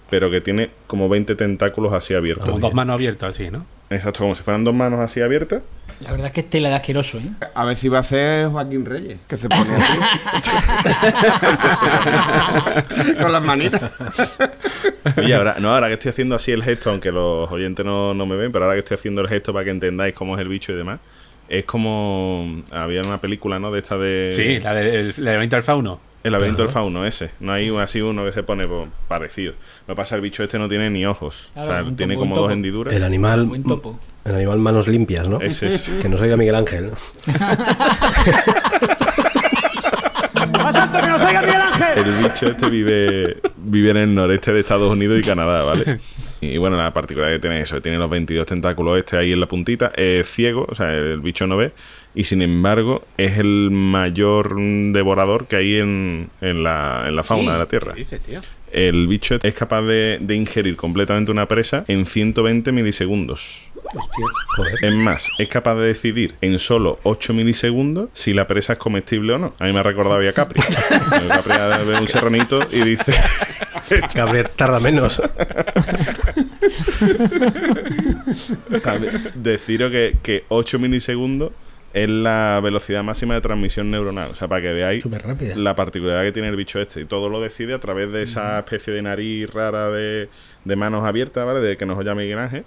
pero 0.10 0.30
que 0.30 0.42
tiene 0.42 0.70
como 0.88 1.10
20 1.10 1.36
tentáculos 1.36 1.94
así 1.94 2.14
abiertos. 2.14 2.50
Con 2.50 2.62
dos 2.62 2.74
manos 2.74 2.94
abiertas 2.96 3.36
así, 3.36 3.50
¿no? 3.50 3.66
Exacto, 3.90 4.20
como 4.20 4.36
si 4.36 4.44
fueran 4.44 4.64
dos 4.64 4.74
manos 4.74 5.00
así 5.00 5.22
abiertas. 5.22 5.62
La 6.00 6.12
verdad 6.12 6.28
es 6.28 6.34
que 6.34 6.42
es 6.42 6.50
tela 6.50 6.70
de 6.70 6.76
asqueroso, 6.76 7.18
¿eh? 7.20 7.30
A 7.54 7.66
ver 7.66 7.78
si 7.78 7.88
va 7.88 8.00
a 8.00 8.04
ser 8.04 8.48
Joaquín 8.50 8.86
Reyes, 8.86 9.20
que 9.28 9.38
se 9.38 9.48
pone 9.48 9.76
así. 9.76 10.00
Con 13.22 13.32
las 13.32 13.44
manitas. 13.44 13.92
Oye, 15.18 15.34
ahora, 15.36 15.56
no, 15.60 15.74
ahora 15.74 15.88
que 15.88 15.94
estoy 15.94 16.10
haciendo 16.10 16.36
así 16.36 16.52
el 16.52 16.64
gesto, 16.64 16.90
aunque 16.90 17.12
los 17.12 17.50
oyentes 17.52 17.86
no, 17.86 18.14
no 18.14 18.26
me 18.26 18.36
ven, 18.36 18.52
pero 18.52 18.66
ahora 18.66 18.76
que 18.76 18.80
estoy 18.80 18.96
haciendo 18.96 19.22
el 19.22 19.28
gesto 19.28 19.54
para 19.54 19.66
que 19.66 19.72
entendáis 19.72 20.14
cómo 20.14 20.36
es 20.36 20.42
el 20.42 20.48
bicho 20.48 20.72
y 20.72 20.76
demás, 20.76 21.00
es 21.58 21.66
como. 21.66 22.64
Había 22.72 23.02
una 23.02 23.20
película, 23.22 23.60
¿no? 23.60 23.72
De 23.72 23.80
esta 23.80 23.98
de. 23.98 24.30
Sí, 24.34 24.60
la 24.60 24.74
de- 24.74 25.00
el, 25.00 25.08
la 25.10 25.14
de 25.14 25.22
Laberinto 25.22 25.56
del 25.56 25.64
Fauno. 25.64 26.00
El 26.24 26.32
laberinto 26.32 26.62
del 26.62 26.72
fauno, 26.72 27.06
ese. 27.06 27.32
No 27.42 27.52
hay 27.52 27.70
así 27.78 28.00
uno 28.00 28.24
que 28.24 28.32
se 28.32 28.44
pone 28.44 28.66
pues, 28.66 28.88
parecido. 29.10 29.56
Lo 29.88 29.94
que 29.94 29.98
pasa, 29.98 30.16
el 30.16 30.22
bicho 30.22 30.42
este 30.42 30.58
no 30.58 30.70
tiene 30.70 30.90
ni 30.90 31.06
ojos. 31.06 31.52
Claro, 31.54 31.84
o 31.84 31.88
sea, 31.88 31.96
tiene 31.98 32.16
como 32.16 32.34
dos 32.34 32.50
hendiduras. 32.50 32.94
el 32.94 33.04
animal, 33.04 33.50
el 34.24 34.36
animal 34.36 34.60
manos 34.60 34.88
limpias, 34.88 35.28
¿no? 35.28 35.42
Ese 35.42 35.68
es. 35.68 35.82
Que 35.82 36.08
nos 36.08 36.22
oiga 36.22 36.38
Miguel 36.38 36.56
Ángel. 36.56 36.92
¿no? 36.92 36.96
El 41.96 42.12
bicho 42.24 42.48
este 42.48 42.70
vive, 42.70 43.38
vive 43.58 43.92
en 43.92 43.98
el 43.98 44.16
noreste 44.16 44.52
de 44.52 44.62
Estados 44.62 44.92
Unidos 44.92 45.20
y 45.20 45.22
Canadá, 45.22 45.64
¿vale? 45.64 46.00
Y 46.52 46.58
bueno, 46.58 46.78
la 46.78 46.92
particularidad 46.94 47.38
que 47.38 47.42
tiene 47.42 47.62
eso, 47.62 47.82
tiene 47.82 47.98
los 47.98 48.10
22 48.10 48.46
tentáculos 48.46 48.98
este 48.98 49.18
ahí 49.18 49.32
en 49.32 49.40
la 49.40 49.48
puntita, 49.48 49.92
es 49.96 50.28
ciego, 50.30 50.66
o 50.70 50.76
sea, 50.76 50.94
el 50.94 51.22
bicho 51.22 51.48
no 51.48 51.58
ve, 51.58 51.72
y 52.16 52.26
sin 52.26 52.42
embargo 52.42 53.06
es 53.18 53.38
el 53.38 53.70
mayor 53.72 54.56
devorador 54.60 55.48
que 55.48 55.56
hay 55.56 55.78
en, 55.78 56.30
en, 56.42 56.64
la, 56.64 57.06
en 57.08 57.16
la 57.16 57.24
fauna 57.24 57.52
Sí, 57.52 57.54
de 57.54 57.58
la 57.58 57.66
Tierra. 57.68 57.94
¿Qué 57.94 58.00
dices, 58.00 58.22
tío? 58.22 58.42
El 58.72 59.08
bicho 59.08 59.38
es 59.42 59.54
capaz 59.56 59.84
de, 59.84 60.18
de 60.20 60.36
ingerir 60.36 60.76
completamente 60.76 61.32
una 61.32 61.48
presa 61.48 61.86
en 61.88 62.06
120 62.06 62.72
milisegundos. 62.72 63.70
Joder. 64.56 64.74
Es 64.82 64.96
más, 64.96 65.28
es 65.38 65.50
capaz 65.50 65.76
de 65.76 65.88
decidir 65.88 66.36
en 66.42 66.60
solo 66.60 67.00
8 67.04 67.34
milisegundos 67.34 68.10
si 68.14 68.34
la 68.34 68.48
presa 68.48 68.74
es 68.74 68.80
comestible 68.80 69.34
o 69.34 69.38
no. 69.38 69.54
A 69.60 69.66
mí 69.66 69.74
me 69.74 69.80
ha 69.80 69.84
recordado 69.84 70.22
ya 70.22 70.34
Capri. 70.34 70.62
El 71.22 71.28
Capri 71.28 71.54
ve 71.86 72.00
un 72.00 72.08
serranito 72.08 72.62
y 72.72 72.82
dice... 72.82 73.14
Gabriel 74.16 74.50
tarda 74.56 74.80
menos. 74.80 75.22
Deciros 79.36 79.92
que, 79.92 80.18
que 80.24 80.46
8 80.50 80.80
milisegundos 80.80 81.52
es 81.94 82.10
la 82.10 82.60
velocidad 82.64 83.04
máxima 83.04 83.36
de 83.36 83.42
transmisión 83.42 83.92
neuronal. 83.92 84.30
O 84.32 84.36
sea, 84.36 84.48
para 84.48 84.62
que 84.62 84.74
veáis 84.74 85.06
la 85.56 85.76
particularidad 85.76 86.24
que 86.24 86.32
tiene 86.32 86.50
el 86.50 86.56
bicho 86.56 86.80
este. 86.80 87.02
Y 87.02 87.06
todo 87.06 87.30
lo 87.30 87.40
decide 87.40 87.74
a 87.74 87.80
través 87.80 88.12
de 88.12 88.24
esa 88.24 88.60
especie 88.60 88.92
de 88.94 89.02
nariz 89.04 89.50
rara 89.52 89.90
de, 89.90 90.30
de 90.66 90.76
manos 90.76 91.06
abiertas, 91.06 91.46
¿vale? 91.46 91.60
De 91.60 91.78
que 91.78 91.86
nos 91.86 92.04
llama 92.04 92.22
Miguel 92.22 92.40
Ángel. 92.40 92.64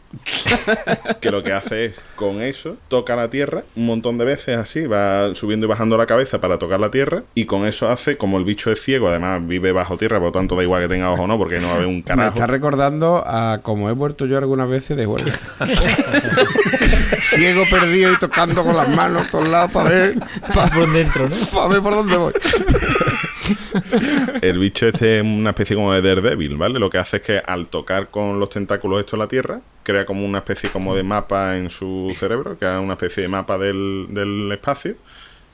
que 1.21 1.31
lo 1.31 1.43
que 1.43 1.53
hace 1.53 1.87
es, 1.87 2.01
con 2.15 2.41
eso, 2.41 2.77
toca 2.89 3.17
la 3.17 3.29
tierra 3.31 3.65
un 3.75 3.87
montón 3.87 4.17
de 4.19 4.25
veces 4.25 4.57
así, 4.57 4.87
va 4.87 5.35
subiendo 5.35 5.67
y 5.67 5.69
bajando 5.69 5.97
la 5.97 6.07
cabeza 6.07 6.41
para 6.41 6.59
tocar 6.59 6.79
la 6.79 6.91
tierra. 6.91 7.25
Y 7.35 7.47
con 7.47 7.67
eso 7.67 7.89
hace, 7.89 8.17
como 8.17 8.39
el 8.39 8.45
bicho 8.45 8.71
es 8.71 8.81
ciego, 8.81 9.09
además 9.09 9.47
vive 9.47 9.73
bajo 9.73 9.97
tierra, 9.99 10.19
por 10.19 10.29
lo 10.29 10.33
tanto 10.33 10.55
da 10.57 10.63
igual 10.63 10.83
que 10.83 10.89
tenga 10.89 11.11
ojo 11.11 11.23
o 11.23 11.27
no, 11.27 11.37
porque 11.37 11.59
no 11.59 11.69
va 11.69 11.75
a 11.75 11.79
ver 11.79 11.87
un 11.87 11.97
Me 11.97 12.03
carajo. 12.05 12.29
está 12.35 12.47
recordando 12.47 13.23
a 13.27 13.61
como 13.63 13.91
he 13.91 13.93
vuelto 13.93 14.27
yo 14.27 14.39
algunas 14.39 14.69
veces 14.69 14.97
de 14.97 15.07
huelga. 15.07 15.33
Ciego 17.31 17.65
perdido 17.71 18.13
y 18.13 18.19
tocando 18.19 18.63
con 18.63 18.77
las 18.77 18.95
manos 18.95 19.29
a 19.29 19.31
todos 19.31 19.49
lados 19.49 19.73
para 19.73 19.91
ver, 19.91 20.19
para, 20.55 20.71
Por 20.71 20.93
dentro, 20.93 21.29
¿no? 21.29 21.69
ver 21.69 21.83
por 21.83 21.95
dónde 21.95 22.17
voy. 22.17 22.33
El 24.43 24.59
bicho 24.59 24.89
este 24.89 25.19
es 25.19 25.23
una 25.23 25.51
especie 25.51 25.77
como 25.77 25.93
de 25.93 26.03
Daredevil, 26.03 26.57
¿vale? 26.57 26.79
Lo 26.79 26.91
que 26.91 26.99
hace 26.99 27.19
es 27.19 27.23
que 27.23 27.43
al 27.45 27.69
tocar 27.69 28.09
con 28.09 28.41
los 28.41 28.51
tentáculos 28.51 29.01
esto 29.01 29.17
la 29.17 29.29
Tierra, 29.29 29.61
crea 29.83 30.05
como 30.05 30.25
una 30.25 30.39
especie 30.39 30.71
como 30.71 30.95
de 30.95 31.03
mapa 31.03 31.57
en 31.57 31.71
su 31.71 32.13
cerebro, 32.17 32.59
que 32.59 32.65
es 32.65 32.79
una 32.79 32.95
especie 32.95 33.23
de 33.23 33.29
mapa 33.29 33.59
del, 33.59 34.07
del 34.11 34.51
espacio, 34.53 34.97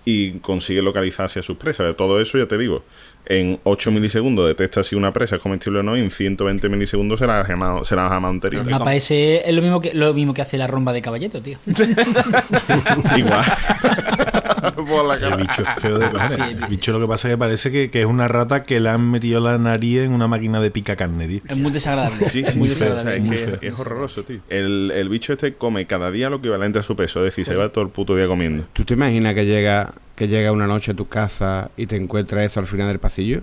y 0.04 0.32
consigue 0.40 0.82
localizar 0.82 1.26
hacia 1.26 1.42
sus 1.42 1.56
presas. 1.56 1.86
De 1.86 1.94
todo 1.94 2.20
eso, 2.20 2.38
ya 2.38 2.46
te 2.46 2.58
digo, 2.58 2.84
en 3.26 3.60
8 3.64 3.90
milisegundos 3.92 4.46
detecta 4.48 4.82
si 4.82 4.96
una 4.96 5.12
presa 5.12 5.36
es 5.36 5.42
comestible 5.42 5.80
o 5.80 5.82
no, 5.82 5.96
y 5.96 6.00
en 6.00 6.10
120 6.10 6.68
milisegundos 6.68 7.20
se 7.20 7.26
la 7.26 7.40
ha 7.40 7.44
jamado, 7.44 7.84
se 7.84 7.94
la 7.94 8.08
jamado 8.08 8.34
enterita. 8.34 8.62
El 8.62 8.70
mapa 8.70 8.94
ese 8.94 9.48
es 9.48 9.54
lo 9.54 9.62
mismo 9.62 9.80
que 9.80 9.94
lo 9.94 10.12
mismo 10.12 10.34
que 10.34 10.42
hace 10.42 10.58
la 10.58 10.66
romba 10.66 10.92
de 10.92 11.02
caballeto, 11.02 11.40
tío. 11.40 11.58
Igual. 13.16 13.44
Por 14.86 15.04
la 15.04 15.14
El 15.14 15.20
cara. 15.20 15.36
bicho 15.36 15.62
es 15.62 15.68
feo 15.82 15.98
de. 15.98 16.08
Sí, 16.08 16.40
El 16.42 16.66
bicho 16.68 16.92
lo 16.92 17.00
que 17.00 17.06
pasa 17.06 17.28
es 17.28 17.34
que 17.34 17.38
parece 17.38 17.70
que, 17.70 17.90
que 17.90 18.00
es 18.00 18.06
una 18.06 18.28
rata 18.28 18.62
que 18.62 18.80
le 18.80 18.88
han 18.88 19.10
metido 19.10 19.40
la 19.40 19.58
nariz 19.58 20.00
en 20.00 20.12
una 20.12 20.28
máquina 20.28 20.60
de 20.60 20.70
pica 20.70 20.96
carne, 20.96 21.28
tío. 21.28 21.40
Es 21.48 21.56
muy 21.56 21.72
desagradable. 21.72 22.28
Sí, 22.28 22.40
es 22.40 22.50
sí, 22.50 22.58
muy 22.58 22.68
sí, 22.68 22.74
o 22.74 22.76
sea, 22.76 22.88
desagradable. 22.88 23.16
es, 23.18 23.22
muy 23.26 23.36
que 23.36 23.58
feo. 23.58 23.72
es 23.74 23.80
horroroso, 23.80 24.22
tío. 24.24 24.40
El, 24.48 24.92
el 24.94 25.08
bicho 25.08 25.32
este 25.32 25.54
come 25.54 25.86
cada 25.86 26.10
día 26.10 26.30
lo 26.30 26.36
equivalente 26.36 26.78
a 26.78 26.82
su 26.82 26.96
peso, 26.96 27.20
es 27.20 27.26
decir, 27.26 27.44
se 27.44 27.54
va 27.54 27.68
todo 27.70 27.84
el 27.84 27.90
puto 27.90 28.16
día 28.16 28.26
comiendo. 28.26 28.64
¿Tú 28.72 28.84
te 28.84 28.94
imaginas 28.94 29.34
que 29.34 29.44
llega, 29.46 29.92
que 30.16 30.28
llega 30.28 30.52
una 30.52 30.66
noche 30.66 30.92
a 30.92 30.94
tu 30.94 31.08
casa 31.08 31.70
y 31.76 31.86
te 31.86 31.96
encuentras 31.96 32.44
eso 32.44 32.60
al 32.60 32.66
final 32.66 32.88
del 32.88 32.98
pasillo? 32.98 33.42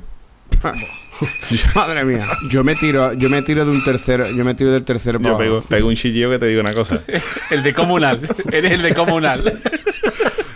Madre 1.76 2.04
mía. 2.04 2.26
Yo 2.50 2.64
me 2.64 2.76
tiro, 2.76 3.14
yo 3.14 3.30
me 3.30 3.42
tiro 3.42 3.66
de 3.66 3.72
un 3.72 3.84
tercero, 3.84 4.30
yo 4.32 4.44
me 4.44 4.56
tiro 4.56 4.72
del 4.72 4.84
tercero 4.84 5.20
Yo 5.22 5.38
pego, 5.38 5.62
pego 5.62 5.88
un 5.88 5.96
chillillo 5.96 6.30
que 6.30 6.40
te 6.40 6.48
digo 6.48 6.62
una 6.62 6.74
cosa. 6.74 7.02
El 7.52 7.62
de 7.64 7.74
comunal. 7.74 8.20
Eres 8.52 8.74
el 8.74 8.82
de 8.82 8.94
comunal. 8.96 9.62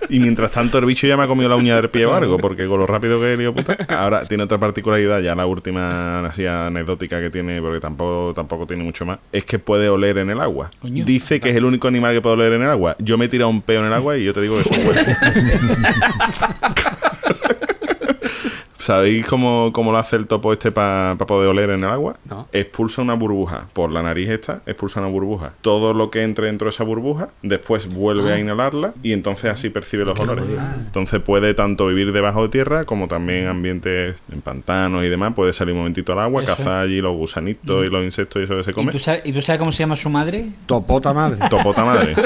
Y 0.10 0.20
mientras 0.20 0.52
tanto 0.52 0.78
el 0.78 0.86
bicho 0.86 1.08
ya 1.08 1.18
me 1.18 1.24
ha 1.24 1.28
comido 1.28 1.50
la 1.50 1.56
uña 1.56 1.76
del 1.76 1.89
pie 1.89 2.06
o 2.06 2.13
algo, 2.13 2.38
porque 2.38 2.68
con 2.68 2.80
lo 2.80 2.86
rápido 2.86 3.20
que 3.20 3.34
es 3.34 3.39
hijo 3.39 3.54
puta. 3.54 3.78
Ahora 3.89 4.26
tiene 4.26 4.44
otra 4.44 4.58
particularidad, 4.58 5.22
ya 5.22 5.36
la 5.36 5.46
última 5.46 6.26
así 6.26 6.46
anecdótica 6.46 7.22
que 7.22 7.30
tiene, 7.30 7.62
porque 7.62 7.80
tampoco, 7.80 8.34
tampoco 8.34 8.68
tiene 8.68 8.84
mucho 8.84 9.06
más, 9.06 9.20
es 9.32 9.46
que 9.46 9.60
puede 9.60 9.89
oler 9.89 10.18
en 10.18 10.30
el 10.30 10.42
agua. 10.42 10.70
Coño. 10.80 11.06
Dice 11.06 11.39
que 11.39 11.50
es 11.50 11.56
el 11.56 11.66
único 11.66 11.88
animal 11.88 12.13
que 12.13 12.22
puede 12.22 12.36
oler 12.36 12.54
en 12.54 12.63
el 12.63 12.70
agua. 12.70 12.96
Yo 13.00 13.18
me 13.18 13.26
he 13.26 13.30
tirado 13.30 13.50
un 13.50 13.62
peo 13.62 13.82
en 13.82 13.88
el 13.88 13.94
agua 13.94 14.18
y 14.18 14.24
yo 14.24 14.34
te 14.34 14.42
digo 14.42 14.56
que 14.56 14.70
eso 14.70 14.88
huele. 14.88 15.04
¿Sabéis 18.84 19.26
cómo, 19.26 19.72
cómo 19.72 19.93
lo 19.93 19.98
hace 19.98 20.17
el 20.17 20.28
topo 20.28 20.52
este 20.52 20.69
para 20.69 21.15
poder 21.15 21.48
oler 21.48 21.69
en 21.69 21.86
el 21.86 21.89
agua? 21.89 22.17
No. 22.30 22.50
Expulsa 22.52 23.02
una 23.02 23.13
burbuja 23.13 23.67
por 23.72 23.89
la 23.93 24.04
nariz 24.04 24.28
esta, 24.28 24.62
expulsa 24.65 25.00
una 25.00 25.08
burbuja. 25.08 25.54
Todo 25.62 25.93
lo 25.93 26.12
que 26.12 26.22
entre 26.24 26.48
dentro 26.48 26.65
de 26.65 26.72
esa 26.72 26.84
burbuja, 26.84 27.30
después 27.43 27.88
vuelve 27.88 28.34
a 28.34 28.39
inhalarla 28.39 28.93
y 29.02 29.13
entonces 29.13 29.52
así 29.52 29.69
percibe 29.69 30.04
los 30.04 30.19
olores. 30.19 30.43
Entonces 30.86 31.22
puede 31.22 31.54
tanto 31.54 31.88
vivir 31.88 32.12
debajo 32.12 32.43
de 32.43 32.50
tierra 32.50 32.84
como 32.84 33.08
también 33.08 33.48
ambientes 33.48 34.22
en 34.30 34.41
pantanos 34.41 35.06
y 35.06 35.08
demás. 35.08 35.32
Puede 35.34 35.54
salir 35.54 35.72
un 35.72 35.78
momentito 35.80 36.12
al 36.12 36.19
agua, 36.19 36.43
Eso. 36.43 36.54
cazar 36.54 36.84
allí 36.84 37.00
los 37.00 37.15
gusanitos 37.15 37.86
y 37.86 37.89
los 37.89 38.04
insectos 38.04 38.41
y 38.41 38.43
eso 38.46 38.58
que 38.58 38.63
se 38.65 38.72
¿Y 38.72 38.74
come. 38.74 38.91
tú, 38.91 39.00
sabes, 39.00 39.22
¿Y 39.24 39.32
tú 39.32 39.41
sabes 39.41 39.60
cómo 39.60 39.72
se 39.72 39.80
llama 39.80 39.96
su 39.96 40.10
madre? 40.10 40.50
Topota 40.65 41.13
madre. 41.13 41.38
Topota 41.50 41.86
madre. 41.86 42.15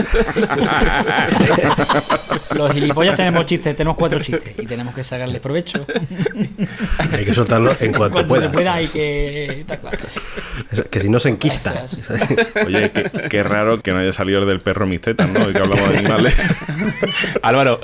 Los 2.55 2.71
gilipollas 2.71 3.15
tenemos 3.15 3.45
chistes, 3.45 3.75
tenemos 3.75 3.95
cuatro 3.95 4.19
chistes 4.19 4.53
y 4.57 4.65
tenemos 4.65 4.95
que 4.95 5.03
sacarles 5.03 5.39
provecho. 5.39 5.85
Hay 7.11 7.25
que 7.25 7.33
soltarlo 7.33 7.75
en 7.79 7.93
cuanto 7.93 8.15
Cuando 8.15 8.27
pueda. 8.27 8.47
se 8.47 8.53
pueda 8.53 8.73
hay 8.73 8.87
que... 8.87 9.65
Que 10.89 10.99
si 10.99 11.09
no 11.09 11.19
se 11.19 11.29
enquista. 11.29 11.73
Oye, 12.65 12.91
qué, 12.91 13.09
qué 13.29 13.43
raro 13.43 13.81
que 13.81 13.91
no 13.91 13.99
haya 13.99 14.11
salido 14.11 14.41
el 14.41 14.47
del 14.47 14.59
perro 14.59 14.85
mistetas, 14.85 15.29
¿no? 15.29 15.49
Y 15.49 15.53
que 15.53 15.59
hablamos 15.59 15.89
de 15.91 15.97
animales. 15.99 16.35
Álvaro, 17.41 17.79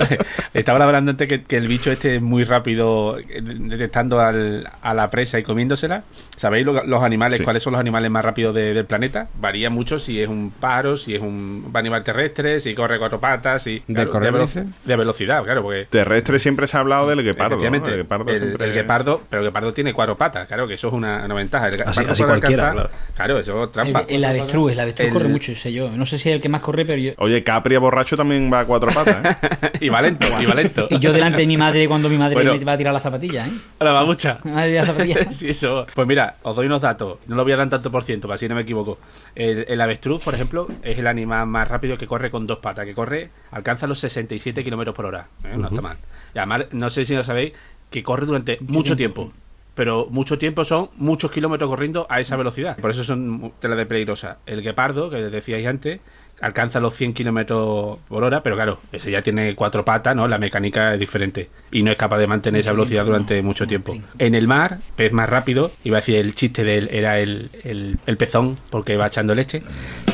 estaba 0.52 0.84
hablando 0.84 1.12
antes 1.12 1.28
que, 1.28 1.42
que 1.42 1.56
el 1.56 1.68
bicho 1.68 1.90
este 1.92 2.16
es 2.16 2.22
muy 2.22 2.44
rápido 2.44 3.18
eh, 3.18 3.40
detectando 3.42 4.20
al- 4.20 4.68
a 4.82 4.94
la 4.94 5.10
presa 5.10 5.38
y 5.38 5.42
comiéndosela. 5.42 6.04
¿Sabéis 6.36 6.66
lo- 6.66 6.84
los 6.84 7.02
animales, 7.02 7.38
Sí. 7.38 7.44
cuáles 7.44 7.62
son 7.62 7.72
los 7.72 7.80
animales 7.80 8.10
más 8.10 8.24
rápidos 8.24 8.54
de- 8.54 8.74
del 8.74 8.84
planeta? 8.84 9.28
Varía 9.40 9.70
mucho 9.70 9.98
si 9.98 10.20
es 10.20 10.28
un 10.28 10.50
pájaro, 10.58 10.96
si 10.96 11.14
es 11.14 11.22
un 11.22 11.70
animal 11.74 12.02
terrestre, 12.04 12.60
si 12.60 12.74
corre 12.74 12.98
cuatro 12.98 13.18
patas, 13.20 13.62
si... 13.62 13.82
¿De 13.86 14.96
velocidad, 14.96 15.42
claro, 15.44 15.62
porque... 15.62 15.86
Terrestre 15.88 16.38
siempre 16.38 16.66
se 16.66 16.76
ha 16.76 16.80
hablado 16.80 17.08
del 17.08 17.22
guepardo. 17.22 17.56
¿no? 17.56 17.62
Efectivamente, 17.62 17.90
El 17.90 17.96
guepardo 17.98 18.32
el, 18.32 18.53
siempre- 18.58 18.68
el 18.68 18.74
guepardo, 18.74 19.22
pero 19.28 19.42
el 19.42 19.48
guepardo 19.48 19.72
tiene 19.72 19.92
cuatro 19.92 20.16
patas, 20.16 20.46
claro, 20.46 20.66
que 20.68 20.74
eso 20.74 20.88
es 20.88 20.94
una, 20.94 21.22
una 21.24 21.34
ventaja. 21.34 21.68
El 21.68 21.82
Así- 21.82 22.04
así 22.08 22.22
cualquiera, 22.24 22.72
alcanzar- 22.72 22.90
claro, 23.16 23.38
eso 23.38 23.64
es 23.64 23.72
trampa. 23.72 24.00
El, 24.08 24.16
el 24.16 24.24
avestruz, 24.24 24.72
el 24.72 24.80
avestruz 24.80 25.06
El- 25.08 25.12
corre 25.12 25.28
mucho, 25.28 25.54
sé 25.54 25.72
yo. 25.72 25.90
No 25.90 26.06
sé 26.06 26.18
si 26.18 26.28
es 26.30 26.36
el 26.36 26.40
que 26.40 26.48
más 26.48 26.60
corre, 26.60 26.84
pero 26.84 26.98
yo... 26.98 27.12
Oye, 27.18 27.42
Capri 27.44 27.74
a 27.74 27.78
borracho 27.78 28.16
también 28.16 28.50
va 28.52 28.60
a 28.60 28.64
cuatro 28.64 28.90
patas, 28.92 29.24
¿eh? 29.24 29.70
y 29.80 29.88
va 29.88 30.00
lento, 30.02 30.26
y 30.40 30.46
va 30.46 30.54
lento. 30.54 30.86
Y 30.90 30.98
yo 30.98 31.12
delante 31.12 31.38
de 31.42 31.46
mi 31.46 31.56
madre 31.56 31.86
cuando 31.88 32.08
mi 32.08 32.18
madre 32.18 32.34
Bueno. 32.36 32.52
me 32.56 32.64
va 32.64 32.72
a 32.72 32.78
tirar 32.78 32.92
la 32.94 33.00
zapatilla, 33.00 33.46
¿eh? 33.46 33.52
Ahora 33.78 33.92
va 33.92 34.04
mucha. 34.04 34.38
Me 34.44 34.52
va 34.52 34.62
a 34.62 34.64
tirar 34.66 34.86
la 34.86 34.92
zapatilla. 34.92 35.14
sí, 35.32 35.48
eso. 35.50 35.86
Pues 35.94 36.06
mira, 36.06 36.36
os 36.42 36.54
doy 36.56 36.66
unos 36.66 36.82
datos. 36.82 37.18
No 37.26 37.36
lo 37.36 37.42
voy 37.44 37.52
a 37.52 37.56
dar 37.56 37.64
en 37.64 37.70
tanto 37.70 37.90
por 37.90 38.04
ciento, 38.04 38.28
para 38.28 38.34
así 38.36 38.48
no 38.48 38.54
me 38.54 38.62
equivoco. 38.62 38.98
El, 39.34 39.64
el 39.68 39.80
avestruz, 39.80 40.22
por 40.22 40.34
ejemplo, 40.34 40.68
es 40.82 40.98
el 40.98 41.06
animal 41.06 41.46
más 41.46 41.68
rápido 41.68 41.96
que 41.98 42.06
corre 42.06 42.30
con 42.30 42.46
dos 42.46 42.58
patas. 42.58 42.84
Que 42.84 42.94
corre, 42.94 43.30
alcanza 43.52 43.86
los 43.86 43.98
67 43.98 44.62
kilómetros 44.64 44.94
por 44.94 45.06
hora. 45.06 45.26
¿eh? 45.44 45.54
No 45.56 45.68
está 45.68 45.80
mal. 45.80 45.96
Y 46.34 46.38
además, 46.38 46.66
no 46.72 46.90
sé 46.90 47.04
si 47.04 47.14
lo 47.14 47.22
sabéis, 47.22 47.52
que 47.90 48.02
corre 48.02 48.26
durante 48.26 48.58
mucho 48.60 48.96
tiempo. 48.96 49.32
Pero 49.74 50.06
mucho 50.08 50.38
tiempo 50.38 50.64
son 50.64 50.90
muchos 50.96 51.32
kilómetros 51.32 51.68
corriendo 51.68 52.06
a 52.08 52.20
esa 52.20 52.36
velocidad. 52.36 52.78
Por 52.78 52.90
eso 52.90 53.02
son 53.02 53.52
tela 53.58 53.74
de 53.74 53.86
peligrosa. 53.86 54.38
El 54.46 54.62
guepardo, 54.62 55.10
que 55.10 55.16
les 55.16 55.32
decíais 55.32 55.66
antes, 55.66 56.00
alcanza 56.40 56.80
los 56.80 56.94
100 56.94 57.14
kilómetros 57.14 57.98
por 58.08 58.24
hora, 58.24 58.42
pero 58.42 58.56
claro, 58.56 58.80
ese 58.92 59.10
ya 59.10 59.22
tiene 59.22 59.54
cuatro 59.54 59.84
patas, 59.84 60.14
¿no? 60.16 60.28
La 60.28 60.38
mecánica 60.38 60.92
es 60.94 61.00
diferente 61.00 61.48
y 61.70 61.82
no 61.82 61.90
es 61.90 61.96
capaz 61.96 62.18
de 62.18 62.26
mantener 62.26 62.60
esa 62.60 62.72
velocidad 62.72 63.04
durante 63.04 63.40
mucho 63.42 63.66
tiempo. 63.66 63.96
En 64.18 64.34
el 64.34 64.46
mar, 64.48 64.78
pez 64.96 65.12
más 65.12 65.28
rápido, 65.28 65.70
iba 65.84 65.98
a 65.98 66.00
decir 66.00 66.16
el 66.16 66.34
chiste 66.34 66.64
de 66.64 66.78
él 66.78 66.88
era 66.92 67.18
el, 67.20 67.50
el, 67.62 67.98
el 68.06 68.16
pezón 68.16 68.56
porque 68.70 68.96
va 68.96 69.06
echando 69.06 69.34
leche, 69.34 69.62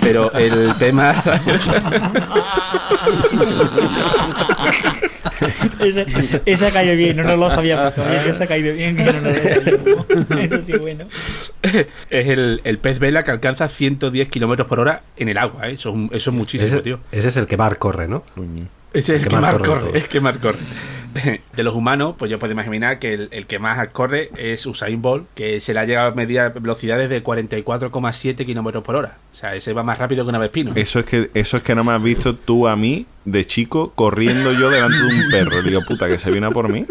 pero 0.02 0.32
el 0.32 0.72
tema... 0.78 1.14
Ese, 5.80 6.06
ese 6.44 6.66
ha 6.66 6.70
caído 6.72 6.94
bien, 6.96 7.16
no 7.16 7.22
nos 7.24 7.38
lo 7.38 7.50
sabíamos. 7.50 7.94
Ha 7.96 8.46
caído 8.46 8.74
bien, 8.74 8.96
que 8.96 9.04
no 9.04 9.12
nos 9.12 9.22
lo 9.22 9.34
sabíamos. 9.34 10.06
Eso 10.40 10.62
sí, 10.62 10.72
bueno. 10.80 11.04
es 12.10 12.28
el, 12.28 12.60
el 12.64 12.78
pez 12.78 12.98
vela 12.98 13.22
que 13.22 13.30
alcanza 13.30 13.68
110 13.68 14.28
kilómetros 14.28 14.68
por 14.68 14.80
hora 14.80 15.02
en 15.16 15.28
el 15.28 15.38
agua, 15.38 15.68
¿eh? 15.68 15.72
eso, 15.72 15.90
es 15.90 15.94
un- 15.94 16.09
eso 16.10 16.30
es 16.30 16.36
muchísimo, 16.36 16.72
Ese, 16.72 16.82
tío. 16.82 17.00
ese 17.12 17.28
es 17.28 17.36
el 17.36 17.46
que 17.46 17.56
Bar 17.56 17.78
corre, 17.78 18.08
¿no? 18.08 18.24
Ese 18.92 19.16
es 19.16 19.22
el 19.22 19.28
que 19.28 19.36
que 19.36 19.40
más 19.40 19.54
más 19.54 19.62
corre 19.62 19.98
es 19.98 20.08
que 20.08 20.20
más 20.20 20.36
corre. 20.38 20.58
De 21.56 21.64
los 21.64 21.74
humanos, 21.74 22.14
pues 22.16 22.30
yo 22.30 22.38
puedo 22.38 22.52
imaginar 22.52 23.00
que 23.00 23.14
el, 23.14 23.28
el 23.32 23.46
que 23.46 23.58
más 23.58 23.88
corre 23.88 24.30
es 24.36 24.64
Usain 24.64 25.02
Bolt, 25.02 25.26
que 25.34 25.60
se 25.60 25.74
le 25.74 25.80
ha 25.80 25.84
llegado 25.84 26.12
a 26.12 26.14
medir 26.14 26.40
velocidades 26.60 27.10
de 27.10 27.22
44,7 27.24 28.44
kilómetros 28.46 28.84
por 28.84 28.94
hora. 28.94 29.18
O 29.32 29.34
sea, 29.34 29.56
ese 29.56 29.72
va 29.72 29.82
más 29.82 29.98
rápido 29.98 30.24
que 30.24 30.28
una 30.28 30.38
vespino. 30.38 30.72
Eso 30.76 31.00
es 31.00 31.04
que 31.06 31.30
eso 31.34 31.56
es 31.56 31.62
que 31.64 31.74
no 31.74 31.82
me 31.82 31.92
has 31.92 32.02
visto 32.02 32.36
tú 32.36 32.68
a 32.68 32.76
mí 32.76 33.06
de 33.24 33.44
chico 33.44 33.90
corriendo 33.94 34.52
yo 34.52 34.70
delante 34.70 34.98
de 34.98 35.06
un 35.06 35.30
perro. 35.30 35.62
Le 35.62 35.70
digo, 35.70 35.82
puta, 35.82 36.06
que 36.06 36.18
se 36.18 36.30
viene 36.30 36.46
a 36.46 36.50
por 36.50 36.70
mí. 36.70 36.86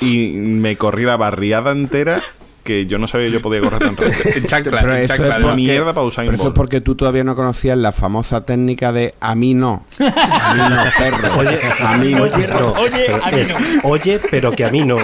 Y 0.00 0.28
me 0.30 0.76
corrí 0.76 1.04
la 1.04 1.18
barriada 1.18 1.72
entera 1.72 2.20
que 2.62 2.86
yo 2.86 2.98
no 2.98 3.06
sabía 3.06 3.26
que 3.28 3.32
yo 3.34 3.42
podía 3.42 3.60
correr 3.60 3.80
tan 3.80 3.96
rápido. 3.96 4.12
En 4.36 4.46
chancla, 4.46 4.80
Pero 4.80 4.96
en 4.96 5.02
eso, 5.02 5.14
chancla, 5.16 5.34
es 5.36 5.40
¿no? 5.40 5.46
porque, 5.48 5.56
Mierda 5.56 5.92
pa' 5.94 6.02
Usain 6.02 6.28
pero 6.28 6.38
eso 6.40 6.48
es 6.48 6.54
porque 6.54 6.80
tú 6.80 6.94
todavía 6.94 7.24
no 7.24 7.34
conocías 7.34 7.78
la 7.78 7.92
famosa 7.92 8.44
técnica 8.44 8.92
de 8.92 9.14
a 9.20 9.34
mí 9.34 9.54
no. 9.54 9.84
A 9.98 10.54
mí 10.54 10.74
no, 10.74 10.82
perro. 10.98 11.38
Oye, 11.38 11.58
a 11.80 11.96
mí 11.98 12.14
no. 12.14 12.22
oye, 12.24 12.46
no. 12.46 12.72
Oye, 12.72 13.04
Pero 13.06 13.24
a 13.24 13.30
mí 13.30 13.40
es, 13.40 13.54
oye, 13.84 14.20
pero 14.30 14.52
que 14.52 14.64
a 14.64 14.70
mí 14.70 14.84
no. 14.84 14.96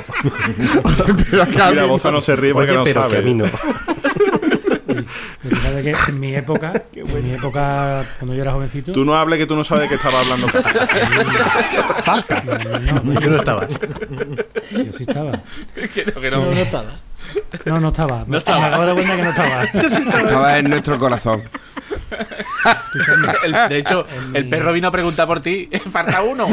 Mira, 1.71 1.85
Boza 1.85 2.11
no 2.11 2.21
se 2.21 2.37
ríe 2.37 2.53
porque 2.53 2.71
Oye, 2.73 2.79
no 2.79 2.85
pero 2.85 3.01
que 3.03 3.07
a 3.07 3.11
sabe. 3.19 3.23
mí 3.23 3.35
no. 3.35 3.45
Lo 4.87 5.51
que 5.51 5.57
pasa 5.57 5.79
es 5.81 5.85
que 5.85 6.11
en 6.11 6.21
mi 6.21 6.35
época, 6.35 6.73
en 6.95 7.29
mi 7.29 7.35
época, 7.35 8.05
cuando 8.19 8.35
yo 8.35 8.43
era 8.43 8.53
jovencito, 8.53 8.93
Tú 8.93 9.05
no 9.05 9.15
hables 9.15 9.39
que 9.39 9.47
tú 9.47 9.55
no 9.55 9.63
sabes 9.65 9.83
de 9.83 9.89
qué 9.91 9.95
estaba 9.97 10.21
hablando. 10.21 10.47
no, 13.05 13.13
no, 13.13 13.21
Tú 13.21 13.31
no 13.31 13.37
estabas. 13.37 13.69
yo 14.73 14.93
sí 14.93 15.05
estaba. 15.07 15.33
Que 15.95 16.05
no, 16.07 16.21
que 16.21 16.31
No, 16.31 16.37
no. 16.39 16.45
no 16.47 16.53
estaba. 16.53 17.01
No, 17.65 17.81
no 17.81 17.89
estaba. 17.89 18.25
No 18.27 18.39
estaba. 18.39 18.61
Me 18.61 18.67
acabo 18.67 18.83
de 18.83 18.87
dar 18.89 18.95
cuenta 18.97 19.17
que 19.17 19.23
no 19.23 19.31
estaba. 19.31 19.65
Estaba 20.23 20.59
en 20.59 20.71
nuestro 20.71 20.99
corazón. 20.99 21.43
El- 23.45 23.69
de 23.69 23.79
hecho, 23.79 24.05
el 24.35 24.49
perro 24.49 24.73
vino 24.73 24.89
a 24.89 24.91
preguntar 24.91 25.27
por 25.27 25.41
ti. 25.41 25.69
Falta 25.91 26.23
uno. 26.23 26.47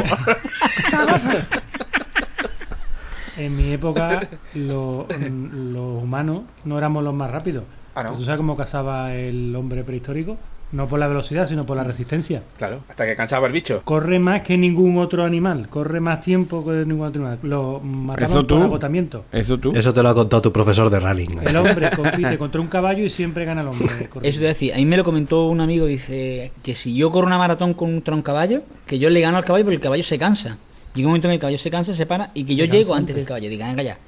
En 3.36 3.56
mi 3.56 3.72
época, 3.72 4.28
lo- 4.54 5.06
los 5.08 6.02
humanos 6.02 6.42
no 6.64 6.78
éramos 6.78 7.02
los 7.02 7.14
más 7.14 7.30
rápidos. 7.30 7.64
Ah, 7.94 8.02
¿no? 8.04 8.12
¿Tú 8.12 8.24
sabes 8.24 8.38
cómo 8.38 8.56
cazaba 8.56 9.12
el 9.14 9.54
hombre 9.56 9.82
prehistórico? 9.84 10.36
No 10.72 10.88
por 10.88 10.98
la 10.98 11.06
velocidad, 11.06 11.46
sino 11.46 11.64
por 11.64 11.76
la 11.76 11.84
resistencia. 11.84 12.42
Claro, 12.58 12.80
hasta 12.88 13.06
que 13.06 13.14
cansaba 13.14 13.46
el 13.46 13.52
bicho. 13.52 13.82
Corre 13.84 14.18
más 14.18 14.42
que 14.42 14.58
ningún 14.58 14.98
otro 14.98 15.22
animal. 15.22 15.68
Corre 15.68 16.00
más 16.00 16.20
tiempo 16.20 16.64
que 16.64 16.84
ningún 16.84 17.06
otro 17.06 17.22
animal. 17.22 17.38
Lo 17.42 17.80
mataban 17.80 18.30
¿Eso 18.30 18.44
tú? 18.44 18.56
por 18.56 18.64
agotamiento. 18.64 19.24
Eso 19.30 19.56
tú. 19.58 19.72
Eso 19.74 19.92
te 19.92 20.02
lo 20.02 20.08
ha 20.08 20.14
contado 20.14 20.42
tu 20.42 20.52
profesor 20.52 20.90
de 20.90 20.98
running. 20.98 21.38
El 21.46 21.56
hombre 21.56 21.90
compite 21.94 22.36
contra 22.38 22.60
un 22.60 22.66
caballo 22.66 23.04
y 23.04 23.10
siempre 23.10 23.44
gana 23.44 23.60
el 23.60 23.68
hombre. 23.68 23.86
corriendo. 24.08 24.20
Eso 24.22 24.40
te 24.40 24.46
decía, 24.46 24.74
a 24.74 24.78
mí 24.78 24.86
me 24.86 24.96
lo 24.96 25.04
comentó 25.04 25.46
un 25.46 25.60
amigo, 25.60 25.86
dice 25.86 26.50
que 26.62 26.74
si 26.74 26.94
yo 26.96 27.10
corro 27.12 27.28
una 27.28 27.38
maratón 27.38 27.74
contra 27.74 28.14
un 28.14 28.22
caballo, 28.22 28.62
que 28.86 28.98
yo 28.98 29.10
le 29.10 29.20
gano 29.20 29.36
al 29.36 29.44
caballo 29.44 29.64
porque 29.64 29.76
el 29.76 29.82
caballo 29.82 30.02
se 30.02 30.18
cansa. 30.18 30.58
Llega 30.94 31.06
un 31.06 31.12
momento 31.12 31.28
en 31.28 31.32
que 31.32 31.34
el 31.34 31.40
caballo 31.40 31.58
se 31.58 31.70
cansa, 31.70 31.94
se 31.94 32.06
para 32.06 32.30
y 32.34 32.44
que 32.44 32.56
yo 32.56 32.64
llego 32.64 32.94
antes 32.94 33.14
del 33.14 33.24
caballo. 33.24 33.48
Diga, 33.48 33.66
venga 33.66 33.82
ya. 33.82 33.98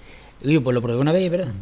Oye, 0.44 0.60
pues 0.60 0.74
lo 0.74 0.82
probé 0.82 0.98
una 0.98 1.12
vez, 1.12 1.22
y 1.22 1.28
¿verdad? 1.28 1.52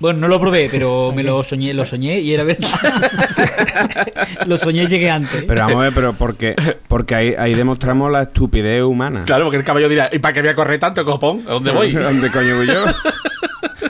Bueno, 0.00 0.20
no 0.20 0.28
lo 0.28 0.40
probé, 0.40 0.68
pero 0.70 1.12
me 1.14 1.22
lo 1.22 1.42
soñé, 1.42 1.74
lo 1.74 1.84
soñé 1.84 2.20
y 2.20 2.32
era 2.32 2.44
verdad. 2.44 2.68
lo 4.46 4.56
soñé 4.56 4.84
y 4.84 4.86
llegué 4.86 5.10
antes. 5.10 5.44
Pero 5.44 5.60
vamos 5.62 5.76
a 5.76 5.84
ver, 5.84 5.92
pero 5.94 6.12
porque, 6.12 6.54
porque 6.86 7.14
ahí, 7.14 7.34
ahí 7.38 7.54
demostramos 7.54 8.10
la 8.10 8.22
estupidez 8.22 8.82
humana. 8.82 9.22
Claro, 9.24 9.44
porque 9.44 9.58
el 9.58 9.64
caballo 9.64 9.88
dirá, 9.88 10.08
¿y 10.12 10.18
para 10.18 10.32
qué 10.34 10.40
voy 10.40 10.50
a 10.50 10.54
correr 10.54 10.78
tanto, 10.80 11.04
copón? 11.04 11.44
¿A 11.46 11.52
dónde 11.52 11.72
voy? 11.72 11.92
¿Dónde 11.92 12.30
coño 12.30 12.56
voy 12.56 12.66
yo? 12.66 12.84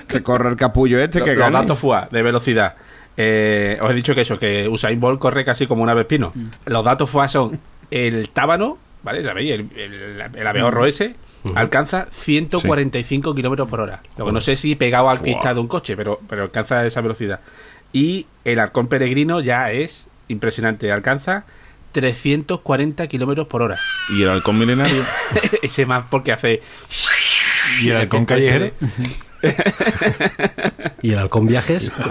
que 0.06 0.22
corre 0.22 0.48
el 0.48 0.56
capullo 0.56 0.98
este, 1.02 1.22
que 1.22 1.34
los 1.34 1.38
gane. 1.38 1.58
datos 1.58 1.78
FUA 1.78 2.08
de 2.10 2.22
velocidad. 2.22 2.74
Eh, 3.16 3.78
os 3.82 3.90
he 3.90 3.94
dicho 3.94 4.14
que 4.14 4.22
eso, 4.22 4.38
que 4.38 4.68
Usain 4.68 4.98
Bolt 4.98 5.18
corre 5.18 5.44
casi 5.44 5.66
como 5.66 5.82
un 5.82 5.88
avespino. 5.88 6.32
Los 6.66 6.84
datos 6.84 7.10
FUA 7.10 7.28
son 7.28 7.60
el 7.90 8.30
tábano, 8.30 8.78
¿vale? 9.02 9.22
¿Sabéis? 9.22 9.52
El, 9.52 9.68
el, 9.76 10.22
el 10.34 10.46
abejorro 10.46 10.86
ese 10.86 11.16
alcanza 11.54 12.08
145 12.10 13.34
kilómetros 13.34 13.68
por 13.68 13.80
hora. 13.80 14.02
Lo 14.16 14.26
que 14.26 14.32
no 14.32 14.40
sé 14.40 14.56
si 14.56 14.74
pegado 14.74 15.08
al 15.08 15.20
cristal 15.20 15.54
de 15.54 15.60
un 15.60 15.68
coche, 15.68 15.96
pero, 15.96 16.20
pero 16.28 16.42
alcanza 16.44 16.84
esa 16.86 17.00
velocidad. 17.00 17.40
Y 17.92 18.26
el 18.44 18.58
halcón 18.58 18.88
peregrino 18.88 19.40
ya 19.40 19.70
es 19.70 20.08
impresionante, 20.28 20.92
alcanza 20.92 21.44
340 21.92 23.06
kilómetros 23.08 23.46
por 23.46 23.62
hora. 23.62 23.80
Y 24.10 24.22
el 24.22 24.28
halcón 24.28 24.58
milenario. 24.58 25.02
ese 25.62 25.86
más 25.86 26.04
porque 26.10 26.32
hace. 26.32 26.62
¿Y 27.80 27.90
el 27.90 27.96
halcón 27.96 28.24
callejero? 28.26 28.72
¿Y 31.02 31.12
el 31.12 31.18
halcón 31.18 31.46
viajes? 31.46 31.92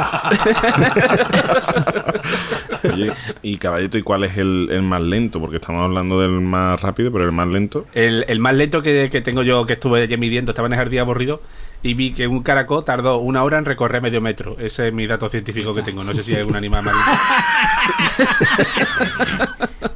Oye, 2.84 3.12
y 3.42 3.58
caballito, 3.58 3.98
¿y 3.98 4.04
cuál 4.04 4.24
es 4.24 4.38
el, 4.38 4.70
el 4.72 4.82
más 4.84 5.02
lento? 5.02 5.40
Porque 5.40 5.58
estamos 5.58 5.84
hablando 5.84 6.22
del 6.22 6.32
más 6.32 6.80
rápido, 6.80 7.12
pero 7.12 7.26
el 7.26 7.32
más 7.32 7.48
lento. 7.48 7.86
El, 7.94 8.24
el 8.28 8.40
más 8.40 8.56
lento 8.56 8.82
que, 8.82 9.10
que 9.12 9.22
tengo 9.22 9.44
yo, 9.44 9.66
que 9.66 9.74
estuve 9.74 10.08
ya 10.08 10.18
midiendo, 10.18 10.52
estaba 10.52 10.68
en 10.68 10.74
el 10.74 10.80
jardín 10.80 11.00
aburrido 11.00 11.42
y 11.84 11.94
vi 11.94 12.14
que 12.14 12.28
un 12.28 12.42
caracol 12.44 12.84
tardó 12.84 13.18
una 13.20 13.44
hora 13.44 13.58
en 13.58 13.66
recorrer 13.66 14.02
medio 14.02 14.22
metro. 14.22 14.56
Ese 14.60 14.88
es 14.88 14.94
mi 14.94 15.06
dato 15.06 15.30
científico 15.30 15.74
que 15.74 15.84
tengo. 15.84 16.04
No 16.04 16.14
sé 16.14 16.24
si 16.24 16.34
hay 16.34 16.40
algún 16.42 16.56
animal 16.56 16.84
más 16.84 16.96
lento. 16.96 17.12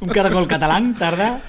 Un 0.00 0.08
caracol 0.08 0.48
catalán 0.48 0.94
tarda. 0.94 1.40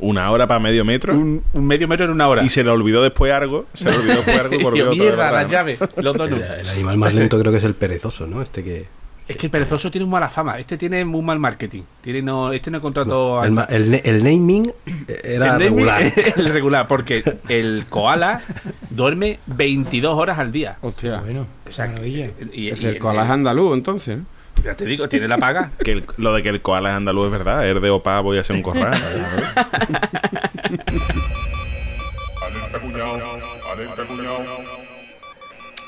Una 0.00 0.30
hora 0.30 0.46
para 0.46 0.58
medio 0.60 0.84
metro. 0.84 1.14
Un, 1.14 1.42
un 1.52 1.66
medio 1.66 1.86
metro 1.88 2.06
en 2.06 2.12
una 2.12 2.26
hora. 2.28 2.42
Y 2.42 2.48
se 2.48 2.64
le 2.64 2.70
olvidó 2.70 3.02
después 3.02 3.32
algo. 3.32 3.66
Se 3.74 3.90
le 3.90 3.96
olvidó 3.96 4.14
después 4.16 4.40
algo 4.40 4.54
y 4.54 4.62
volvió 4.62 4.90
mierda, 4.92 5.30
las 5.30 5.44
¿no? 5.44 5.50
llaves, 5.52 5.78
los 5.96 6.14
El, 6.14 6.18
donuts. 6.18 6.42
el 6.60 6.68
animal 6.70 6.96
más 6.98 7.14
lento 7.14 7.38
creo 7.38 7.52
que 7.52 7.58
es 7.58 7.64
el 7.64 7.74
perezoso, 7.74 8.26
¿no? 8.26 8.42
Este 8.42 8.64
que... 8.64 8.86
Es 9.28 9.36
que 9.36 9.46
el 9.46 9.50
perezoso 9.52 9.92
tiene 9.92 10.08
mala 10.08 10.28
fama. 10.28 10.58
Este 10.58 10.76
tiene 10.76 11.04
muy 11.04 11.22
mal 11.22 11.38
marketing. 11.38 11.82
Tiene 12.00 12.20
no, 12.20 12.52
este 12.52 12.68
no 12.72 12.80
contrató 12.80 13.44
El, 13.44 13.52
ma- 13.52 13.62
el 13.70 13.88
ne- 13.92 14.02
el 14.04 14.24
naming 14.24 14.72
era 15.06 15.46
el 15.46 15.52
naming- 15.52 15.58
regular. 15.58 16.02
el 16.36 16.46
regular, 16.46 16.88
porque 16.88 17.22
el 17.48 17.84
koala 17.88 18.40
duerme 18.90 19.38
22 19.46 20.18
horas 20.18 20.38
al 20.40 20.50
día. 20.50 20.78
Hostia. 20.80 21.20
Bueno, 21.20 21.46
O 21.68 21.72
sea, 21.72 21.86
maravilla. 21.86 22.30
y, 22.52 22.70
Es 22.70 22.82
y- 22.82 22.86
el 22.86 22.98
koala 22.98 23.22
es 23.24 23.30
andaluz, 23.30 23.74
entonces. 23.74 24.18
¿no? 24.18 24.24
Ya 24.64 24.74
te 24.74 24.84
digo, 24.84 25.08
tiene 25.08 25.28
la 25.28 25.38
paga. 25.38 25.70
Que 25.84 25.92
el- 25.92 26.04
lo 26.16 26.32
de 26.34 26.42
que 26.42 26.48
el 26.50 26.60
koala 26.62 26.90
es 26.90 26.94
andaluz 26.94 27.26
es 27.26 27.32
verdad. 27.32 27.66
Es 27.66 27.80
de 27.80 27.90
opa, 27.90 28.20
voy 28.20 28.38
a 28.38 28.42
hacer 28.42 28.56
un 28.56 28.62
corral. 28.62 29.00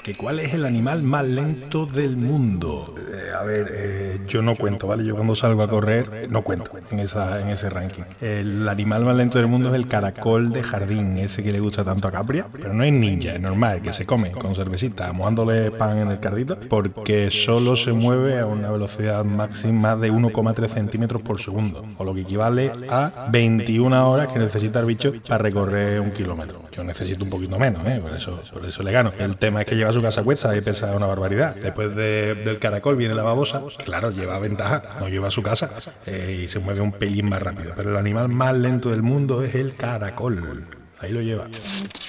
¿Que 0.02 0.16
¿Cuál 0.16 0.40
es 0.40 0.52
el 0.52 0.64
animal 0.64 1.04
más 1.04 1.24
lento 1.24 1.86
del 1.86 2.16
mundo? 2.16 2.92
Eh, 2.98 3.30
a 3.38 3.44
ver, 3.44 3.68
eh, 3.70 4.18
yo 4.26 4.42
no 4.42 4.56
cuento, 4.56 4.88
¿vale? 4.88 5.04
Yo 5.04 5.14
cuando 5.14 5.36
salgo 5.36 5.62
a 5.62 5.68
correr 5.68 6.28
no 6.28 6.42
cuento 6.42 6.72
en, 6.90 6.98
esa, 6.98 7.40
en 7.40 7.50
ese 7.50 7.70
ranking. 7.70 8.02
El 8.20 8.68
animal 8.68 9.04
más 9.04 9.16
lento 9.16 9.38
del 9.38 9.46
mundo 9.46 9.68
es 9.68 9.76
el 9.76 9.86
caracol 9.86 10.52
de 10.52 10.64
jardín, 10.64 11.18
ese 11.18 11.44
que 11.44 11.52
le 11.52 11.60
gusta 11.60 11.84
tanto 11.84 12.08
a 12.08 12.10
Capria, 12.10 12.48
pero 12.50 12.74
no 12.74 12.82
es 12.82 12.92
ninja, 12.92 13.34
es 13.34 13.40
normal, 13.40 13.80
que 13.80 13.92
se 13.92 14.04
come 14.04 14.32
con 14.32 14.56
cervecita, 14.56 15.12
mojándole 15.12 15.70
pan 15.70 15.96
en 15.98 16.08
el 16.08 16.18
cardito, 16.18 16.58
porque 16.68 17.30
solo 17.30 17.76
se 17.76 17.92
mueve 17.92 18.40
a 18.40 18.46
una 18.46 18.72
velocidad 18.72 19.24
máxima 19.24 19.94
de 19.94 20.10
1,3 20.10 20.66
centímetros 20.68 21.22
por 21.22 21.40
segundo, 21.40 21.84
o 21.96 22.04
lo 22.04 22.12
que 22.12 22.22
equivale 22.22 22.72
a 22.88 23.28
21 23.30 24.10
horas 24.10 24.32
que 24.32 24.40
necesita 24.40 24.80
el 24.80 24.86
bicho 24.86 25.12
para 25.28 25.38
recorrer 25.38 26.00
un 26.00 26.10
kilómetro. 26.10 26.62
Yo 26.72 26.82
necesito 26.82 27.22
un 27.22 27.30
poquito 27.30 27.56
menos, 27.56 27.86
¿eh? 27.86 28.00
por, 28.02 28.16
eso, 28.16 28.40
por 28.52 28.64
eso 28.64 28.82
le 28.82 28.90
gano. 28.90 29.12
El 29.16 29.36
tema 29.36 29.60
es 29.60 29.66
que 29.66 29.76
lleva 29.76 29.91
su 29.92 30.00
casa 30.02 30.22
cuesta 30.22 30.56
y 30.56 30.60
pesa 30.60 30.94
una 30.96 31.06
barbaridad. 31.06 31.54
Después 31.56 31.94
de- 31.94 32.34
del 32.34 32.58
caracol 32.58 32.96
viene 32.96 33.14
la 33.14 33.22
babosa, 33.22 33.60
claro, 33.84 34.10
lleva 34.10 34.38
ventaja, 34.38 34.82
no 35.00 35.08
lleva 35.08 35.30
su 35.30 35.42
casa 35.42 35.70
eh, 36.06 36.42
y 36.44 36.48
se 36.48 36.58
mueve 36.58 36.80
un 36.80 36.92
pelín 36.92 37.28
más 37.28 37.42
rápido. 37.42 37.72
Pero 37.76 37.90
el 37.90 37.96
animal 37.96 38.28
más 38.28 38.56
lento 38.56 38.90
del 38.90 39.02
mundo 39.02 39.42
es 39.42 39.54
el 39.54 39.74
caracol. 39.74 40.64
Ahí 41.02 41.10
lo 41.12 41.20
lleva. 41.20 41.46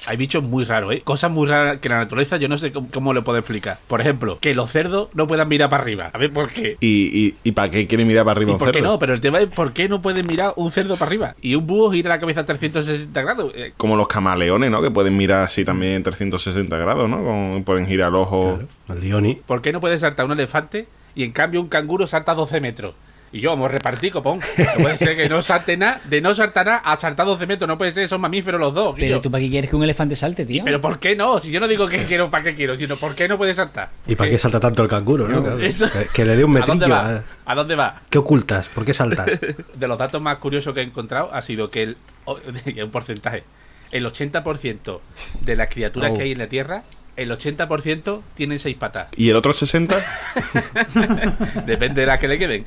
Hay 0.06 0.16
bichos 0.16 0.44
muy 0.44 0.64
raros, 0.64 0.92
¿eh? 0.94 1.00
Cosas 1.02 1.30
muy 1.30 1.48
raras 1.48 1.78
que 1.80 1.88
la 1.88 1.96
naturaleza 1.98 2.36
yo 2.36 2.46
no 2.48 2.56
sé 2.58 2.72
cómo, 2.72 2.88
cómo 2.92 3.12
lo 3.12 3.24
puedo 3.24 3.38
explicar. 3.38 3.78
Por 3.88 4.00
ejemplo, 4.00 4.38
que 4.40 4.54
los 4.54 4.70
cerdos 4.70 5.08
no 5.14 5.26
puedan 5.26 5.48
mirar 5.48 5.68
para 5.70 5.82
arriba. 5.82 6.10
A 6.12 6.18
ver 6.18 6.32
por 6.32 6.50
qué. 6.50 6.76
¿Y, 6.80 6.86
y, 7.26 7.34
y 7.42 7.52
para 7.52 7.70
qué 7.70 7.86
quiere 7.86 8.04
mirar 8.04 8.24
para 8.24 8.32
arriba 8.38 8.50
¿Y 8.50 8.54
un 8.54 8.58
por 8.58 8.68
qué 8.70 8.78
cerdo? 8.78 8.92
no? 8.92 8.98
Pero 8.98 9.14
el 9.14 9.20
tema 9.20 9.40
es 9.40 9.48
por 9.48 9.72
qué 9.72 9.88
no 9.88 10.00
pueden 10.00 10.26
mirar 10.26 10.52
un 10.56 10.70
cerdo 10.70 10.96
para 10.96 11.08
arriba. 11.08 11.34
Y 11.42 11.54
un 11.56 11.66
búho 11.66 11.90
gira 11.90 12.10
la 12.10 12.20
cabeza 12.20 12.40
a 12.42 12.44
360 12.44 13.20
grados. 13.22 13.52
Eh, 13.56 13.72
Como 13.76 13.96
los 13.96 14.06
camaleones, 14.06 14.70
¿no? 14.70 14.80
Que 14.82 14.90
pueden 14.90 15.16
mirar 15.16 15.42
así 15.42 15.64
también 15.64 15.94
en 15.94 16.02
360 16.04 16.76
grados, 16.78 17.08
¿no? 17.08 17.24
Con- 17.24 17.64
pueden 17.64 17.86
girar 17.86 18.10
el 18.10 18.16
ojo. 18.16 18.58
Al 18.88 19.00
Dioni. 19.00 19.36
¿Por 19.46 19.60
qué 19.62 19.72
no 19.72 19.80
puede 19.80 19.98
saltar 19.98 20.26
un 20.26 20.32
elefante 20.32 20.86
y 21.14 21.24
en 21.24 21.32
cambio 21.32 21.60
un 21.60 21.68
canguro 21.68 22.06
salta 22.06 22.34
12 22.34 22.60
metros? 22.60 22.94
Y 23.34 23.40
yo, 23.40 23.50
vamos 23.50 23.68
a 23.68 23.72
repartir, 23.72 24.12
copón. 24.12 24.38
No 24.56 24.82
puede 24.84 24.96
ser 24.96 25.16
que 25.16 25.28
no 25.28 25.42
salte 25.42 25.76
nada, 25.76 26.00
de 26.04 26.20
no 26.20 26.32
saltar 26.36 26.66
nada 26.66 26.78
a 26.78 26.96
saltar 27.00 27.26
12 27.26 27.46
metros. 27.48 27.66
No 27.66 27.76
puede 27.76 27.90
ser, 27.90 28.06
son 28.06 28.20
mamíferos 28.20 28.60
los 28.60 28.72
dos. 28.72 28.94
Pero 28.96 29.20
tú 29.20 29.28
para 29.28 29.42
qué 29.42 29.50
quieres 29.50 29.68
que 29.68 29.74
un 29.74 29.82
elefante 29.82 30.14
salte, 30.14 30.46
tío. 30.46 30.62
Pero 30.64 30.80
¿por 30.80 31.00
qué 31.00 31.16
no? 31.16 31.40
Si 31.40 31.50
yo 31.50 31.58
no 31.58 31.66
digo 31.66 31.88
que 31.88 32.04
quiero, 32.04 32.30
¿para 32.30 32.44
qué 32.44 32.54
quiero? 32.54 32.76
Sino 32.76 32.94
¿por 32.96 33.16
qué 33.16 33.26
no 33.26 33.36
puede 33.36 33.52
saltar? 33.52 33.90
¿Y 34.06 34.14
para 34.14 34.30
qué 34.30 34.38
salta 34.38 34.60
tanto 34.60 34.82
el 34.84 34.88
canguro, 34.88 35.26
no? 35.26 35.42
Claro. 35.42 35.58
Eso- 35.58 35.90
Que, 35.90 36.06
que 36.14 36.24
le 36.24 36.36
dé 36.36 36.44
un 36.44 36.56
¿A 36.56 36.60
dónde 36.64 36.86
metrillo. 36.86 36.94
va? 37.12 37.24
a- 37.44 37.52
¿A 37.52 37.54
dónde 37.56 37.74
va? 37.74 38.02
¿Qué 38.08 38.18
ocultas? 38.18 38.68
¿Por 38.68 38.84
qué 38.84 38.94
saltas? 38.94 39.26
De 39.74 39.88
los 39.88 39.98
datos 39.98 40.22
más 40.22 40.38
curiosos 40.38 40.72
que 40.72 40.80
he 40.80 40.84
encontrado 40.84 41.30
ha 41.32 41.42
sido 41.42 41.70
que 41.70 41.82
el, 41.82 41.96
o- 42.26 42.38
un 42.84 42.90
porcentaje, 42.92 43.42
el 43.90 44.06
80% 44.06 45.00
de 45.40 45.56
las 45.56 45.68
criaturas 45.68 46.12
Oh. 46.12 46.16
que 46.16 46.22
hay 46.22 46.30
en 46.32 46.38
la 46.38 46.46
Tierra, 46.48 46.84
el 47.16 47.30
80% 47.30 48.22
tienen 48.34 48.58
seis 48.58 48.76
patas. 48.76 49.08
¿Y 49.16 49.30
el 49.30 49.36
otro 49.36 49.52
60? 49.52 49.96
Depende 51.66 52.02
de 52.02 52.06
las 52.06 52.18
que 52.18 52.28
le 52.28 52.38
queden. 52.38 52.66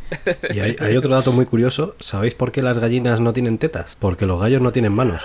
Y 0.53 0.59
hay, 0.59 0.75
hay 0.79 0.97
otro 0.97 1.11
dato 1.11 1.31
muy 1.31 1.45
curioso. 1.45 1.95
¿Sabéis 1.99 2.33
por 2.33 2.51
qué 2.51 2.61
las 2.61 2.77
gallinas 2.77 3.19
no 3.19 3.33
tienen 3.33 3.57
tetas? 3.57 3.97
Porque 3.99 4.25
los 4.25 4.39
gallos 4.39 4.61
no 4.61 4.71
tienen 4.71 4.93
manos. 4.93 5.21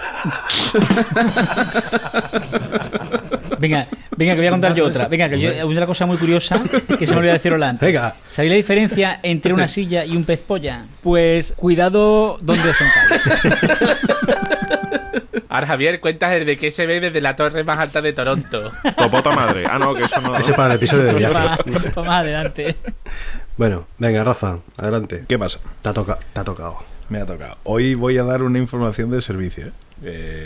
Venga, 3.58 3.86
venga, 4.16 4.34
que 4.34 4.40
voy 4.40 4.46
a 4.46 4.50
contar 4.50 4.74
yo 4.74 4.86
otra. 4.86 5.06
Venga, 5.06 5.28
que 5.28 5.38
yo, 5.38 5.50
hay 5.50 5.62
una 5.62 5.86
cosa 5.86 6.04
muy 6.04 6.16
curiosa 6.16 6.60
que 6.98 7.06
se 7.06 7.12
me 7.12 7.20
olvidó 7.20 7.34
decirlo 7.34 7.64
antes. 7.64 7.86
Venga. 7.86 8.16
¿Sabéis 8.28 8.50
la 8.50 8.56
diferencia 8.56 9.20
entre 9.22 9.52
una 9.52 9.68
silla 9.68 10.04
y 10.04 10.16
un 10.16 10.24
pez 10.24 10.40
polla? 10.40 10.86
Pues 11.00 11.54
cuidado 11.56 12.38
donde 12.42 12.70
os 12.70 12.76
sentáis. 12.76 13.22
Ahora, 15.48 15.66
Javier, 15.66 16.00
cuentas 16.00 16.32
el 16.32 16.46
de 16.46 16.56
que 16.56 16.70
se 16.70 16.86
ve 16.86 17.00
desde 17.00 17.20
la 17.20 17.36
torre 17.36 17.64
más 17.64 17.78
alta 17.78 18.00
de 18.00 18.12
Toronto. 18.12 18.72
Topota 18.96 19.30
madre. 19.32 19.64
Ah, 19.70 19.78
no, 19.78 19.94
que 19.94 20.04
eso 20.04 20.20
no. 20.20 20.36
Ese 20.36 20.54
para 20.54 20.74
el 20.74 20.76
episodio 20.78 21.04
de 21.04 21.14
viajes. 21.14 21.58
Para 21.94 22.06
más 22.06 22.20
adelante. 22.22 22.76
Bueno, 23.56 23.86
venga, 23.98 24.24
Rafa, 24.24 24.58
adelante. 24.78 25.24
¿Qué 25.28 25.38
pasa? 25.38 25.60
Te 25.82 25.88
ha, 25.88 25.92
toca- 25.92 26.18
te 26.32 26.40
ha 26.40 26.44
tocado. 26.44 26.78
Me 27.08 27.20
ha 27.20 27.26
tocado. 27.26 27.58
Hoy 27.64 27.94
voy 27.94 28.16
a 28.18 28.24
dar 28.24 28.42
una 28.42 28.58
información 28.58 29.10
de 29.10 29.20
servicio. 29.20 29.66
¿eh? 29.66 29.72
Eh, 30.04 30.44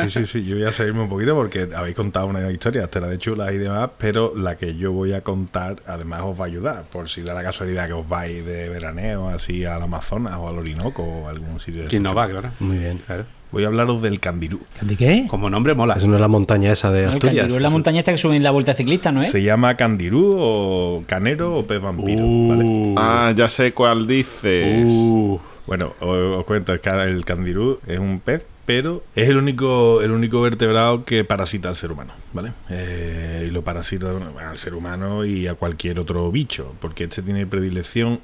sí, 0.00 0.10
sí, 0.10 0.26
sí. 0.26 0.44
Yo 0.44 0.56
voy 0.56 0.64
a 0.64 0.72
seguirme 0.72 1.02
un 1.02 1.08
poquito 1.08 1.34
porque 1.34 1.68
habéis 1.74 1.94
contado 1.96 2.26
una 2.26 2.50
historia, 2.50 2.84
hasta 2.84 3.00
la 3.00 3.08
de 3.08 3.18
chulas 3.18 3.52
y 3.52 3.58
demás, 3.58 3.90
pero 3.98 4.32
la 4.36 4.56
que 4.56 4.76
yo 4.76 4.92
voy 4.92 5.12
a 5.12 5.20
contar 5.22 5.76
además 5.86 6.22
os 6.24 6.38
va 6.40 6.44
a 6.44 6.46
ayudar. 6.48 6.84
Por 6.84 7.08
si 7.08 7.22
da 7.22 7.34
la 7.34 7.42
casualidad 7.42 7.86
que 7.86 7.92
os 7.92 8.08
vais 8.08 8.44
de 8.44 8.68
veraneo 8.68 9.28
así 9.28 9.64
al 9.64 9.82
Amazonas 9.82 10.34
o 10.38 10.48
al 10.48 10.58
Orinoco 10.58 11.02
o 11.02 11.26
a 11.26 11.30
algún 11.30 11.58
sitio 11.60 11.82
de 11.82 11.88
¿Quién 11.88 12.02
no 12.02 12.14
va, 12.14 12.28
claro? 12.28 12.50
Muy 12.60 12.78
bien. 12.78 13.00
Claro. 13.06 13.24
Voy 13.50 13.64
a 13.64 13.66
hablaros 13.66 14.00
del 14.00 14.18
candirú. 14.18 14.60
¿De 14.80 14.96
qué? 14.96 15.26
Como 15.28 15.50
nombre 15.50 15.74
mola. 15.74 15.94
Eso 15.94 16.06
no 16.08 16.14
es 16.14 16.22
la 16.22 16.28
montaña 16.28 16.72
esa 16.72 16.90
de 16.90 17.00
El 17.02 17.08
Asturias. 17.10 17.36
candirú 17.40 17.56
es 17.56 17.62
la 17.62 17.68
montaña 17.68 17.98
esta 17.98 18.12
que 18.12 18.16
sube 18.18 18.34
en 18.34 18.42
la 18.42 18.50
vuelta 18.50 18.72
ciclista, 18.72 19.12
¿no 19.12 19.20
es? 19.20 19.30
Se 19.30 19.42
llama 19.42 19.76
candirú 19.76 20.36
o 20.38 21.04
canero 21.06 21.56
o 21.56 21.66
pez 21.66 21.78
vampiro. 21.80 22.24
¿vale? 22.24 22.94
Ah, 22.96 23.32
ya 23.36 23.50
sé 23.50 23.72
cuál 23.74 24.06
dices. 24.06 24.88
Uh, 24.88 25.38
Bueno, 25.66 25.92
os, 26.00 26.38
os 26.38 26.44
cuento, 26.46 26.72
el, 26.72 26.80
el 27.00 27.24
candirú 27.26 27.78
es 27.86 27.98
un 27.98 28.20
pez, 28.20 28.46
pero 28.64 29.02
es 29.16 29.28
el 29.28 29.36
único, 29.36 30.02
el 30.02 30.12
único 30.12 30.40
vertebrado 30.40 31.04
que 31.04 31.24
parasita 31.24 31.68
al 31.68 31.76
ser 31.76 31.92
humano, 31.92 32.12
¿vale? 32.32 32.52
Eh, 32.70 33.46
y 33.48 33.50
lo 33.50 33.62
parasita 33.62 34.10
al 34.10 34.58
ser 34.58 34.74
humano 34.74 35.24
y 35.24 35.46
a 35.46 35.54
cualquier 35.54 35.98
otro 35.98 36.30
bicho, 36.30 36.74
porque 36.80 37.04
este 37.04 37.22
tiene 37.22 37.46
predilección. 37.46 38.20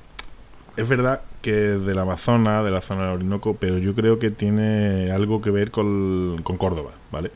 Es 0.77 0.89
verdad 0.89 1.23
que 1.43 1.75
es 1.75 1.85
del 1.85 1.99
Amazonas, 1.99 2.65
de 2.65 2.71
la 2.71 2.81
zona 2.81 3.03
del 3.03 3.15
Orinoco, 3.15 3.57
pero 3.59 3.79
yo 3.79 3.95
creo 3.95 4.19
que 4.19 4.31
tiene 4.31 5.11
algo 5.11 5.41
que 5.41 5.51
ver 5.51 5.71
con, 5.73 6.41
con 6.45 6.57
Córdoba, 6.57 6.93
¿vale? 7.11 7.33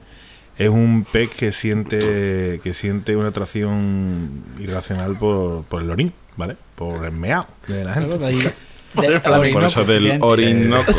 Es 0.58 0.68
un 0.68 1.04
pez 1.10 1.30
que 1.30 1.50
siente 1.50 2.60
que 2.62 2.74
siente 2.74 3.16
una 3.16 3.28
atracción 3.28 4.44
irracional 4.60 5.16
por, 5.18 5.64
por 5.64 5.82
el 5.82 5.90
orín, 5.90 6.12
¿vale? 6.36 6.56
Por 6.76 7.04
el 7.04 7.12
meao 7.12 7.46
de 7.66 7.84
la 7.84 7.94
gente. 7.94 8.16
Claro, 8.16 8.52
del 9.00 9.20
Por 9.52 9.64
eso 9.64 9.84
del. 9.84 10.18
Orinoco. 10.20 10.92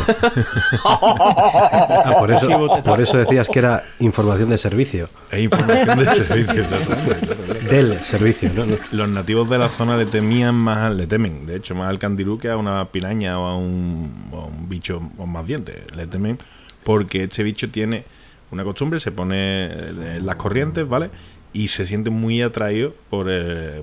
Ah, 0.84 2.16
por 2.18 2.30
eso, 2.32 2.82
por 2.84 3.00
eso 3.00 3.18
decías 3.18 3.48
que 3.48 3.58
era 3.58 3.84
información 4.00 4.50
de 4.50 4.58
servicio. 4.58 5.08
Es 5.30 5.40
información 5.40 5.98
de 5.98 6.14
servicio. 6.24 6.64
Del 7.70 8.04
servicio. 8.04 8.50
Los 8.92 9.08
nativos 9.08 9.48
de 9.48 9.58
la 9.58 9.68
zona 9.68 9.96
le 9.96 10.06
temían 10.06 10.54
más, 10.54 10.78
al- 10.78 10.96
le 10.96 11.06
temen, 11.06 11.46
de 11.46 11.56
hecho, 11.56 11.74
más 11.74 11.88
al 11.88 11.98
candirú 11.98 12.38
que 12.38 12.48
a 12.50 12.56
una 12.56 12.84
piraña 12.86 13.38
o 13.38 13.46
a 13.46 13.56
un, 13.56 14.28
o 14.32 14.46
un 14.46 14.68
bicho 14.68 15.00
con 15.16 15.30
más 15.30 15.46
dientes. 15.46 15.76
Le 15.96 16.06
temen 16.06 16.38
porque 16.82 17.24
este 17.24 17.42
bicho 17.42 17.70
tiene 17.70 18.04
una 18.50 18.62
costumbre, 18.64 19.00
se 19.00 19.10
pone 19.10 19.66
eh, 19.66 20.12
en 20.16 20.26
las 20.26 20.36
corrientes, 20.36 20.86
¿vale? 20.88 21.10
Y 21.54 21.68
se 21.68 21.86
siente 21.86 22.10
muy 22.10 22.42
atraído 22.42 22.92
por, 23.08 23.28
eh, 23.30 23.82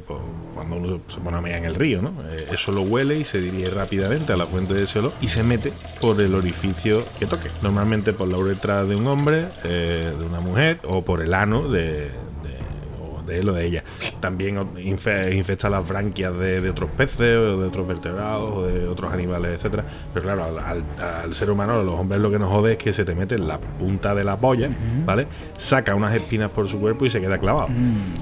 cuando 0.53 0.75
uno 0.75 1.01
se 1.07 1.19
pone 1.19 1.37
a 1.37 1.41
mear 1.41 1.57
en 1.57 1.65
el 1.65 1.73
río, 1.73 2.01
¿no? 2.01 2.13
Eh, 2.29 2.45
eso 2.51 2.71
lo 2.71 2.81
huele 2.81 3.17
y 3.17 3.23
se 3.23 3.41
dirige 3.41 3.71
rápidamente 3.71 4.33
a 4.33 4.37
la 4.37 4.45
fuente 4.45 4.73
de 4.73 4.83
ese 4.83 4.99
olor 4.99 5.13
y 5.21 5.27
se 5.29 5.43
mete 5.43 5.71
por 5.99 6.21
el 6.21 6.35
orificio 6.35 7.03
que 7.17 7.25
toque. 7.25 7.49
Normalmente 7.63 8.13
por 8.13 8.27
la 8.27 8.37
uretra 8.37 8.83
de 8.83 8.95
un 8.95 9.07
hombre, 9.07 9.45
eh, 9.63 10.13
de 10.15 10.25
una 10.25 10.41
mujer 10.41 10.79
o 10.83 11.03
por 11.03 11.21
el 11.21 11.33
ano 11.33 11.69
de, 11.69 12.11
de- 13.31 13.39
él 13.39 13.49
o 13.49 13.53
de 13.53 13.65
ella. 13.65 13.83
También 14.19 14.59
infecta 14.83 15.69
las 15.69 15.87
branquias 15.87 16.37
de, 16.37 16.61
de 16.61 16.69
otros 16.69 16.89
peces 16.91 17.37
o 17.37 17.57
de 17.61 17.67
otros 17.67 17.87
vertebrados 17.87 18.53
o 18.57 18.63
de 18.67 18.87
otros 18.87 19.11
animales, 19.13 19.55
etcétera. 19.55 19.83
Pero 20.13 20.23
claro, 20.25 20.43
al, 20.45 20.59
al- 20.59 20.83
al 21.23 21.33
ser 21.33 21.49
humano, 21.49 21.79
a 21.79 21.83
los 21.83 21.99
hombres 21.99 22.19
lo 22.21 22.29
que 22.31 22.39
nos 22.39 22.49
jode 22.49 22.73
es 22.73 22.77
que 22.77 22.93
se 22.93 23.05
te 23.05 23.15
mete 23.15 23.35
en 23.35 23.47
la 23.47 23.57
punta 23.59 24.13
de 24.15 24.23
la 24.23 24.37
polla, 24.37 24.69
¿vale? 25.05 25.27
Saca 25.57 25.95
unas 25.95 26.13
espinas 26.13 26.51
por 26.51 26.67
su 26.67 26.79
cuerpo 26.79 27.05
y 27.05 27.09
se 27.09 27.19
queda 27.21 27.37
clavado. 27.37 27.69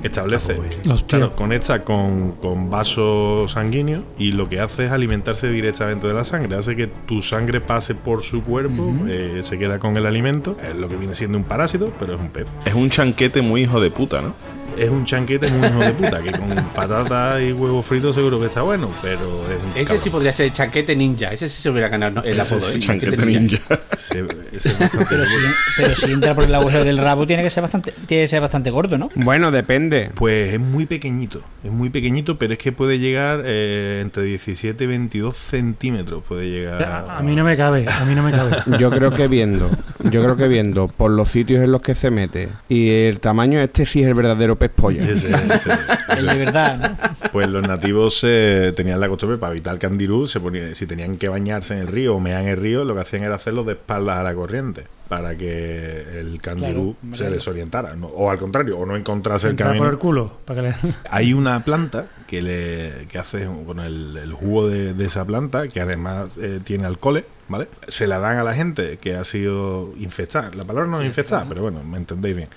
Establece, 0.03 0.53
Hostia. 0.89 1.17
claro, 1.19 1.35
conecta 1.35 1.83
con, 1.83 2.31
con 2.33 2.69
vasos 2.69 3.51
sanguíneos 3.51 4.03
y 4.17 4.31
lo 4.31 4.47
que 4.49 4.59
hace 4.59 4.85
es 4.85 4.91
alimentarse 4.91 5.49
directamente 5.49 6.07
de 6.07 6.13
la 6.13 6.23
sangre. 6.23 6.55
Hace 6.55 6.75
que 6.75 6.87
tu 6.87 7.21
sangre 7.21 7.59
pase 7.61 7.95
por 7.95 8.21
su 8.23 8.43
cuerpo, 8.43 8.93
eh, 9.07 9.41
se 9.43 9.57
queda 9.57 9.79
con 9.79 9.97
el 9.97 10.05
alimento. 10.05 10.55
Es 10.69 10.75
lo 10.75 10.87
que 10.87 10.95
viene 10.95 11.15
siendo 11.15 11.37
un 11.37 11.43
parásito, 11.43 11.91
pero 11.99 12.15
es 12.15 12.19
un 12.19 12.29
pez. 12.29 12.45
Es 12.65 12.73
un 12.73 12.89
chanquete 12.89 13.41
muy 13.41 13.61
hijo 13.63 13.79
de 13.81 13.91
puta, 13.91 14.21
¿no? 14.21 14.33
Es 14.77 14.89
un 14.89 15.05
chanquete 15.05 15.49
muy 15.49 15.67
hijo 15.67 15.79
de 15.79 15.91
puta, 15.93 16.21
que 16.21 16.31
con 16.31 16.49
patata 16.75 17.41
y 17.41 17.51
huevo 17.51 17.81
frito 17.81 18.13
seguro 18.13 18.39
que 18.39 18.45
está 18.47 18.61
bueno, 18.61 18.89
pero 19.01 19.19
es 19.19 19.63
un 19.63 19.69
Ese 19.71 19.83
cabrón. 19.85 19.99
sí 20.03 20.09
podría 20.09 20.33
ser 20.33 20.51
Chaquete 20.53 20.95
Ninja. 20.95 21.29
Ese 21.33 21.49
sí 21.49 21.61
se 21.61 21.69
hubiera 21.69 21.89
ganado 21.89 22.15
¿no? 22.15 22.21
el 22.23 22.39
Ese 22.39 22.55
apodo. 22.55 22.67
sí, 22.69 22.77
¿eh? 22.77 22.79
Chanquete 22.79 23.25
ninja. 23.25 23.57
Ese- 23.93 24.25
ese 24.53 24.69
es 24.69 24.79
bastante 24.79 25.05
Pero 25.09 25.25
si, 25.25 25.33
bueno. 25.35 25.53
pero 25.77 25.95
si 25.95 26.11
entra 26.11 26.35
por 26.35 26.43
el 26.45 26.55
agujero 26.55 26.83
del 26.85 26.97
rabo, 26.97 27.27
tiene 27.27 27.43
que 27.43 27.49
ser 27.49 27.61
bastante, 27.61 27.93
tiene 28.07 28.23
que 28.23 28.27
ser 28.27 28.41
bastante 28.41 28.69
gordo, 28.71 28.97
¿no? 28.97 29.09
Bueno, 29.15 29.51
depende. 29.51 30.11
Pues 30.15 30.53
es 30.53 30.59
muy 30.59 30.85
pequeñito, 30.85 31.41
es 31.63 31.71
muy 31.71 31.89
pequeñito, 31.89 32.37
pero 32.37 32.53
es 32.53 32.59
que 32.59 32.71
puede 32.71 32.99
llegar 32.99 33.41
eh, 33.45 33.99
entre 34.01 34.23
17 34.23 34.83
y 34.83 34.87
22 34.87 35.35
centímetros. 35.37 36.23
Puede 36.27 36.49
llegar. 36.49 36.81
A, 36.83 37.17
a 37.17 37.21
mí 37.21 37.35
no 37.35 37.43
me 37.43 37.55
cabe, 37.57 37.85
a 37.87 38.05
mí 38.05 38.15
no 38.15 38.23
me 38.23 38.31
cabe. 38.31 38.57
Yo 38.79 38.89
creo 38.89 39.11
que 39.11 39.27
viendo, 39.27 39.69
yo 39.99 40.23
creo 40.23 40.37
que 40.37 40.47
viendo 40.47 40.87
por 40.87 41.11
los 41.11 41.29
sitios 41.29 41.63
en 41.63 41.71
los 41.71 41.81
que 41.81 41.95
se 41.95 42.09
mete 42.11 42.49
y 42.69 42.89
el 42.89 43.19
tamaño, 43.19 43.59
este 43.61 43.85
sí 43.85 44.01
es 44.01 44.07
el 44.07 44.13
verdadero 44.13 44.57
pez 44.59 44.71
polla. 44.71 45.01
El 46.17 46.25
de 46.27 46.35
verdad, 46.35 46.77
¿no? 46.77 47.29
Pues 47.31 47.49
los 47.49 47.67
nativos 47.67 48.19
eh, 48.23 48.73
tenían 48.75 48.99
la 48.99 49.07
costumbre 49.07 49.37
para 49.37 49.53
evitar 49.53 49.73
el 49.73 49.79
candirú, 49.79 50.27
se 50.27 50.39
ponía, 50.39 50.73
si 50.75 50.85
tenían 50.85 51.17
que 51.17 51.29
bañarse 51.29 51.73
en 51.73 51.81
el 51.81 51.87
río 51.87 52.15
o 52.15 52.19
mear 52.19 52.41
en 52.41 52.49
el 52.49 52.57
río, 52.57 52.83
lo 52.83 52.95
que 52.95 53.01
hacían 53.01 53.23
era 53.23 53.35
hacerlo 53.35 53.63
de 53.63 53.73
espaldas 53.73 54.17
a 54.17 54.23
la 54.23 54.33
corriente 54.33 54.85
para 55.07 55.35
que 55.35 56.19
el 56.19 56.39
candirú 56.39 56.95
Claro, 57.01 57.17
se 57.17 57.29
desorientara, 57.29 57.95
¿no? 57.95 58.07
o 58.07 58.29
al 58.29 58.37
contrario, 58.37 58.77
o 58.77 58.85
no 58.85 58.95
encontrase 58.95 59.47
el 59.47 59.55
camino. 59.55 59.83
por 59.83 59.91
el 59.91 59.97
culo. 59.97 60.31
Para 60.45 60.61
que 60.61 60.67
le... 60.69 60.93
Hay 61.09 61.33
una 61.33 61.65
planta 61.65 62.07
que 62.27 62.41
le 62.41 63.07
que 63.09 63.17
hace 63.17 63.47
con 63.65 63.79
el, 63.79 64.17
el 64.17 64.33
jugo 64.33 64.67
de, 64.67 64.93
de 64.93 65.05
esa 65.05 65.25
planta, 65.25 65.67
que 65.67 65.81
además 65.81 66.29
eh, 66.37 66.59
tiene 66.63 66.85
alcoholes, 66.85 67.23
¿vale? 67.47 67.67
Se 67.87 68.05
la 68.05 68.19
dan 68.19 68.37
a 68.37 68.43
la 68.43 68.53
gente 68.53 68.97
que 68.97 69.15
ha 69.15 69.25
sido 69.25 69.93
infectada. 69.97 70.51
La 70.55 70.63
palabra 70.63 70.89
no 70.89 71.01
es 71.01 71.07
infectada, 71.07 71.45
pero 71.49 71.63
bueno, 71.63 71.83
me 71.83 71.97
entendéis 71.97 72.35
bien. 72.35 72.49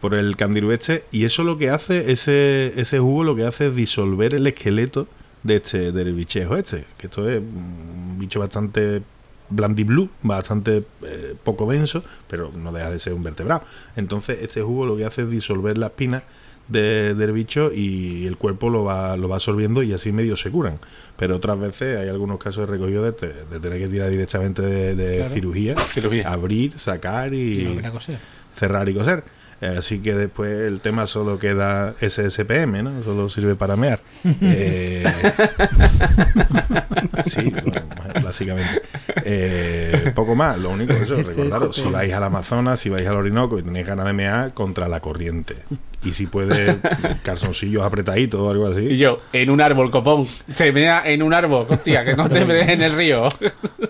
Por 0.00 0.14
el 0.14 0.36
candirú 0.36 0.70
este, 0.72 1.04
y 1.10 1.24
eso 1.24 1.42
lo 1.44 1.58
que 1.58 1.70
hace, 1.70 2.12
ese, 2.12 2.72
ese 2.80 2.98
jugo 3.00 3.24
lo 3.24 3.34
que 3.34 3.44
hace 3.44 3.68
es 3.68 3.74
disolver 3.74 4.32
el 4.34 4.46
esqueleto 4.46 5.08
de 5.42 5.56
este, 5.56 5.90
del 5.92 6.14
bichejo 6.14 6.56
este, 6.56 6.84
que 6.98 7.06
esto 7.08 7.28
es 7.28 7.38
un 7.40 8.16
bicho 8.18 8.38
bastante 8.40 9.02
blandiblú, 9.50 10.08
bastante 10.22 10.84
eh, 11.02 11.34
poco 11.42 11.70
denso, 11.70 12.04
pero 12.28 12.52
no 12.54 12.70
deja 12.72 12.90
de 12.90 12.98
ser 12.98 13.14
un 13.14 13.22
vertebrado. 13.22 13.62
Entonces, 13.96 14.38
este 14.42 14.60
jugo 14.62 14.84
lo 14.86 14.96
que 14.96 15.04
hace 15.04 15.22
es 15.22 15.30
disolver 15.30 15.78
la 15.78 15.86
espina 15.86 16.22
de- 16.68 17.14
del 17.14 17.32
bicho 17.32 17.72
y 17.74 18.26
el 18.26 18.36
cuerpo 18.36 18.68
lo 18.68 18.84
va, 18.84 19.16
lo 19.16 19.28
va 19.28 19.36
absorbiendo 19.36 19.82
y 19.82 19.92
así 19.94 20.12
medio 20.12 20.36
se 20.36 20.50
curan. 20.50 20.78
Pero 21.16 21.36
otras 21.36 21.58
veces 21.58 21.98
hay 21.98 22.08
algunos 22.08 22.38
casos 22.38 22.68
de 22.68 22.74
recogido 22.74 23.02
de, 23.04 23.12
te- 23.12 23.32
de 23.50 23.58
tener 23.58 23.78
que 23.80 23.88
tirar 23.88 24.10
directamente 24.10 24.60
de, 24.60 24.94
de 24.94 25.16
Claro. 25.16 25.30
cirugía, 25.32 25.76
Cirugía. 25.76 26.30
abrir, 26.30 26.78
sacar 26.78 27.32
Y 27.32 27.80
cerrar 28.54 28.88
y 28.88 28.94
coser. 28.94 29.24
Eh, 29.60 29.76
Así 29.78 30.00
que 30.00 30.14
después 30.14 30.50
el 30.68 30.80
tema 30.80 31.06
solo 31.06 31.38
queda 31.38 31.94
SSPM, 32.00 32.82
¿no? 32.82 33.02
Solo 33.02 33.28
sirve 33.28 33.54
para 33.54 33.76
mear. 33.76 34.00
Eh, 34.40 35.04
sí, 37.26 37.50
bueno, 37.50 37.82
básicamente. 38.22 38.82
Eh, 39.24 40.12
poco 40.14 40.34
más, 40.34 40.58
lo 40.58 40.70
único 40.70 40.92
eso, 40.94 41.16
recordaros, 41.22 41.76
si 41.76 41.82
vais 41.90 42.12
al 42.12 42.24
Amazonas, 42.24 42.80
si 42.80 42.88
vais 42.88 43.06
al 43.06 43.16
Orinoco 43.16 43.58
y 43.58 43.62
tenéis 43.62 43.86
ganas 43.86 44.06
de 44.06 44.12
mear, 44.12 44.52
contra 44.54 44.88
la 44.88 45.00
corriente. 45.00 45.56
Y 46.04 46.12
si 46.12 46.26
puede, 46.26 46.76
calzoncillos 47.24 47.82
apretaditos 47.82 48.40
o 48.40 48.50
algo 48.50 48.68
Y 48.70 48.72
así. 48.72 48.98
yo, 48.98 49.20
en 49.32 49.50
un 49.50 49.60
árbol, 49.60 49.90
copón. 49.90 50.26
Se 50.48 50.70
mea 50.70 51.02
en 51.04 51.22
un 51.22 51.34
árbol, 51.34 51.66
hostia, 51.68 52.04
que 52.04 52.14
no 52.14 52.28
te 52.28 52.44
veas 52.44 52.68
en 52.68 52.82
el 52.82 52.92
río. 52.92 53.28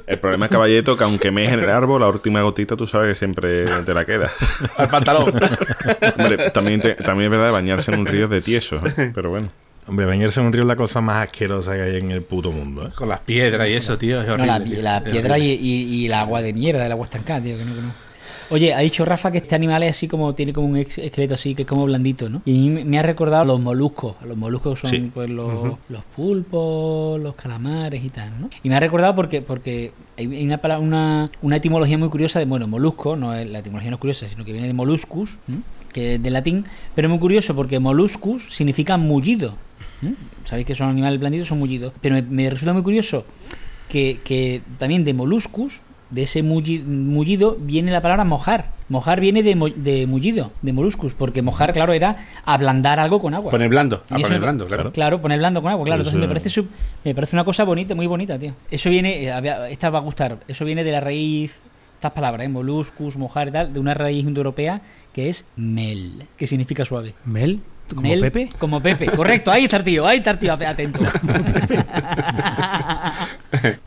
El 0.07 0.19
problema 0.19 0.47
es, 0.47 0.51
caballeto, 0.53 0.97
que 0.97 1.05
aunque 1.05 1.31
mees 1.31 1.53
en 1.53 1.61
el 1.61 1.69
árbol, 1.69 2.01
la 2.01 2.09
última 2.09 2.41
gotita 2.41 2.77
tú 2.77 2.87
sabes 2.87 3.11
que 3.11 3.15
siempre 3.15 3.65
te 3.85 3.93
la 3.93 4.05
queda. 4.07 4.31
Al 4.79 4.89
pantalón. 4.89 5.35
Hombre, 6.19 6.51
también, 6.51 6.81
te- 6.81 6.95
también 6.95 7.33
es 7.33 7.39
verdad, 7.39 7.53
bañarse 7.53 7.93
en 7.93 8.01
un 8.01 8.07
río 8.07 8.25
es 8.25 8.31
de 8.31 8.41
tieso, 8.41 8.77
¿eh? 8.97 9.11
pero 9.15 9.31
bueno. 9.31 9.49
Hombre, 9.87 10.05
bañarse 10.05 10.41
en 10.41 10.47
un 10.47 10.53
río 10.53 10.63
es 10.63 10.69
la 10.69 10.77
cosa 10.77 11.01
más 11.01 11.25
asquerosa 11.27 11.75
que 11.75 11.81
hay 11.83 11.97
en 11.97 12.11
el 12.11 12.21
puto 12.23 12.53
mundo. 12.53 12.89
¿eh? 12.89 12.91
Con 12.95 13.09
las 13.09 13.21
piedras 13.21 13.67
y 13.69 13.73
eso, 13.73 13.97
tío. 13.97 14.21
Es 14.21 14.27
No, 14.29 14.35
horrible. 14.35 14.53
la, 14.53 14.65
tío. 14.65 14.83
la 14.83 14.97
Es 14.99 15.03
piedra 15.05 15.39
y, 15.39 15.51
y- 15.53 15.83
y 16.03 16.07
el 16.07 16.13
agua 16.13 16.43
de 16.43 16.53
mierda 16.53 16.83
del 16.83 16.93
agua 16.93 17.05
estancada, 17.07 17.41
tío, 17.43 17.57
que 17.57 17.65
no, 17.65 17.75
que 17.75 17.81
no. 17.81 18.08
Oye, 18.51 18.73
ha 18.73 18.79
dicho 18.81 19.05
Rafa 19.05 19.31
que 19.31 19.39
este 19.39 19.55
animal 19.55 19.83
es 19.83 19.91
así 19.97 20.09
como, 20.09 20.35
tiene 20.35 20.53
como 20.55 20.69
un 20.69 20.77
esqueleto 20.79 21.35
así, 21.35 21.55
que 21.55 21.63
es 21.63 21.69
como 21.69 21.85
blandito, 21.85 22.31
¿no? 22.31 22.41
Y 22.47 22.71
me- 22.71 22.99
ha 22.99 23.03
recordado 23.03 23.43
a 23.43 23.45
los 23.45 23.61
moluscos. 23.61 24.15
A 24.23 24.27
los 24.27 24.37
moluscos 24.39 24.81
son 24.81 24.91
Sí. 24.91 25.11
pues 25.13 25.29
los, 25.29 25.75
los 25.89 26.05
pulpos, 26.17 27.21
los 27.21 27.35
calamares 27.35 28.03
y 28.03 28.09
tal, 28.09 28.41
¿no? 28.41 28.49
Y 28.63 28.69
me 28.69 28.77
ha 28.77 28.81
recordado 28.81 29.15
porque, 29.15 29.43
porque 29.43 29.93
hay 30.17 30.45
una, 30.45 30.59
palabra- 30.59 30.83
una, 30.85 31.31
una 31.43 31.57
etimología 31.57 31.99
muy 31.99 32.09
curiosa 32.09 32.39
de, 32.39 32.47
bueno, 32.47 32.67
molusco, 32.67 33.17
no 33.17 33.35
es, 33.35 33.49
la 33.49 33.59
etimología 33.59 33.91
no 33.91 33.97
es 33.97 34.01
curiosa, 34.01 34.29
sino 34.29 34.45
que 34.45 34.53
viene 34.53 34.67
de 34.67 34.73
moluscus, 34.73 35.39
¿no? 35.47 35.63
que 35.93 36.15
es 36.15 36.23
de 36.23 36.31
latín, 36.31 36.65
pero 36.95 37.09
es 37.09 37.11
muy 37.11 37.19
curioso 37.21 37.55
porque 37.55 37.79
moluscus 37.79 38.47
significa 38.55 38.97
mullido. 38.97 39.55
¿no? 40.01 40.13
Sabéis 40.45 40.67
que 40.67 40.75
son 40.75 40.89
animales 40.89 41.19
blanditos, 41.21 41.49
son 41.49 41.59
mullidos. 41.59 41.93
Pero 42.01 42.15
me, 42.15 42.23
me 42.23 42.49
resulta 42.51 42.73
muy 42.73 42.83
curioso 42.83 43.25
que, 43.89 44.21
que 44.25 44.63
también 44.79 45.05
de 45.05 45.13
moluscus, 45.15 45.81
de 46.11 46.23
ese 46.23 46.43
mulli- 46.43 46.83
mullido, 46.85 47.57
viene 47.61 47.91
la 47.93 48.01
palabra 48.01 48.25
mojar. 48.25 48.73
Mojar 48.89 49.21
viene 49.21 49.43
de, 49.43 49.55
mo- 49.55 49.69
de 49.69 50.07
mullido, 50.07 50.51
de 50.63 50.73
moluscus, 50.73 51.13
porque 51.13 51.43
mojar, 51.43 51.73
claro, 51.75 51.93
era 51.93 52.17
ablandar 52.47 52.99
algo 52.99 53.21
con 53.21 53.35
agua. 53.35 53.51
Poner 53.51 53.69
blando. 53.69 54.03
Y 54.11 54.15
A 54.15 54.17
eso 54.17 54.23
poner 54.25 54.39
me- 54.41 54.45
blando, 54.47 54.67
claro. 54.67 54.93
Claro, 54.93 55.21
poner 55.21 55.39
blando 55.39 55.61
con 55.61 55.71
agua, 55.71 55.85
claro. 55.85 56.01
Entonces 56.01 56.19
me 56.21 56.27
parece, 56.29 56.49
sub- 56.49 56.69
me 57.05 57.15
parece 57.15 57.37
una 57.37 57.45
cosa 57.45 57.65
bonita, 57.65 57.95
muy 57.95 58.07
bonita, 58.07 58.39
tío. 58.39 58.55
Eso 58.71 58.89
viene, 58.89 59.25
eh, 59.29 59.33
esta 59.71 59.91
va 59.91 59.99
a 59.99 60.03
gustar, 60.03 60.39
eso 60.49 60.65
viene 60.65 60.85
de 60.85 60.93
la 60.93 61.01
raíz, 61.01 61.63
estas 61.97 62.13
palabras, 62.13 62.47
¿eh? 62.47 62.49
moluscus, 62.49 63.17
mojar 63.17 63.49
y 63.49 63.51
tal, 63.51 63.73
de 63.73 63.81
una 63.81 63.93
raíz 63.93 64.25
indoeuropea 64.25 64.81
que 65.13 65.29
es 65.29 65.45
mel, 65.57 66.23
que 66.37 66.47
significa 66.47 66.85
suave. 66.85 67.13
Mel, 67.27 67.61
como 67.95 68.03
Mel, 68.09 68.21
Pepe. 68.21 68.49
Como 68.59 68.81
Pepe, 68.83 69.07
correcto, 69.11 69.51
ahí 69.51 69.65
está 69.65 69.83
tío, 69.83 70.07
ahí 70.07 70.19
está 70.19 70.39
tío, 70.39 70.53
atento. 70.53 71.01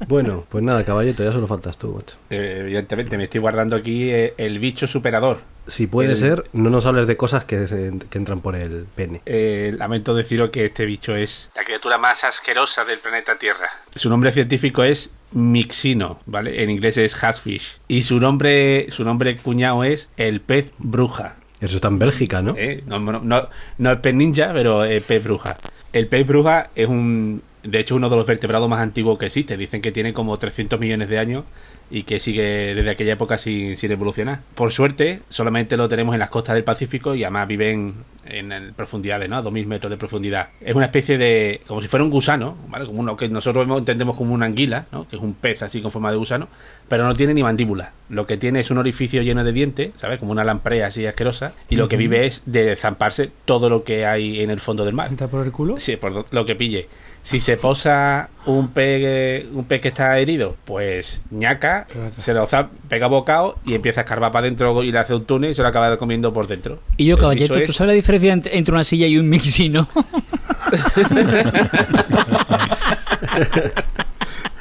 Bueno, 0.07 0.45
pues 0.49 0.63
nada, 0.63 0.83
caballito, 0.83 1.23
ya 1.23 1.31
solo 1.31 1.47
faltas 1.47 1.77
tú, 1.77 1.93
macho. 1.93 2.15
Eh, 2.29 2.57
evidentemente, 2.61 3.17
me 3.17 3.25
estoy 3.25 3.39
guardando 3.39 3.75
aquí 3.75 4.09
eh, 4.09 4.33
el 4.37 4.59
bicho 4.59 4.87
superador. 4.87 5.39
Si 5.67 5.85
puede 5.87 6.11
El- 6.13 6.17
ser, 6.17 6.43
no 6.53 6.69
nos 6.69 6.85
hables 6.85 7.05
de 7.07 7.15
cosas 7.15 7.45
que, 7.45 7.67
se- 7.67 7.93
que 8.09 8.17
entran 8.17 8.41
por 8.41 8.55
el 8.55 8.85
pene. 8.95 9.21
Eh, 9.25 9.73
lamento 9.77 10.13
deciros 10.15 10.49
que 10.49 10.65
este 10.65 10.85
bicho 10.85 11.15
es 11.15 11.51
la 11.55 11.63
criatura 11.63 11.97
más 11.97 12.23
asquerosa 12.23 12.83
del 12.83 12.99
planeta 12.99 13.37
Tierra. 13.37 13.69
Su 13.95 14.09
nombre 14.09 14.31
científico 14.31 14.83
es 14.83 15.13
Mixino, 15.31 16.19
¿vale? 16.25 16.63
En 16.63 16.69
inglés 16.71 16.97
es 16.97 17.23
Hatfish. 17.23 17.79
Y 17.87 18.01
su 18.01 18.19
nombre, 18.19 18.87
su 18.89 19.03
nombre 19.03 19.37
cuñado 19.37 19.83
es 19.83 20.09
el 20.17 20.41
pez 20.41 20.71
bruja. 20.79 21.35
Eso 21.61 21.75
está 21.75 21.87
en 21.87 21.99
Bélgica, 21.99 22.41
¿no? 22.41 22.55
¿eh? 22.57 22.83
No, 22.87 22.99
no, 22.99 23.19
no, 23.19 23.47
no 23.77 23.91
es 23.91 23.99
pez 23.99 24.15
ninja, 24.15 24.51
pero 24.53 24.83
es 24.83 25.03
pez 25.03 25.23
bruja. 25.23 25.57
El 25.93 26.07
pez 26.07 26.25
bruja 26.25 26.71
es 26.75 26.87
un, 26.87 27.43
De 27.63 27.79
hecho, 27.79 27.95
uno 27.95 28.09
de 28.09 28.15
los 28.15 28.25
vertebrados 28.25 28.67
más 28.67 28.81
antiguos 28.81 29.19
que 29.19 29.27
existe. 29.27 29.55
Dicen 29.57 29.81
que 29.81 29.91
tiene 29.91 30.11
como 30.11 30.35
300 30.37 30.79
millones 30.79 31.09
de 31.09 31.19
años 31.19 31.43
y 31.91 32.03
que 32.03 32.19
sigue 32.19 32.73
desde 32.73 32.89
aquella 32.89 33.13
época 33.13 33.37
sin, 33.37 33.75
sin 33.75 33.91
evolucionar. 33.91 34.39
Por 34.55 34.71
suerte, 34.71 35.21
solamente 35.29 35.77
lo 35.77 35.89
tenemos 35.89 36.13
en 36.13 36.19
las 36.19 36.29
costas 36.29 36.55
del 36.55 36.63
Pacífico 36.63 37.13
y 37.13 37.23
además 37.23 37.47
viven 37.47 37.95
en, 38.25 38.51
en 38.51 38.73
profundidades, 38.73 39.29
¿no? 39.29 39.37
A 39.37 39.43
2.000 39.43 39.65
metros 39.65 39.89
de 39.89 39.97
profundidad. 39.97 40.49
Es 40.61 40.73
una 40.73 40.85
especie 40.85 41.17
de... 41.17 41.61
como 41.67 41.81
si 41.81 41.87
fuera 41.87 42.03
un 42.03 42.09
gusano, 42.09 42.57
¿vale? 42.69 42.85
Como 42.85 43.01
uno 43.01 43.17
que 43.17 43.27
nosotros 43.27 43.67
entendemos 43.77 44.15
como 44.15 44.33
una 44.33 44.45
anguila, 44.45 44.85
¿no? 44.91 45.07
Que 45.07 45.17
es 45.17 45.21
un 45.21 45.33
pez 45.33 45.63
así 45.63 45.81
con 45.81 45.91
forma 45.91 46.11
de 46.11 46.17
gusano, 46.17 46.47
pero 46.87 47.05
no 47.05 47.13
tiene 47.13 47.33
ni 47.33 47.43
mandíbula. 47.43 47.91
Lo 48.09 48.25
que 48.25 48.37
tiene 48.37 48.61
es 48.61 48.71
un 48.71 48.77
orificio 48.77 49.21
lleno 49.21 49.43
de 49.43 49.51
dientes, 49.51 49.91
¿sabes? 49.97 50.19
Como 50.19 50.31
una 50.31 50.43
lamprea 50.43 50.87
así 50.87 51.05
asquerosa. 51.05 51.53
Y 51.69 51.75
lo 51.75 51.89
que 51.89 51.97
vive 51.97 52.25
es 52.25 52.43
de 52.45 52.75
zamparse 52.75 53.31
todo 53.45 53.69
lo 53.69 53.83
que 53.83 54.05
hay 54.05 54.41
en 54.41 54.49
el 54.49 54.59
fondo 54.59 54.85
del 54.85 54.93
mar. 54.93 55.09
¿Entra 55.09 55.27
por 55.27 55.45
el 55.45 55.51
culo? 55.51 55.77
Sí, 55.77 55.97
por 55.97 56.33
lo 56.33 56.45
que 56.45 56.55
pille. 56.55 56.87
Si 57.23 57.39
se 57.39 57.55
posa 57.55 58.29
un 58.47 58.69
pez, 58.69 59.45
un 59.53 59.65
pez 59.65 59.79
que 59.81 59.89
está 59.89 60.17
herido, 60.17 60.55
pues 60.65 61.21
ñaca, 61.29 61.85
se 62.17 62.33
lo 62.33 62.47
pega 62.89 63.05
bocado 63.07 63.55
y 63.63 63.75
empieza 63.75 64.01
a 64.01 64.03
escarbar 64.03 64.31
para 64.31 64.47
adentro 64.47 64.81
y 64.83 64.91
le 64.91 64.97
hace 64.97 65.13
un 65.13 65.23
túnel 65.25 65.51
y 65.51 65.53
se 65.55 65.61
lo 65.61 65.67
acaba 65.67 65.95
comiendo 65.97 66.33
por 66.33 66.47
dentro. 66.47 66.79
Y 66.97 67.05
yo, 67.05 67.17
caballero, 67.19 67.53
¿tú 67.55 67.61
es- 67.61 67.75
sabes 67.75 67.89
la 67.89 67.93
diferencia 67.93 68.33
entre, 68.33 68.73
una 68.73 68.83
silla 68.83 69.05
y 69.05 69.17
un 69.19 69.29
mixino? 69.29 69.87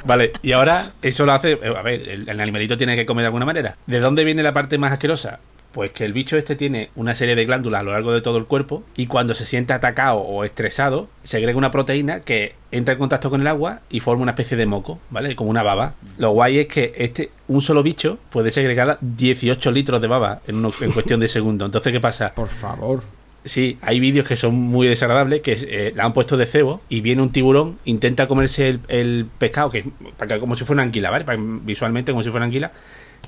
Vale, 0.05 0.31
y 0.41 0.51
ahora 0.51 0.91
eso 1.01 1.25
lo 1.25 1.31
hace. 1.33 1.51
eh, 1.53 1.73
A 1.77 1.81
ver, 1.81 2.07
el, 2.09 2.27
el 2.29 2.39
animalito 2.39 2.75
tiene 2.77 2.95
que 2.95 3.05
comer 3.05 3.23
de 3.23 3.27
alguna 3.27 3.45
manera. 3.45 3.75
¿De 3.85 3.99
dónde 3.99 4.23
viene 4.23 4.41
la 4.43 4.51
parte 4.53 4.77
más 4.77 4.91
asquerosa? 4.91 5.39
Pues 5.71 5.91
que 5.91 6.03
el 6.03 6.11
bicho 6.11 6.35
este 6.37 6.55
tiene 6.57 6.89
una 6.95 7.15
serie 7.15 7.35
de 7.35 7.45
glándulas 7.45 7.79
a 7.79 7.83
lo 7.83 7.91
largo 7.93 8.11
de 8.13 8.21
todo 8.21 8.37
el 8.37 8.43
cuerpo 8.45 8.83
y 8.97 9.07
cuando 9.07 9.33
se 9.33 9.45
siente 9.45 9.71
atacado 9.71 10.17
o 10.19 10.43
estresado, 10.43 11.07
segrega 11.23 11.57
una 11.57 11.71
proteína 11.71 12.19
que 12.19 12.55
entra 12.71 12.93
en 12.93 12.99
contacto 12.99 13.29
con 13.29 13.39
el 13.39 13.47
agua 13.47 13.79
y 13.89 14.01
forma 14.01 14.23
una 14.23 14.31
especie 14.31 14.57
de 14.57 14.65
moco, 14.65 14.99
¿vale? 15.09 15.35
Como 15.35 15.49
una 15.49 15.63
baba. 15.63 15.93
Lo 16.17 16.31
guay 16.31 16.59
es 16.59 16.67
que 16.67 16.93
este 16.97 17.31
un 17.47 17.61
solo 17.61 17.83
bicho 17.83 18.17
puede 18.31 18.51
segregar 18.51 18.97
18 18.99 19.71
litros 19.71 20.01
de 20.01 20.07
baba 20.07 20.41
en, 20.47 20.55
uno- 20.57 20.73
en 20.81 20.91
cuestión 20.91 21.19
de 21.21 21.27
segundos. 21.29 21.67
Entonces, 21.67 21.93
¿qué 21.93 21.99
pasa? 22.01 22.33
Por 22.35 22.49
favor. 22.49 23.03
Sí, 23.43 23.79
hay 23.81 23.99
vídeos 23.99 24.27
que 24.27 24.35
son 24.35 24.53
muy 24.53 24.87
desagradables, 24.87 25.41
que 25.41 25.53
eh, 25.59 25.93
la 25.95 26.03
han 26.03 26.13
puesto 26.13 26.37
de 26.37 26.45
cebo 26.45 26.81
y 26.89 27.01
viene 27.01 27.23
un 27.23 27.31
tiburón, 27.31 27.79
intenta 27.85 28.27
comerse 28.27 28.67
el, 28.69 28.79
el 28.87 29.25
pescado, 29.39 29.71
que 29.71 29.79
es 29.79 29.85
para 30.17 30.35
que- 30.35 30.39
como 30.39 30.53
si 30.55 30.63
fuera 30.63 30.81
una 30.81 30.83
anguila, 30.83 31.09
¿vale? 31.09 31.25
Para- 31.25 31.39
visualmente 31.41 32.11
como 32.11 32.21
si 32.23 32.29
fuera 32.29 32.41
una 32.45 32.47
anguila, 32.47 32.71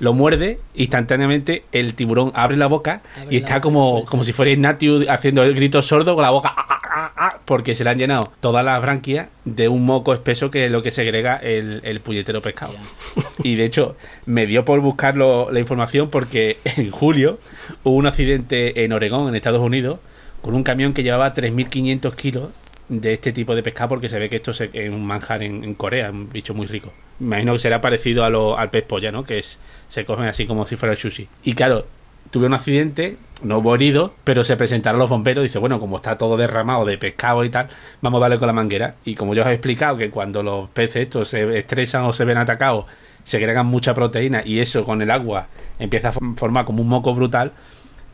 lo 0.00 0.12
muerde, 0.12 0.58
instantáneamente 0.74 1.64
el 1.72 1.94
tiburón 1.94 2.32
abre 2.34 2.56
la 2.56 2.66
boca 2.66 3.02
Abre 3.20 3.34
y 3.34 3.38
está 3.38 3.54
boca, 3.54 3.60
como, 3.62 4.04
como 4.04 4.24
si 4.24 4.32
fuera 4.32 4.50
Ignatius 4.50 5.06
haciendo 5.08 5.42
el 5.44 5.54
grito 5.54 5.82
sordo 5.82 6.14
con 6.14 6.22
la 6.22 6.30
boca, 6.30 6.52
ah, 6.56 6.78
ah, 6.96 7.12
ah, 7.16 7.38
porque 7.44 7.74
se 7.74 7.84
le 7.84 7.90
han 7.90 7.98
llenado 7.98 8.32
todas 8.40 8.64
las 8.64 8.80
branquias 8.82 9.28
de 9.44 9.68
un 9.68 9.84
moco 9.84 10.12
espeso 10.14 10.50
que 10.50 10.66
es 10.66 10.72
lo 10.72 10.82
que 10.82 10.90
segrega 10.90 11.36
el, 11.36 11.80
el 11.84 12.00
puñetero 12.00 12.40
pescado. 12.40 12.74
Y 13.42 13.54
de 13.56 13.64
hecho, 13.64 13.96
me 14.26 14.46
dio 14.46 14.64
por 14.64 14.80
buscar 14.80 15.16
lo- 15.16 15.50
la 15.50 15.60
información 15.60 16.10
porque 16.10 16.58
en 16.64 16.90
julio 16.90 17.38
hubo 17.84 17.94
un 17.96 18.06
accidente 18.06 18.84
en 18.84 18.92
Oregón, 18.92 19.28
en 19.28 19.34
Estados 19.36 19.60
Unidos, 19.62 19.98
con 20.42 20.54
un 20.54 20.62
camión 20.62 20.92
que 20.92 21.02
llevaba 21.02 21.32
3.500 21.34 22.14
kilos 22.16 22.50
de 22.88 23.14
este 23.14 23.32
tipo 23.32 23.54
de 23.54 23.62
pescado 23.62 23.88
porque 23.90 24.08
se 24.08 24.18
ve 24.18 24.28
que 24.28 24.36
esto 24.36 24.50
es 24.50 24.60
un 24.90 25.06
manjar 25.06 25.42
en, 25.42 25.64
en 25.64 25.74
Corea, 25.74 26.10
un 26.10 26.30
bicho 26.30 26.54
muy 26.54 26.66
rico. 26.66 26.92
Me 27.18 27.26
imagino 27.36 27.52
que 27.54 27.58
será 27.60 27.80
parecido 27.80 28.24
a 28.24 28.30
lo- 28.30 28.58
al 28.58 28.70
pez 28.70 28.84
polla, 28.84 29.10
¿no? 29.12 29.24
Que 29.24 29.38
es, 29.38 29.60
se 29.88 30.04
cogen 30.04 30.26
así 30.26 30.46
como 30.46 30.66
si 30.66 30.76
fuera 30.76 30.92
el 30.92 30.98
sushi. 30.98 31.28
Y 31.44 31.54
claro, 31.54 31.86
tuve 32.30 32.46
un 32.46 32.54
accidente, 32.54 33.16
no 33.42 33.58
hubo 33.58 33.74
herido, 33.74 34.12
pero 34.24 34.44
se 34.44 34.56
presentaron 34.56 34.98
los 34.98 35.08
bomberos. 35.10 35.42
Dice, 35.44 35.58
bueno, 35.58 35.78
como 35.80 35.96
está 35.96 36.18
todo 36.18 36.36
derramado 36.36 36.84
de 36.84 36.98
pescado 36.98 37.44
y 37.44 37.50
tal, 37.50 37.68
vamos 38.02 38.18
a 38.18 38.22
darle 38.22 38.38
con 38.38 38.48
la 38.48 38.52
manguera. 38.52 38.96
Y 39.04 39.14
como 39.14 39.34
yo 39.34 39.42
os 39.42 39.48
he 39.48 39.52
explicado 39.52 39.96
que 39.96 40.10
cuando 40.10 40.42
los 40.42 40.68
peces 40.70 41.04
estos 41.04 41.28
se 41.28 41.58
estresan 41.58 42.04
o 42.04 42.12
se 42.12 42.24
ven 42.24 42.36
atacados, 42.38 42.86
se 43.22 43.38
agregan 43.38 43.64
mucha 43.66 43.94
proteína 43.94 44.42
y 44.44 44.58
eso 44.58 44.84
con 44.84 45.00
el 45.00 45.10
agua 45.10 45.46
empieza 45.78 46.08
a 46.08 46.12
form- 46.12 46.36
formar 46.36 46.64
como 46.66 46.82
un 46.82 46.88
moco 46.88 47.14
brutal. 47.14 47.52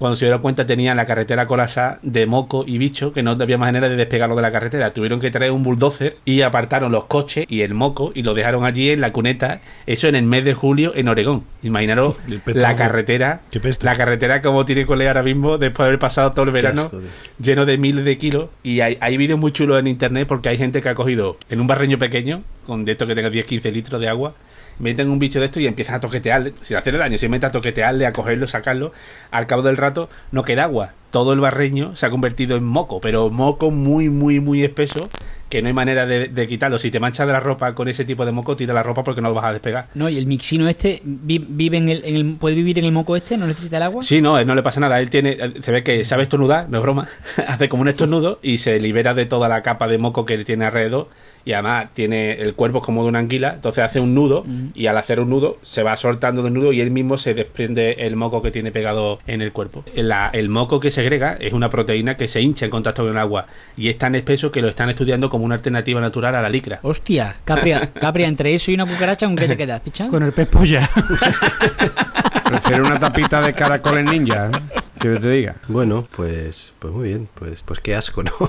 Cuando 0.01 0.16
se 0.16 0.24
dieron 0.24 0.40
cuenta 0.40 0.64
tenían 0.64 0.96
la 0.96 1.05
carretera 1.05 1.46
colapsada 1.46 1.98
de 2.01 2.24
moco 2.24 2.64
y 2.66 2.78
bicho 2.78 3.12
que 3.12 3.22
no 3.22 3.32
había 3.32 3.59
manera 3.59 3.86
de 3.86 3.96
despegarlo 3.96 4.34
de 4.34 4.40
la 4.40 4.51
carretera. 4.51 4.94
Tuvieron 4.94 5.20
que 5.20 5.30
traer 5.30 5.53
un 5.53 5.62
bulldozer 5.62 6.16
y 6.24 6.40
apartaron 6.40 6.90
los 6.90 7.05
coches 7.05 7.44
y 7.51 7.61
el 7.61 7.74
moco 7.74 8.11
y 8.14 8.22
lo 8.22 8.32
dejaron 8.32 8.64
allí 8.64 8.88
en 8.88 9.03
la 9.03 9.12
cuneta. 9.12 9.61
Eso 9.84 10.09
en 10.09 10.14
el 10.14 10.24
mes 10.24 10.42
de 10.46 10.55
julio 10.55 10.92
en 10.96 11.09
Oregón. 11.09 11.44
Imaginaros 11.62 12.16
la 12.46 12.76
carretera. 12.76 13.42
La 13.82 13.94
carretera 13.94 14.40
como 14.40 14.64
tiene 14.64 14.86
Cole 14.86 15.07
ahora 15.07 15.22
mismo 15.22 15.59
después 15.59 15.84
de 15.84 15.88
haber 15.88 15.98
pasado 15.98 16.32
todo 16.32 16.46
el 16.46 16.53
verano 16.53 16.84
asco, 16.84 17.03
lleno 17.38 17.66
de 17.66 17.76
miles 17.76 18.07
de 18.07 18.16
kilos. 18.16 18.48
Y 18.62 18.80
hay, 18.80 18.96
hay 19.03 19.18
vídeos 19.18 19.38
muy 19.38 19.53
chulos 19.53 19.78
en 19.78 19.86
internet 19.86 20.26
porque 20.26 20.48
hay 20.48 20.57
gente 20.57 20.80
que 20.80 20.88
ha 20.88 20.94
cogido 20.94 21.36
en 21.51 21.61
un 21.61 21.66
barreño 21.66 21.98
pequeño, 21.98 22.42
con 22.66 22.86
de 22.86 22.92
esto 22.92 23.07
que 23.07 23.14
tenga 23.14 23.28
10-15 23.28 23.70
litros 23.70 24.01
de 24.01 24.09
agua, 24.09 24.32
meten 24.81 25.09
un 25.11 25.18
bicho 25.18 25.39
de 25.39 25.47
esto 25.47 25.61
y 25.61 25.66
empiezan 25.66 25.97
a 25.97 26.01
toquetearle, 26.01 26.55
sin 26.62 26.76
hacerle 26.76 26.99
daño, 26.99 27.18
se 27.18 27.28
meten 27.28 27.49
a 27.49 27.53
toquetearle, 27.53 28.07
a 28.07 28.12
cogerlo, 28.12 28.49
sacarlo. 28.49 28.93
Al 29.31 29.47
cabo 29.47 29.62
del 29.62 29.76
rato 29.76 30.11
no 30.33 30.43
queda 30.43 30.64
agua. 30.64 30.95
Todo 31.11 31.33
el 31.33 31.41
barreño 31.41 31.95
se 31.97 32.07
ha 32.07 32.11
convertido 32.11 32.57
en 32.57 32.65
moco, 32.65 33.01
pero 33.01 33.31
moco 33.31 33.71
muy, 33.71 34.09
muy, 34.09 34.41
muy 34.41 34.63
espeso, 34.63 35.09
que 35.49 35.61
no 35.63 35.67
hay 35.69 35.75
manera 35.75 36.07
de, 36.07 36.29
de 36.29 36.47
quitarlo. 36.47 36.79
Si 36.79 36.91
te 36.93 37.01
manchas 37.01 37.27
de 37.27 37.33
la 37.33 37.41
ropa 37.41 37.75
con 37.75 37.89
ese 37.89 38.05
tipo 38.05 38.25
de 38.25 38.31
moco, 38.31 38.55
tira 38.55 38.73
la 38.73 38.85
ropa 38.85 39.03
porque 39.03 39.21
no 39.21 39.29
lo 39.31 39.35
vas 39.35 39.47
a 39.47 39.53
despegar. 39.53 39.89
No, 39.95 40.09
y 40.09 40.17
el 40.17 40.27
mixino 40.27 40.69
este 40.69 41.03
vi- 41.05 41.45
vive 41.49 41.79
en 41.79 41.89
el, 41.89 42.05
en 42.05 42.15
el- 42.15 42.37
puede 42.37 42.55
vivir 42.55 42.79
en 42.79 42.85
el 42.85 42.93
moco 42.93 43.17
este, 43.17 43.37
no 43.37 43.49
necesita 43.49 43.79
el 43.79 43.83
agua. 43.83 44.03
Sí, 44.05 44.23
no, 44.23 44.39
él 44.39 44.47
no 44.47 44.55
le 44.55 44.63
pasa 44.63 44.79
nada. 44.79 45.01
Él 45.01 45.11
tiene, 45.11 45.37
se 45.61 45.73
ve 45.73 45.83
que 45.83 46.05
sabe 46.05 46.23
estornudar, 46.23 46.69
no 46.69 46.79
es 46.79 46.83
broma. 46.83 47.09
Hace 47.49 47.69
como 47.69 47.83
un 47.83 47.89
estornudo 47.89 48.39
y 48.43 48.59
se 48.59 48.79
libera 48.79 49.13
de 49.15 49.27
toda 49.27 49.49
la 49.49 49.63
capa 49.63 49.89
de 49.89 49.99
moco 49.99 50.25
que 50.25 50.39
tiene 50.45 50.65
alrededor. 50.67 51.09
Y 51.43 51.53
además 51.55 51.89
tiene 51.95 52.33
el 52.35 52.55
cuerpo 52.55 52.83
como 52.83 53.03
de 53.03 53.09
una 53.09 53.19
anguila, 53.19 53.55
entonces 53.55 53.83
hace 53.83 53.99
un 53.99 54.15
nudo 54.15 54.45
y 54.75 54.87
al 54.89 54.99
hacer 54.99 55.21
un 55.21 55.31
nudo 55.31 55.57
se 55.63 55.83
va 55.83 55.97
soltando 55.97 56.43
del 56.43 56.53
nudo 56.53 56.71
y 56.75 56.83
él 56.83 56.91
mismo 56.91 57.17
se 57.17 57.33
desprende 57.33 57.93
el 58.01 58.15
moco 58.15 58.43
que 58.43 58.51
tiene 58.51 58.71
pegado 58.73 59.21
en 59.27 59.41
el 59.41 59.51
cuerpo. 59.51 59.83
La- 59.95 60.29
el 60.35 60.51
moco 60.51 60.81
que 60.81 60.91
segrega 61.01 61.36
es 61.40 61.53
una 61.53 61.70
proteína 61.70 62.16
que 62.16 62.28
se 62.28 62.40
hincha 62.40 62.64
en 62.64 62.70
contacto 62.70 63.03
con 63.03 63.12
el 63.12 63.18
agua 63.18 63.46
y 63.76 63.88
es 63.88 63.98
tan 63.98 64.14
espeso 64.14 64.53
que 64.53 64.61
lo 64.61 64.68
están 64.68 64.90
estudiando 64.90 65.30
como 65.30 65.44
una 65.44 65.55
alternativa 65.55 66.01
natural 66.01 66.34
a 66.34 66.42
la 66.42 66.48
licra. 66.48 66.80
Hostia, 66.82 67.36
Capria, 67.44 67.92
Capria, 67.92 68.28
entre 68.28 68.55
eso 68.55 68.70
y 68.70 68.74
una 68.74 68.86
cucaracha, 68.86 69.26
¿con 69.26 69.36
qué 69.36 69.48
te 69.48 69.57
quedas, 69.57 69.80
picha? 69.80 70.09
Con 70.09 70.22
el 70.22 70.32
pez 70.32 70.48
polla. 70.48 70.88
Prefiero 72.44 72.86
una 72.86 72.98
tapita 72.98 73.40
de 73.40 73.55
caracoles 73.55 74.05
ninja, 74.05 74.46
¿eh? 74.46 74.80
Que 75.01 75.18
te 75.18 75.30
diga. 75.30 75.57
Bueno, 75.66 76.07
pues, 76.14 76.74
pues 76.78 76.92
muy 76.92 77.09
bien. 77.09 77.26
Pues, 77.34 77.62
pues 77.62 77.80
qué 77.80 77.94
asco, 77.94 78.22
¿no? 78.22 78.32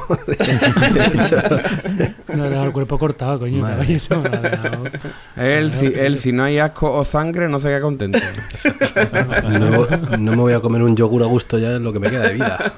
No 2.36 2.44
ha 2.44 2.50
dejado 2.50 2.66
el 2.66 2.72
cuerpo 2.74 2.98
cortado, 2.98 3.40
coño. 3.40 3.66
No 3.66 3.68
Él, 5.42 5.72
si, 5.72 5.86
él, 5.86 6.20
si 6.20 6.34
no 6.34 6.44
hay 6.44 6.60
asco 6.60 6.92
o 6.92 7.06
sangre, 7.06 7.48
no 7.48 7.60
se 7.60 7.70
queda 7.70 7.80
contento. 7.82 8.20
No, 9.48 9.88
no 10.18 10.32
me 10.32 10.38
voy 10.38 10.54
a 10.54 10.60
comer 10.60 10.82
un 10.82 10.98
yogur 10.98 11.24
a 11.24 11.28
gusto 11.28 11.58
ya 11.58 11.76
en 11.76 11.84
lo 11.84 11.94
que 11.94 12.00
me 12.00 12.10
queda 12.10 12.28
de 12.28 12.34
vida. 12.34 12.74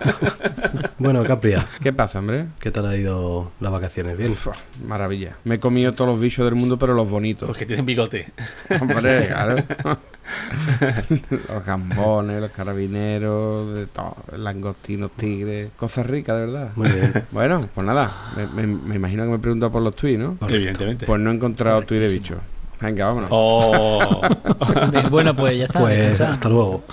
Bueno, 1.00 1.24
Capria, 1.24 1.66
¿Qué 1.82 1.92
pasa, 1.94 2.20
hombre? 2.20 2.46
¿qué 2.60 2.72
tal 2.72 2.86
ha 2.86 2.96
ido 2.96 3.52
las 3.60 3.72
vacaciones? 3.72 4.18
Bien. 4.18 4.32
Uf, 4.32 4.48
maravilla. 4.86 5.38
Me 5.44 5.56
he 5.56 5.60
comido 5.60 5.94
todos 5.94 6.12
los 6.12 6.20
bichos 6.20 6.46
del 6.46 6.56
mundo, 6.56 6.78
pero 6.78 6.94
los 6.94 7.10
bonitos. 7.10 7.48
Los 7.48 7.58
que 7.58 7.66
tienen 7.66 7.86
bigote. 7.86 8.32
Hombre, 8.80 9.28
claro. 9.28 9.56
los 11.50 11.66
gambones, 11.66 12.42
los 12.42 12.52
carabineros, 12.52 13.76
de 13.76 13.88
todo. 13.88 14.16
Langostinos, 14.38 15.12
tigres. 15.12 15.70
Cosas 15.76 16.08
ricas, 16.08 16.36
de 16.40 16.46
verdad. 16.46 16.70
Muy 16.76 16.90
bien. 16.90 17.14
Bueno, 17.32 17.68
pues 17.74 17.86
nada. 17.86 18.32
Me, 18.36 18.48
me- 18.48 18.68
me 18.68 18.96
imagino 18.96 19.24
que 19.26 19.30
me 19.32 19.40
pregunta 19.40 19.70
por 19.70 19.82
los 19.82 19.96
tweets, 19.96 20.20
¿no? 20.20 20.38
Evidentemente. 20.48 21.06
Pues 21.06 21.20
no 21.22 21.32
he 21.32 21.36
encontrado 21.36 21.82
tweet 21.84 22.00
de 22.00 22.08
bicho. 22.10 22.36
Venga, 22.82 23.06
vámonos. 23.06 23.30
Oh. 23.32 24.22
Bueno, 25.10 25.36
pues 25.36 25.58
ya 25.58 25.66
está. 25.66 25.80
Pues 25.80 26.20
hasta 26.20 26.50
luego. 26.50 26.84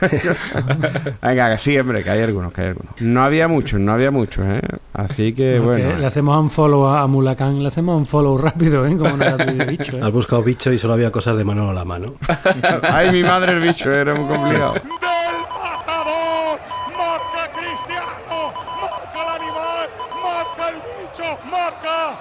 Venga, 1.22 1.50
que 1.56 1.58
sí, 1.62 1.78
hombre, 1.78 2.02
que 2.04 2.10
hay 2.10 2.22
algunos, 2.22 2.52
que 2.52 2.60
hay 2.62 2.66
algunos. 2.68 2.92
No 3.00 3.24
había 3.24 3.48
muchos, 3.48 3.80
no 3.80 3.92
había 3.92 4.10
muchos, 4.10 4.44
¿eh? 4.46 4.60
Así 4.92 5.32
que, 5.32 5.58
bueno. 5.58 5.96
Le 5.96 6.06
hacemos 6.06 6.36
un 6.38 6.50
follow 6.50 6.86
a 6.86 7.06
Mulacán, 7.06 7.60
le 7.60 7.68
hacemos 7.68 7.96
un 7.96 8.06
follow 8.06 8.38
rápido, 8.38 8.86
¿eh? 8.86 8.96
Como 8.96 9.16
no 9.16 9.36
de 9.36 9.64
bicho, 9.66 9.96
¿eh? 9.96 10.00
Has 10.02 10.12
buscado 10.12 10.42
bicho 10.42 10.72
y 10.72 10.78
solo 10.78 10.94
había 10.94 11.10
cosas 11.10 11.36
de 11.36 11.44
Manolo 11.44 11.72
la 11.72 11.84
mano. 11.84 12.14
Ay, 12.82 13.10
mi 13.12 13.22
madre, 13.22 13.52
el 13.52 13.60
bicho, 13.60 13.92
era 13.92 14.14
muy 14.14 14.26
complicado. 14.28 14.74
del 14.74 14.82
matador. 14.88 16.58
Marca 16.96 17.52
Cristiano. 17.52 18.52
Marca 18.80 19.22
el 19.22 19.42
animal. 19.42 19.88
Marca 20.22 20.68
el 20.68 20.76
bicho. 20.76 21.38
Marca 21.50 22.18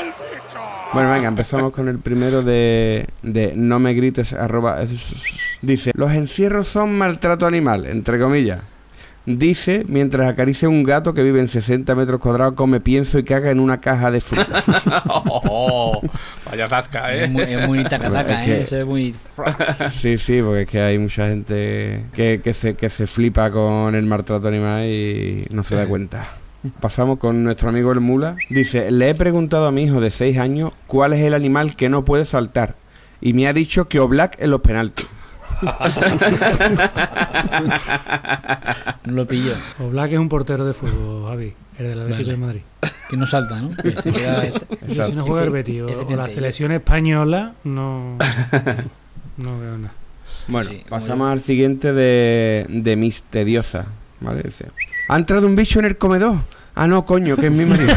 el 0.00 0.06
bicho. 0.06 0.60
Bueno, 0.92 1.10
venga, 1.10 1.28
empezamos 1.28 1.72
con 1.72 1.88
el 1.88 1.98
primero 1.98 2.42
de, 2.42 3.06
de 3.22 3.54
no 3.56 3.78
me 3.78 3.94
grites, 3.94 4.32
arroba. 4.34 4.78
Dice, 5.62 5.92
los 5.94 6.12
encierros 6.12 6.68
son 6.68 6.96
maltrato 6.98 7.46
animal, 7.46 7.86
entre 7.86 8.18
comillas. 8.18 8.60
Dice, 9.24 9.84
mientras 9.86 10.28
acaricia 10.28 10.68
un 10.68 10.82
gato 10.82 11.14
que 11.14 11.22
vive 11.22 11.38
en 11.40 11.48
60 11.48 11.94
metros 11.94 12.20
cuadrados, 12.20 12.54
come 12.54 12.80
pienso 12.80 13.18
y 13.20 13.22
caga 13.24 13.50
en 13.52 13.60
una 13.60 13.80
caja 13.80 14.10
de 14.10 14.20
fruta. 14.20 14.62
Oh, 15.44 16.00
vaya 16.50 16.66
tasca, 16.68 17.14
¿eh? 17.14 17.24
Es 17.24 17.30
muy, 17.30 17.42
es 17.44 17.66
muy 17.68 17.84
taca-taca, 17.84 18.40
Es 18.40 18.44
que- 18.46 18.56
¿eh? 18.56 18.60
Eso 18.62 18.76
es 18.80 18.86
muy... 18.86 19.14
sí, 20.00 20.18
sí, 20.18 20.42
porque 20.42 20.62
es 20.62 20.68
que 20.68 20.80
hay 20.80 20.98
mucha 20.98 21.28
gente 21.28 22.04
que, 22.14 22.40
que, 22.42 22.52
se, 22.52 22.74
que 22.74 22.90
se 22.90 23.06
flipa 23.06 23.50
con 23.50 23.94
el 23.94 24.04
maltrato 24.06 24.48
animal 24.48 24.84
y 24.86 25.46
no 25.52 25.62
se 25.62 25.76
da 25.76 25.86
cuenta. 25.86 26.28
Pasamos 26.80 27.18
con 27.18 27.42
nuestro 27.44 27.68
amigo 27.70 27.90
el 27.92 28.00
Mula. 28.00 28.36
Dice, 28.48 28.90
le 28.90 29.10
he 29.10 29.14
preguntado 29.14 29.66
a 29.66 29.72
mi 29.72 29.82
hijo 29.84 30.00
de 30.00 30.10
6 30.10 30.38
años 30.38 30.72
cuál 30.86 31.12
es 31.12 31.20
el 31.20 31.34
animal 31.34 31.74
que 31.76 31.88
no 31.88 32.04
puede 32.04 32.24
saltar. 32.24 32.76
Y 33.20 33.32
me 33.32 33.46
ha 33.48 33.52
dicho 33.52 33.88
que 33.88 33.98
Oblak 34.00 34.40
en 34.40 34.50
los 34.50 34.60
penaltis. 34.60 35.06
No 39.04 39.12
lo 39.12 39.26
pillo. 39.26 39.54
O 39.80 39.88
Black 39.90 40.12
es 40.12 40.18
un 40.18 40.28
portero 40.28 40.64
de 40.64 40.72
fútbol, 40.72 41.28
Javi, 41.30 41.52
el 41.78 41.86
del 41.88 42.00
Atlético 42.02 42.22
Vale. 42.28 42.32
de 42.32 42.36
Madrid. 42.46 42.60
Que 43.10 43.16
no 43.16 43.26
salta, 43.26 43.60
¿no? 43.60 43.70
Que 43.76 43.92
se 44.00 44.10
queda- 44.12 44.44
Yo 44.88 45.04
si 45.04 45.12
no 45.12 45.24
juega 45.24 45.44
el 45.44 45.50
Betis 45.50 45.82
o- 45.82 46.16
la 46.16 46.28
selección 46.28 46.72
española, 46.72 47.52
no, 47.64 48.18
no 49.36 49.58
veo 49.58 49.78
nada. 49.78 49.94
Bueno, 50.48 50.70
Sí, 50.70 50.82
pasamos 50.88 51.30
al 51.30 51.40
siguiente 51.40 51.92
de, 51.92 52.66
de 52.68 52.96
Misteriosa. 52.96 53.86
¿Vale? 54.20 54.42
Dice, 54.44 54.66
¿Ha 55.08 55.16
entrado 55.16 55.46
un 55.46 55.54
bicho 55.54 55.78
en 55.78 55.84
el 55.84 55.96
comedor? 55.98 56.36
Ah, 56.74 56.86
no, 56.86 57.04
coño, 57.04 57.36
que 57.36 57.46
es 57.46 57.52
mi 57.52 57.64
marido. 57.64 57.94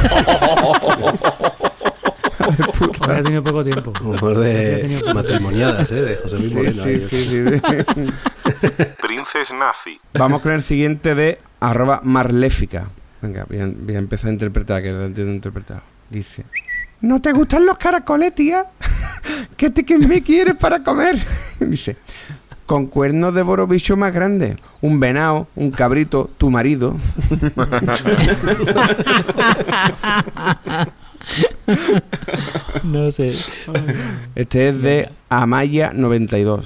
Había 3.02 3.24
tenido 3.24 3.44
poco 3.44 3.64
tiempo. 3.64 3.94
Humor 4.02 4.38
de 4.40 5.02
matrimoniadas, 5.14 5.92
¿eh? 5.92 6.02
De 6.02 6.16
José 6.18 6.38
Luis 6.40 6.50
Sí, 6.52 6.56
Moreno. 6.56 6.84
sí, 6.84 7.02
sí, 7.10 7.26
sí, 7.26 7.44
sí. 7.46 8.84
Princes 9.02 9.50
Nazi. 9.58 10.00
Vamos 10.14 10.42
con 10.42 10.52
el 10.52 10.62
siguiente 10.64 11.16
de 11.16 11.40
arroba 11.60 12.02
marléfica. 12.04 12.88
Venga, 13.22 13.46
voy 13.50 13.60
a, 13.60 13.66
voy 13.68 13.96
a 13.96 14.00
empezar 14.00 14.30
a 14.30 14.34
interpretar, 14.34 14.82
que 14.84 14.92
lo 14.92 15.06
entiendo 15.06 15.34
interpretado. 15.34 15.82
Dice, 16.10 16.46
¿no 17.02 17.22
te 17.22 17.32
gustan 17.32 17.66
los 17.66 17.78
caracoles, 17.78 18.36
tía? 18.36 18.66
¿Qué, 19.58 19.70
te, 19.70 19.84
qué 19.84 19.98
me 19.98 20.22
quieres 20.22 20.56
para 20.56 20.84
comer? 20.84 21.18
Dice, 21.60 21.98
con 22.66 22.88
cuernos 22.88 23.34
de 23.36 23.44
borobicho 23.44 23.96
más 23.96 24.14
grande. 24.14 24.58
Un 24.82 25.00
venado, 25.00 25.48
un 25.56 25.72
cabrito, 25.72 26.30
tu 26.38 26.50
marido. 26.50 26.96
No 32.84 33.12
sé. 33.12 33.32
Este 34.36 34.70
es 34.70 34.82
de 34.82 35.10
Amaya92. 35.30 36.64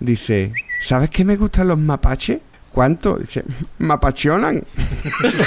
Dice, 0.00 0.52
¿sabes 0.82 1.10
que 1.10 1.24
me 1.24 1.36
gustan 1.36 1.68
los 1.68 1.78
mapaches? 1.78 2.38
¿Cuánto? 2.72 3.18
Dice, 3.18 3.44
mapachonan. 3.78 4.62
Ese 5.22 5.44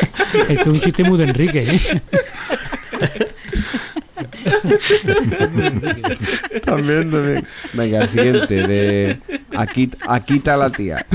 es 0.49 0.65
un 0.65 0.73
chiste 0.73 1.03
muy 1.03 1.17
de 1.17 1.23
Enrique, 1.25 1.59
¿eh? 1.59 2.01
También, 6.65 7.11
también. 7.11 7.47
Venga, 7.73 8.01
el 8.01 8.09
siguiente 8.09 8.67
de 8.67 9.19
Aquita, 9.55 9.97
Aquita 10.13 10.57
la 10.57 10.69
tía. 10.69 11.05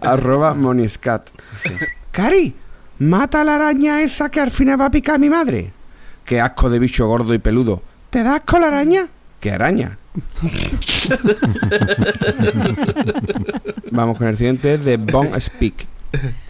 Arroba 0.00 0.54
Moniscat. 0.54 1.30
Cari, 2.10 2.54
mata 2.98 3.44
la 3.44 3.56
araña 3.56 4.02
esa 4.02 4.30
que 4.30 4.40
al 4.40 4.50
final 4.50 4.80
va 4.80 4.86
a 4.86 4.90
picar 4.90 5.16
a 5.16 5.18
mi 5.18 5.28
madre. 5.28 5.72
Qué 6.24 6.40
asco 6.40 6.70
de 6.70 6.78
bicho 6.78 7.06
gordo 7.06 7.34
y 7.34 7.38
peludo. 7.38 7.82
¿Te 8.10 8.22
da 8.22 8.36
asco 8.36 8.58
la 8.58 8.68
araña? 8.68 9.08
¿Qué 9.40 9.52
araña? 9.52 9.98
Vamos 13.90 14.18
con 14.18 14.28
el 14.28 14.36
siguiente 14.36 14.78
de 14.78 14.96
Bon 14.96 15.38
Speak. 15.40 15.86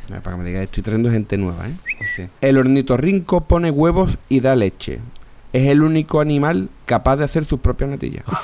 Para 0.08 0.36
que 0.36 0.42
me 0.42 0.62
estoy 0.62 0.82
trayendo 0.82 1.10
gente 1.10 1.36
nueva, 1.36 1.68
¿eh? 1.68 1.72
Dice, 2.00 2.30
El 2.40 2.58
ornitorrinco 2.58 3.42
pone 3.42 3.70
huevos 3.70 4.18
y 4.28 4.40
da 4.40 4.54
leche. 4.54 5.00
Es 5.52 5.68
el 5.68 5.82
único 5.82 6.20
animal 6.20 6.68
capaz 6.84 7.16
de 7.16 7.24
hacer 7.24 7.44
sus 7.44 7.60
propias 7.60 7.90
natillas. 7.90 8.24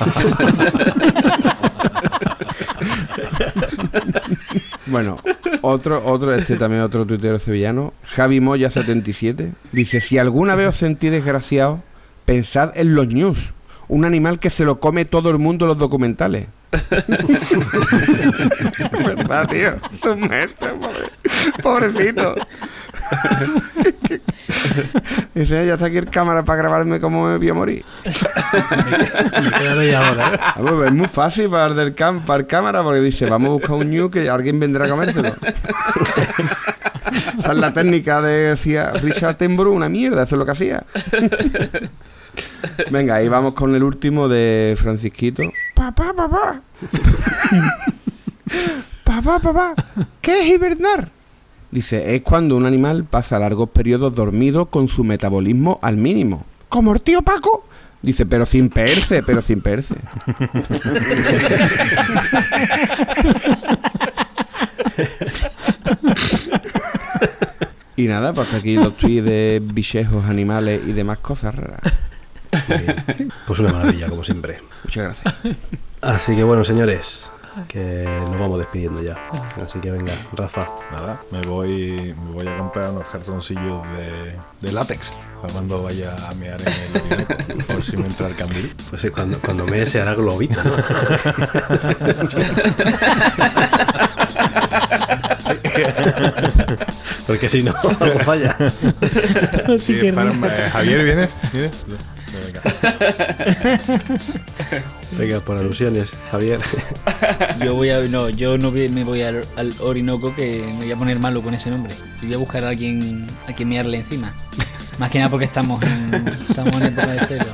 bueno, 4.86 5.16
otro, 5.60 6.04
otro, 6.04 6.34
este 6.34 6.56
también 6.56 6.82
otro 6.82 7.06
tuitero 7.06 7.38
sevillano, 7.38 7.92
Javi 8.04 8.40
Moya 8.40 8.70
77, 8.70 9.52
dice, 9.72 10.00
si 10.00 10.18
alguna 10.18 10.54
vez 10.54 10.68
os 10.68 10.76
sentí 10.76 11.08
desgraciado, 11.10 11.82
pensad 12.24 12.72
en 12.76 12.94
los 12.94 13.08
news, 13.08 13.52
un 13.88 14.04
animal 14.04 14.38
que 14.38 14.50
se 14.50 14.64
lo 14.64 14.80
come 14.80 15.04
todo 15.04 15.30
el 15.30 15.38
mundo 15.38 15.66
en 15.66 15.68
los 15.68 15.78
documentales. 15.78 16.46
¿Verdad, 19.04 19.48
tío? 19.48 19.72
Tu 20.00 20.16
muerte, 20.16 20.66
pobre- 20.68 21.10
pobrecito. 21.62 22.34
Dice, 25.34 25.66
ya 25.66 25.74
está 25.74 25.86
aquí 25.86 25.98
el 25.98 26.06
cámara 26.10 26.44
para 26.44 26.58
grabarme 26.62 27.00
cómo 27.00 27.26
me 27.28 27.36
voy 27.36 27.48
a 27.48 27.54
morir. 27.54 27.84
Me 28.04 29.84
¿eh? 29.86 29.96
Ah, 29.96 30.54
pues, 30.58 30.86
es 30.86 30.92
muy 30.92 31.08
fácil 31.08 31.50
para 31.50 31.66
el, 31.66 31.76
del 31.76 31.94
cam 31.94 32.24
para 32.24 32.40
el 32.40 32.46
cámara 32.46 32.82
porque 32.82 33.00
dice, 33.00 33.26
vamos 33.26 33.48
a 33.48 33.52
buscar 33.52 33.72
un 33.72 33.90
new 33.90 34.10
que 34.10 34.28
alguien 34.30 34.58
vendrá 34.60 34.86
a 34.86 34.88
comérselo. 34.88 35.28
Esa 37.38 37.52
es 37.52 37.58
la 37.58 37.72
técnica 37.72 38.22
de 38.22 38.50
decía 38.50 38.92
Richard 38.92 39.30
Attenborough, 39.30 39.74
una 39.74 39.88
mierda, 39.88 40.22
eso 40.22 40.36
es 40.36 40.38
lo 40.38 40.44
que 40.46 40.52
hacía. 40.52 40.84
Venga, 42.90 43.16
ahí 43.16 43.28
vamos 43.28 43.54
con 43.54 43.74
el 43.74 43.82
último 43.82 44.28
de 44.28 44.76
Francisquito. 44.80 45.42
Papá, 45.74 46.12
papá. 46.14 46.60
papá, 49.04 49.38
papá. 49.38 49.74
¿Qué 50.20 50.40
es 50.40 50.54
hibernar? 50.54 51.10
Dice, 51.70 52.14
es 52.14 52.20
cuando 52.22 52.56
un 52.56 52.66
animal 52.66 53.04
pasa 53.04 53.38
largos 53.38 53.70
periodos 53.70 54.14
dormido 54.14 54.66
con 54.66 54.88
su 54.88 55.04
metabolismo 55.04 55.78
al 55.82 55.96
mínimo. 55.96 56.44
¿Como 56.68 56.92
el 56.92 57.00
tío 57.00 57.22
Paco? 57.22 57.64
Dice, 58.02 58.26
pero 58.26 58.44
sin 58.46 58.68
perse, 58.68 59.22
pero 59.22 59.40
sin 59.40 59.62
perse. 59.62 59.94
y 67.96 68.04
nada, 68.04 68.34
pues 68.34 68.52
aquí 68.52 68.74
los 68.74 68.96
tweets 68.96 69.24
de 69.24 69.62
bichejos, 69.64 70.26
animales 70.26 70.82
y 70.86 70.92
demás 70.92 71.20
cosas 71.20 71.54
raras. 71.54 71.80
Pues 73.46 73.60
una 73.60 73.72
maravilla, 73.72 74.08
como 74.08 74.24
siempre. 74.24 74.60
Muchas 74.84 75.22
gracias. 75.22 75.56
Así 76.00 76.36
que 76.36 76.42
bueno, 76.42 76.64
señores, 76.64 77.30
que 77.68 78.06
nos 78.30 78.38
vamos 78.38 78.58
despidiendo 78.58 79.02
ya. 79.02 79.18
Así 79.62 79.78
que 79.80 79.90
venga, 79.90 80.12
Rafa. 80.32 80.68
Nada, 80.90 81.20
me 81.30 81.42
voy, 81.42 82.14
me 82.24 82.32
voy 82.32 82.48
a 82.48 82.56
comprar 82.56 82.90
unos 82.90 83.06
calzoncillos 83.08 83.82
de, 83.96 84.36
de 84.60 84.72
látex 84.72 85.12
para 85.40 85.52
cuando 85.52 85.82
vaya 85.82 86.14
a 86.28 86.34
mear 86.34 86.60
en 86.60 86.68
el 86.68 87.12
Orinoco, 87.12 87.34
por 87.74 87.84
si 87.84 87.96
me 87.96 88.06
entra 88.06 88.28
el 88.28 88.36
cambio. 88.36 88.62
Pues 88.90 89.10
cuando, 89.10 89.38
cuando 89.40 89.66
me 89.66 89.84
se 89.86 90.00
hará 90.00 90.14
globito, 90.14 90.62
¿no? 90.62 90.72
Porque 97.26 97.48
si 97.48 97.62
no, 97.62 97.74
algo 98.00 98.18
falla. 98.20 98.56
Sí, 99.80 100.00
Javier, 100.72 101.04
¿vienes? 101.04 101.30
¿Vienes? 101.52 101.72
Venga. 105.18 105.40
Por 105.40 105.58
alusiones, 105.58 106.10
Javier. 106.30 106.60
Yo 107.64 107.74
voy 107.74 107.90
a. 107.90 108.00
No, 108.02 108.28
yo 108.28 108.58
no 108.58 108.70
me 108.70 109.04
voy 109.04 109.22
al, 109.22 109.44
al 109.56 109.72
Orinoco 109.80 110.34
que 110.34 110.62
me 110.66 110.84
voy 110.84 110.92
a 110.92 110.96
poner 110.96 111.18
malo 111.18 111.42
con 111.42 111.54
ese 111.54 111.70
nombre. 111.70 111.94
Y 112.20 112.26
voy 112.26 112.34
a 112.34 112.38
buscar 112.38 112.64
a 112.64 112.68
alguien 112.68 113.26
a 113.48 113.52
quien 113.52 113.68
mearle 113.68 113.98
encima. 113.98 114.32
Más 114.98 115.10
que 115.10 115.18
nada 115.18 115.30
porque 115.30 115.46
estamos 115.46 115.82
en, 115.82 116.28
estamos 116.28 116.74
en 116.76 116.86
época 116.88 117.06
de 117.08 117.26
celo. 117.26 117.46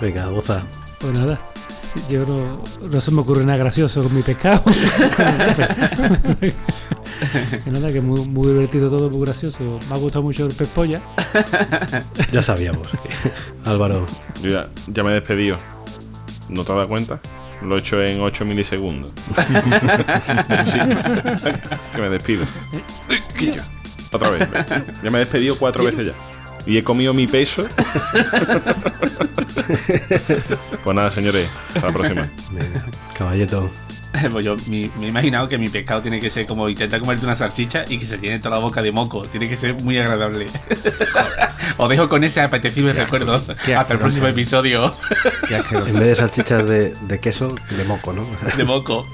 Venga, 0.00 0.26
goza. 0.26 0.62
Pues 0.98 1.12
nada, 1.12 1.38
yo 2.08 2.24
no, 2.26 2.62
no 2.88 3.00
se 3.00 3.10
me 3.10 3.20
ocurre 3.20 3.44
nada 3.44 3.58
gracioso 3.58 4.02
con 4.02 4.14
mi 4.14 4.22
pescado. 4.22 4.62
que 7.64 7.70
nada, 7.70 7.92
que 7.92 8.00
muy, 8.00 8.20
muy 8.28 8.48
divertido 8.48 8.90
todo, 8.90 9.10
muy 9.10 9.20
gracioso. 9.22 9.78
Me 9.88 9.96
ha 9.96 9.98
gustado 9.98 10.22
mucho 10.22 10.46
el 10.46 10.54
pez 10.54 10.68
polla. 10.68 11.00
Ya 12.32 12.42
sabíamos. 12.42 12.88
Álvaro, 13.64 14.06
Yo 14.42 14.50
ya, 14.50 14.68
ya 14.88 15.02
me 15.02 15.10
he 15.10 15.14
despedido. 15.14 15.58
¿No 16.48 16.64
te 16.64 16.72
has 16.72 16.76
dado 16.76 16.88
cuenta? 16.88 17.20
Lo 17.62 17.76
he 17.76 17.80
hecho 17.80 18.02
en 18.02 18.20
8 18.20 18.44
milisegundos. 18.44 19.12
Sí. 20.66 20.78
que 21.94 22.00
me 22.00 22.08
despido. 22.10 22.44
Otra 24.12 24.30
vez. 24.30 24.48
Ya 25.02 25.10
me 25.10 25.16
he 25.18 25.20
despedido 25.20 25.56
cuatro 25.58 25.84
veces 25.84 26.06
ya. 26.08 26.12
Y 26.66 26.76
he 26.78 26.84
comido 26.84 27.14
mi 27.14 27.26
peso. 27.26 27.66
pues 30.84 30.96
nada, 30.96 31.10
señores. 31.10 31.48
Hasta 31.74 31.86
la 31.86 31.92
próxima. 31.92 32.28
venga, 32.50 32.84
caballeto. 33.16 33.70
Pues 34.30 34.44
yo 34.44 34.56
me, 34.68 34.90
me 34.98 35.06
he 35.06 35.08
imaginado 35.08 35.48
que 35.48 35.58
mi 35.58 35.68
pescado 35.68 36.02
tiene 36.02 36.20
que 36.20 36.30
ser 36.30 36.46
como 36.46 36.68
intenta 36.68 36.98
comerte 36.98 37.24
una 37.24 37.36
salchicha 37.36 37.84
y 37.88 37.98
que 37.98 38.06
se 38.06 38.18
tiene 38.18 38.38
toda 38.38 38.56
la 38.56 38.60
boca 38.60 38.82
de 38.82 38.92
moco. 38.92 39.22
Tiene 39.22 39.48
que 39.48 39.56
ser 39.56 39.74
muy 39.74 39.98
agradable. 39.98 40.46
Os 41.76 41.88
dejo 41.88 42.08
con 42.08 42.24
ese 42.24 42.40
apetecible 42.40 42.92
recuerdo. 42.92 43.34
Hasta 43.34 43.92
el 43.92 43.98
próximo 43.98 44.26
episodio. 44.26 44.94
En 45.86 45.94
vez 45.98 46.08
de 46.08 46.14
salchichas 46.16 46.66
de, 46.66 46.94
de 47.02 47.18
queso, 47.18 47.54
de 47.70 47.84
moco, 47.84 48.12
¿no? 48.12 48.26
de 48.56 48.64
moco. 48.64 49.06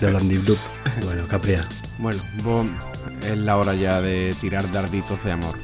De 0.00 0.06
Blandiblup. 0.06 0.58
Bueno, 1.04 1.26
Capria. 1.26 1.66
Bueno, 1.98 2.20
bon, 2.42 2.70
es 3.24 3.36
la 3.36 3.56
hora 3.56 3.74
ya 3.74 4.00
de 4.00 4.34
tirar 4.40 4.70
darditos 4.72 5.22
de 5.24 5.32
amor. 5.32 5.56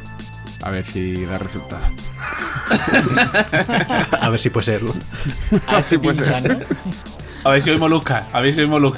A 0.62 0.70
ver 0.70 0.84
si 0.84 1.24
da 1.24 1.38
resultado. 1.38 1.82
A 4.20 4.28
ver 4.30 4.40
si 4.40 4.50
puede 4.50 4.64
ser, 4.64 4.82
¿no? 4.82 4.92
A 5.66 5.76
ver 5.76 5.84
si 5.84 5.98
puede 5.98 6.22
pinchan, 6.22 6.42
¿no? 6.44 6.58
A 7.46 7.50
ver 7.52 7.62
si 7.62 7.70
oímos 7.70 7.88
Molusca. 7.90 8.26
A 8.32 8.40
ver 8.40 8.52
si 8.52 8.60
oímos 8.62 8.92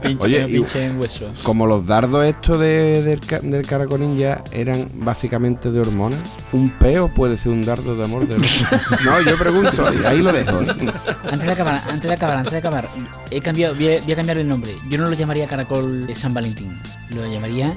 pinchen, 0.00 0.18
Oye, 0.20 0.44
pinchen 0.46 1.00
huesos. 1.00 1.38
Como 1.42 1.66
los 1.66 1.84
dardos 1.84 2.24
estos 2.24 2.60
de- 2.60 3.02
del, 3.02 3.20
del 3.50 3.66
caracol 3.66 4.00
ninja 4.00 4.42
eran 4.52 4.88
básicamente 4.94 5.70
de 5.70 5.80
hormonas, 5.80 6.20
¿un 6.52 6.70
peo 6.70 7.08
puede 7.08 7.36
ser 7.36 7.52
un 7.52 7.64
dardo 7.64 7.96
de 7.96 8.04
amor? 8.04 8.26
De 8.28 8.36
no, 9.04 9.20
yo 9.22 9.36
pregunto, 9.36 9.84
ahí 10.06 10.22
lo 10.22 10.32
dejo. 10.32 10.58
Antes 10.58 11.42
de 11.46 11.52
acabar, 11.52 11.82
antes 11.88 12.02
de 12.08 12.12
acabar, 12.14 12.36
antes 12.36 12.52
de 12.52 12.58
acabar, 12.58 12.88
he 13.30 13.40
cambiado, 13.40 13.74
voy 13.74 13.96
a, 13.96 14.00
voy 14.00 14.12
a 14.12 14.16
cambiar 14.16 14.38
el 14.38 14.48
nombre. 14.48 14.70
Yo 14.88 14.98
no 14.98 15.08
lo 15.08 15.14
llamaría 15.14 15.46
Caracol 15.46 16.06
de 16.06 16.14
San 16.14 16.32
Valentín, 16.32 16.78
lo 17.10 17.26
llamaría 17.26 17.74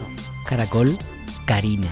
Caracol 0.47 0.95
Karina. 1.45 1.87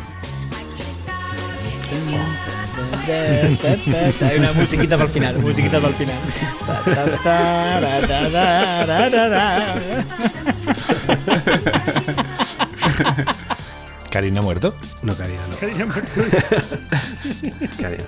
Hay 4.22 4.38
una 4.38 4.54
musiquita 4.54 4.96
para 4.98 5.08
el 5.08 5.14
final, 5.14 5.39
musiquita 5.39 5.80
para 5.80 5.89
el 5.89 5.96
final. 5.96 6.16
Karina 14.10 14.41
muerto. 14.41 14.76
No, 15.02 15.16
Karina, 15.16 15.48
no. 15.48 15.56
Karina. 15.58 15.88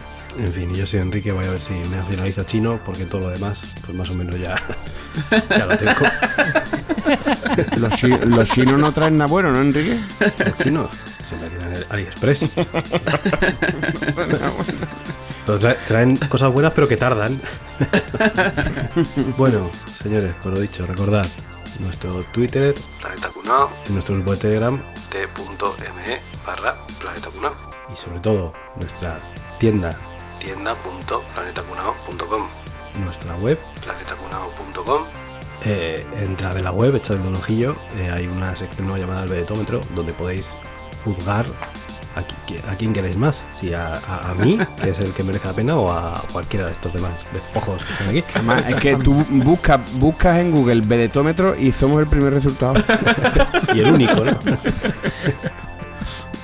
En 0.38 0.52
fin, 0.52 0.70
y 0.72 0.76
yo 0.78 0.86
soy 0.86 1.00
Enrique, 1.00 1.32
voy 1.32 1.46
a 1.46 1.52
ver 1.52 1.62
si 1.62 1.74
me 1.74 1.96
nacionalizo 1.96 2.44
chino, 2.44 2.80
porque 2.86 3.06
todo 3.06 3.22
lo 3.22 3.30
demás, 3.30 3.62
pues 3.86 3.96
más 3.98 4.10
o 4.10 4.16
menos 4.16 4.38
ya, 4.40 4.56
ya 5.50 5.66
lo 5.66 5.78
tengo. 5.78 5.94
Los, 7.78 7.94
chi- 7.94 8.08
los 8.26 8.50
chinos 8.50 8.80
no 8.80 8.92
traen 8.92 9.18
nada 9.20 9.30
bueno, 9.30 9.52
¿no, 9.52 9.62
Enrique? 9.62 10.00
Los 10.20 10.58
chinos 10.58 10.90
siempre 11.24 11.50
tienen 11.52 11.74
el 11.74 11.86
AliExpress. 11.90 12.50
Pero 15.46 15.60
trae- 15.60 15.78
traen 15.88 16.18
cosas 16.18 16.52
buenas, 16.52 16.74
pero 16.74 16.88
que 16.88 16.98
tardan. 16.98 17.40
bueno, 19.38 19.70
señores, 20.02 20.34
por 20.42 20.54
lo 20.54 20.60
dicho, 20.60 20.86
recordad 20.88 21.28
nuestro 21.80 22.24
Twitter, 22.34 22.74
Planeta 23.00 23.30
Cunao, 23.30 23.70
y 23.88 23.94
nuestro 23.94 24.16
grupo 24.16 24.32
de 24.32 24.38
Telegram, 24.38 24.82
t.me 25.12 26.20
barra 26.46 26.76
Planeta 27.00 27.30
Cunao. 27.30 27.54
Y 27.94 27.98
sobre 27.98 28.20
todo, 28.22 28.54
nuestra 28.78 29.20
tienda, 29.60 29.96
tienda.planetacunao.com. 30.46 32.44
Nuestra 33.04 33.36
web, 33.38 33.58
planetacunao.com. 33.82 35.02
Eh, 35.66 36.06
entra 36.22 36.54
de 36.54 36.62
la 36.62 36.72
web, 36.72 36.96
echad 36.96 37.16
el 37.26 37.34
ojillo, 37.36 37.76
eh, 37.98 38.12
hay 38.14 38.28
una 38.28 38.56
sección 38.56 38.88
nueva 38.88 39.00
llamada 39.02 39.24
el 39.24 39.30
vedetómetro, 39.30 39.82
donde 39.96 40.14
podéis 40.14 40.56
juzgar 41.04 41.46
a, 42.16 42.22
qui- 42.22 42.62
a 42.72 42.76
quién 42.76 42.94
queréis 42.94 43.18
más, 43.18 43.44
si 43.54 43.74
a, 43.74 43.96
a- 43.96 44.32
a 44.32 44.36
mí, 44.36 44.60
que 44.82 44.90
es 44.92 45.00
el 45.00 45.12
que 45.14 45.24
merece 45.24 45.48
la 45.48 45.54
pena, 45.54 45.76
o 45.78 45.92
a 45.92 46.22
cualquiera 46.32 46.68
de 46.68 46.74
estos 46.74 46.94
demás 46.94 47.14
despojos 47.34 47.84
que 47.84 47.92
están 47.94 48.10
aquí. 48.10 48.24
Además, 48.36 48.64
es 48.68 48.76
que 48.76 48.96
tú 48.98 49.14
buscas, 49.32 49.80
buscas 49.94 50.38
en 50.40 50.52
Google 50.52 50.82
vedetómetro 50.82 51.56
y 51.60 51.72
somos 51.72 52.00
el 52.00 52.08
primer 52.08 52.34
resultado. 52.34 52.76
Y 53.74 53.80
el 53.82 53.92
único, 53.92 54.24
¿no? 54.24 54.32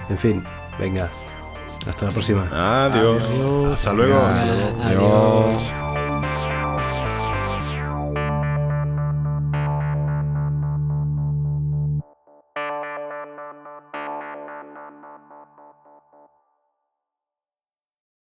en 0.10 0.18
fin, 0.18 0.43
venga, 0.80 1.08
hasta 1.88 2.05
la 2.05 2.11
próxima. 2.11 2.47
Adiós. 2.51 3.23
Hasta 3.73 3.93
luego. 3.93 4.17
Hasta 4.25 4.45
luego. 4.45 4.84
Adiós. 4.84 5.63